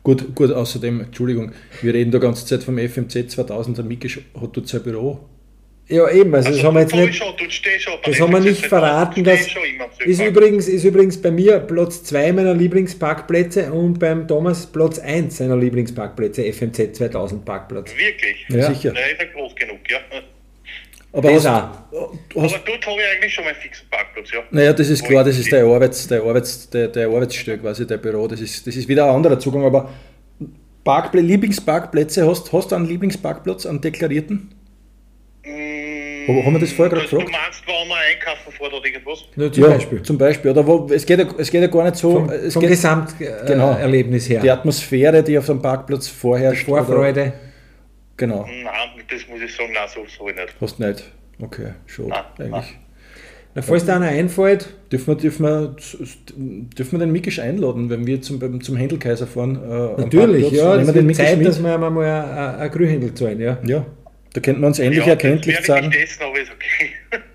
Gut, 0.03 0.35
gut, 0.35 0.51
außerdem, 0.51 1.01
Entschuldigung, 1.01 1.53
wir 1.83 1.93
reden 1.93 2.11
da 2.11 2.19
ganze 2.19 2.47
Zeit 2.47 2.65
vom 2.65 2.79
FMZ 2.79 3.31
2000, 3.31 3.79
der 3.79 3.85
Miki 3.85 4.09
hat 4.09 4.57
dort 4.57 4.67
sein 4.67 4.83
Büro. 4.83 5.29
Ja, 5.89 6.09
eben, 6.11 6.33
also, 6.35 6.51
das 6.51 6.63
haben 6.63 6.75
wir 6.75 6.83
jetzt 6.83 6.95
nicht. 6.95 7.11
Ich 7.11 7.17
schon, 7.17 7.35
Das 7.37 8.17
der 8.17 8.25
haben 8.25 8.33
wir 8.33 8.41
nicht 8.41 8.65
verraten, 8.65 9.25
2000 9.25 9.59
das 9.99 10.07
ist 10.07 10.23
übrigens, 10.23 10.69
ist 10.69 10.85
übrigens 10.85 11.21
bei 11.21 11.33
mir 11.33 11.59
Platz 11.59 12.05
2 12.05 12.33
meiner 12.33 12.55
Lieblingsparkplätze 12.55 13.73
und 13.73 13.99
beim 13.99 14.27
Thomas 14.27 14.67
Platz 14.67 15.01
1 15.01 15.37
seiner 15.37 15.57
Lieblingsparkplätze, 15.57 16.51
FMZ 16.53 16.97
2000 16.97 17.45
Parkplatz. 17.45 17.93
Wirklich? 17.97 18.47
Ja. 18.49 18.73
Sicher. 18.73 18.95
Ja, 18.95 19.07
ist 19.07 19.21
ja 19.21 19.27
groß 19.33 19.55
genug, 19.57 19.81
ja. 19.91 19.99
Aber 21.13 21.33
Das 21.33 21.45
hast, 21.47 21.65
auch. 21.65 22.11
du 22.29 22.43
hast, 22.43 22.55
Aber 22.55 22.63
dort 22.65 22.87
habe 22.87 22.97
ich 23.01 23.17
eigentlich 23.17 23.35
schon 23.35 23.45
meinen 23.45 23.57
fixen 23.57 23.85
Parkplatz, 23.91 24.31
ja. 24.33 24.41
naja, 24.53 24.73
das 24.73 24.89
ist 24.89 25.03
Wo 25.03 25.07
klar, 25.09 25.25
das 25.25 25.39
ist 25.39 25.51
der, 25.51 25.65
Arbeits, 25.65 26.07
der, 26.07 26.23
Arbeits, 26.23 26.71
der, 26.71 26.89
der 26.89 27.09
Arbeitsstelle 27.09 27.59
quasi, 27.59 27.87
der 27.87 27.97
Büro, 27.99 28.29
das 28.29 28.41
ist, 28.41 28.65
das 28.67 28.77
ist 28.77 28.87
wieder 28.89 29.07
ein 29.07 29.15
anderer 29.17 29.39
Zugang, 29.39 29.65
aber 29.65 29.91
Parkpl 30.85 31.19
Lieblingsparkplätze, 31.21 32.27
hast, 32.29 32.53
hast 32.53 32.71
du 32.71 32.77
einen 32.77 32.87
Lieblingsparkplatz, 32.87 33.67
einen 33.67 33.81
deklarierten? 33.81 34.51
Mm, 35.45 36.45
Haben 36.47 36.53
wir 36.55 36.61
das 36.61 36.73
vorher 36.73 36.95
gerade 36.95 37.09
Du 37.09 37.17
gefragt? 37.19 37.33
meinst, 37.33 37.63
wenn 37.67 37.89
man 37.89 37.99
einkaufen 37.99 38.53
fährt 38.53 38.73
oder 38.73 38.85
irgendwas? 38.87 39.19
Nur 39.37 39.53
zum 39.53 39.65
Beispiel. 39.65 40.03
Zum 40.03 40.19
Beispiel. 40.19 40.51
Oder 40.53 40.67
wo, 40.67 40.87
es, 40.93 41.05
geht 41.05 41.19
ja, 41.19 41.27
es 41.39 41.51
geht 41.51 41.61
ja 41.63 41.67
gar 41.67 41.85
nicht 41.85 41.97
so. 41.97 42.13
Vom, 42.13 42.31
es 42.31 42.53
vom 42.53 42.61
geht, 42.61 42.71
Gesamterlebnis 42.71 43.47
Genau. 43.47 43.73
Erlebnis 43.73 44.29
her. 44.29 44.41
die 44.43 44.51
Atmosphäre, 44.51 45.23
die 45.23 45.39
auf 45.39 45.47
dem 45.47 45.61
Parkplatz 45.61 46.09
vorherrscht. 46.09 46.69
Oder, 46.69 46.85
Vorfreude. 46.85 47.33
Genau. 48.21 48.47
Nein, 48.47 49.05
das 49.11 49.27
muss 49.29 49.41
ich 49.41 49.55
sagen, 49.55 49.73
nein, 49.73 49.89
so, 49.93 50.05
so 50.07 50.27
nicht. 50.27 50.55
Hast 50.61 50.79
nicht. 50.79 51.11
Okay, 51.41 51.73
schon. 51.87 52.09
Nein, 52.09 52.25
Eigentlich. 52.39 52.79
Na, 53.55 53.63
falls 53.63 53.85
da 53.85 53.97
einer 53.97 54.07
einfällt, 54.07 54.69
Dürfen 54.93 55.07
wir, 55.07 55.17
dürfen, 55.17 55.45
wir, 55.45 55.77
dürfen 56.77 56.93
wir 56.93 56.99
den 56.99 57.13
Mikisch 57.13 57.39
einladen, 57.39 57.91
wenn 57.91 58.07
wir 58.07 58.21
zum, 58.21 58.61
zum 58.61 58.77
Händelkaiser 58.77 59.27
fahren? 59.29 59.57
Äh, 59.57 60.01
natürlich, 60.01 60.51
ja, 60.51 60.77
Nehmen 60.77 60.87
wir 60.87 60.93
den 60.93 60.95
wird 60.95 61.07
Mikisch 61.07 61.25
Zeit, 61.25 61.39
mit? 61.39 61.47
dass 61.47 61.63
wir 61.63 61.75
einmal 61.75 62.05
ein, 62.05 62.61
ein 62.61 62.71
Grünhändel 62.71 63.15
zahlen, 63.15 63.41
ja. 63.41 63.59
Ja, 63.65 63.87
da 64.33 64.41
könnten 64.41 64.61
wir 64.61 64.67
uns 64.67 64.81
endlich 64.81 65.05
ja, 65.05 65.13
erkenntlich 65.13 65.57
das 65.57 65.67
sagen. 65.67 65.89
nicht 65.89 66.01
essen, 66.01 66.23
aber 66.25 66.41
ist 66.41 66.51
okay. 66.51 66.91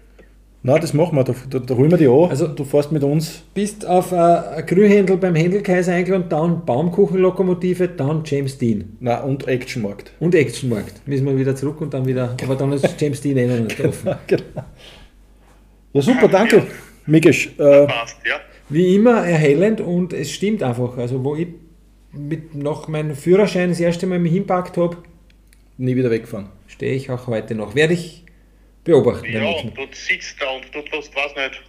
Nein, 0.68 0.82
das 0.82 0.96
machen 0.96 1.16
wir, 1.16 1.24
da, 1.24 1.36
da, 1.48 1.60
da 1.60 1.76
holen 1.76 1.92
wir 1.92 1.98
die 2.00 2.08
an. 2.08 2.28
Also- 2.32 2.48
du 2.48 2.64
fährst 2.64 2.92
mit 2.92 3.04
uns. 3.04 3.44
Bist 3.54 3.86
auf 3.86 4.12
äh, 4.12 4.16
ein 4.16 4.66
Grünhändel 4.66 5.18
beim 5.18 5.36
Händelkaiser 5.36 5.94
eingeladen, 5.94 6.26
dann 6.28 6.66
Baumkuchenlokomotive, 6.66 7.88
dann 7.90 8.24
James 8.26 8.58
Dean. 8.58 8.98
Nein, 9.00 9.22
und 9.26 9.48
Actionmarkt. 9.48 10.12
Und 10.20 10.34
Actionmarkt. 10.34 11.08
Müssen 11.08 11.28
wir 11.28 11.38
wieder 11.38 11.56
zurück 11.56 11.82
und 11.82 11.94
dann 11.94 12.08
wieder, 12.08 12.36
aber 12.44 12.56
dann 12.56 12.74
ist 12.74 13.00
James 13.00 13.22
Dean 13.22 13.38
eh 13.38 13.46
noch 13.46 13.60
nicht 13.64 13.80
offen. 13.86 14.16
genau. 14.26 14.44
Ja, 15.94 16.02
super, 16.02 16.28
danke. 16.28 16.64
Mikisch, 17.06 17.52
äh, 17.60 17.86
Passt, 17.86 18.18
ja. 18.28 18.36
Wie 18.68 18.96
immer 18.96 19.18
erhellend 19.24 19.82
und 19.82 20.14
es 20.14 20.32
stimmt 20.32 20.64
einfach. 20.64 20.98
Also 20.98 21.24
wo 21.24 21.36
ich 21.36 21.48
mit 22.12 22.56
nach 22.56 22.88
meinem 22.88 23.14
Führerschein 23.16 23.70
das 23.70 23.80
erste 23.80 24.08
Mal 24.08 24.18
mich 24.18 24.34
hinpackt 24.34 24.78
habe, 24.78 24.98
nie 25.78 25.96
wieder 25.96 26.10
wegfahren. 26.10 26.48
stehe 26.68 26.94
ich 26.96 27.12
auch 27.12 27.28
heute 27.28 27.54
noch. 27.54 27.76
Werde 27.76 27.94
ich 27.94 28.25
beobachten. 28.86 29.26
Ja, 29.32 29.42
damit. 29.44 29.66
und 29.66 29.78
dort 29.78 29.94
sitzt 29.96 30.40
du 30.42 30.46
und 30.46 30.64
dort 30.74 30.90
hast 30.94 31.12
du, 31.12 31.18
weiß 31.18 31.36
nicht, 31.36 31.62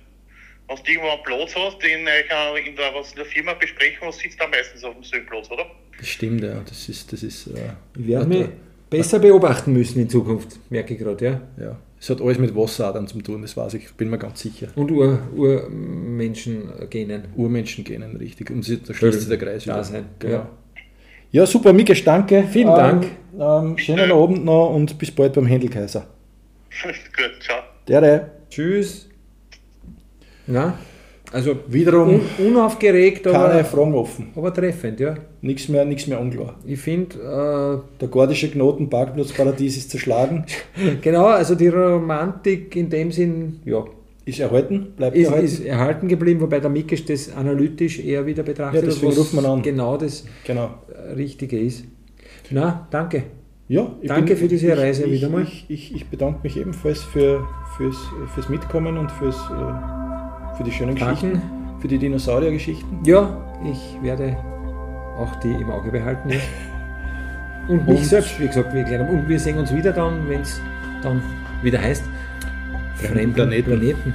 wenn 0.69 0.77
du 0.77 0.91
irgendwo 0.93 1.09
einen 1.11 1.23
Platz 1.25 1.55
hast, 1.57 1.83
den 1.83 2.01
in 2.01 2.77
der, 2.77 2.95
was 2.95 3.11
in 3.11 3.17
der 3.17 3.25
Firma 3.27 3.55
besprechen 3.55 3.99
hast, 4.07 4.21
sitzt 4.21 4.41
da 4.41 4.47
meistens 4.47 4.85
auf 4.85 4.95
dem 4.95 5.03
selben 5.03 5.27
Platz, 5.27 5.51
oder? 5.51 5.67
Das 5.99 6.09
stimmt, 6.09 6.43
ja. 6.43 6.61
Das 6.69 6.89
ist, 6.89 7.13
das 7.13 7.23
ist, 7.23 7.49
äh, 7.49 7.71
Ich 7.99 8.07
werde 8.07 8.27
mich 8.27 8.47
besser 8.91 9.19
beobachten 9.19 9.73
müssen 9.73 9.99
in 10.01 10.09
Zukunft, 10.09 10.59
merke 10.71 10.95
ich 10.95 11.01
gerade, 11.01 11.25
ja. 11.25 11.41
ja. 11.65 11.79
Es 11.99 12.11
hat 12.11 12.21
alles 12.21 12.39
mit 12.39 12.55
Wasseradern 12.55 13.07
zu 13.09 13.21
tun, 13.23 13.41
das 13.43 13.57
weiß 13.57 13.75
ich, 13.75 13.91
bin 13.95 14.11
mir 14.11 14.19
ganz 14.19 14.41
sicher. 14.43 14.69
Und 14.77 14.91
Ur 14.91 15.19
Urmenschen 15.35 16.69
genen. 16.91 17.25
Urmenschen 17.37 17.85
gehen, 17.85 18.03
richtig. 18.17 18.51
Und 18.51 18.63
sie- 18.65 18.83
da 18.83 18.93
schließt 18.93 19.21
sich 19.21 19.29
der 19.29 19.39
Kreis 19.39 19.65
Da 19.65 19.75
wieder. 19.75 19.85
sein, 19.85 20.05
Genau. 20.19 20.33
ja. 20.35 20.51
Ja, 21.33 21.47
super, 21.47 21.73
Mikes, 21.73 22.05
danke. 22.05 22.45
Vielen 22.51 22.69
Dank. 22.69 23.07
Ähm, 23.39 23.77
schönen 23.79 24.13
Abend 24.13 24.45
noch 24.45 24.71
und 24.71 24.97
bis 24.99 25.11
bald 25.11 25.33
beim 25.35 25.47
Händelkaiser. 25.47 26.07
Gut, 26.83 27.43
ciao. 27.43 27.59
Dere. 27.89 28.31
Tschüss. 28.51 29.09
Na, 30.47 30.79
also 31.33 31.57
Wiederum 31.69 32.21
un 32.39 32.47
unaufgeregt, 32.47 33.25
keine 33.25 33.37
aber, 33.39 33.65
Fragen 33.65 33.95
offen. 33.95 34.29
aber 34.37 34.55
treffend, 34.55 35.01
ja. 35.01 35.17
Nichts 35.41 35.69
mehr, 35.69 35.85
nichts 35.85 36.07
mehr 36.07 36.21
unklar. 36.21 36.55
Ich 36.65 36.79
finde, 36.79 37.83
Der 38.01 38.09
gordische 38.09 38.49
Knoten 38.51 38.89
Parkplatzparadies 38.89 39.77
ist 39.77 39.91
zerschlagen, 39.91 40.45
äh, 40.77 40.95
genau, 41.03 41.27
also 41.27 41.57
die 41.57 41.67
Romantik 41.69 42.77
in 42.77 42.89
dem 42.91 43.11
Sinn, 43.11 43.61
ja, 43.65 43.85
ist 44.25 44.39
erhalten, 44.39 44.93
bleibt 44.97 45.17
ist, 45.17 45.27
erhalten. 45.27 45.45
ist 45.47 45.65
erhalten 45.65 46.09
geblieben, 46.09 46.41
wobei 46.41 46.61
der 46.61 46.71
Mikisch 46.71 47.05
das 47.05 47.33
analytisch 47.35 47.99
eher 47.99 48.25
wieder 48.25 48.45
betrachtet, 48.45 48.83
Ja, 48.83 48.87
deswegen 48.89 49.09
was 49.13 49.19
ruft 49.19 49.35
man 49.35 49.47
an. 49.47 49.63
genau 49.63 49.97
das 49.97 50.25
genau. 50.45 50.75
äh, 50.95 51.13
Richtige 51.15 51.59
ist. 51.59 51.85
Na, 52.51 52.87
danke. 52.93 53.25
Ja, 53.69 53.91
ich 54.01 54.09
Danke 54.09 54.37
für 54.37 54.47
diese 54.47 54.77
Reise 54.77 55.05
ich, 55.05 55.13
wieder 55.13 55.29
mal. 55.29 55.43
Ich, 55.43 55.65
ich, 55.69 55.95
ich 55.95 56.07
bedanke 56.09 56.41
mich 56.45 56.57
ebenfalls 56.57 57.03
für, 57.03 57.45
fürs, 57.77 57.97
fürs 58.35 58.49
Mitkommen 58.49 58.97
und 58.97 59.11
fürs, 59.13 59.37
äh, 59.51 60.57
für 60.57 60.63
die 60.65 60.71
schönen 60.71 60.95
Danke. 60.95 61.15
Geschichten, 61.15 61.43
für 61.81 61.89
die 61.89 61.99
Dinosaurier-Geschichten. 61.99 63.01
Ja, 63.05 63.45
ich 63.65 63.99
werde 64.03 64.37
auch 65.19 65.35
die 65.37 65.51
im 65.53 65.71
Auge 65.71 65.91
behalten. 65.91 66.31
Ja. 66.31 66.37
Und 67.69 67.85
mich 67.89 67.99
Und- 67.99 68.05
selbst, 68.05 68.39
wie 68.39 68.47
gesagt, 68.47 68.73
haben. 68.73 69.09
Und 69.09 69.29
wir 69.29 69.41
sehen 69.41 69.59
uns 69.59 69.75
wieder 69.75 69.93
dann, 69.93 70.29
wenn 70.29 70.43
es 70.43 70.61
dann 71.03 71.21
wieder 71.63 71.81
heißt, 71.83 72.05
Fremden 72.95 73.33
Planeten. 73.33 73.65
Planeten. 73.67 74.15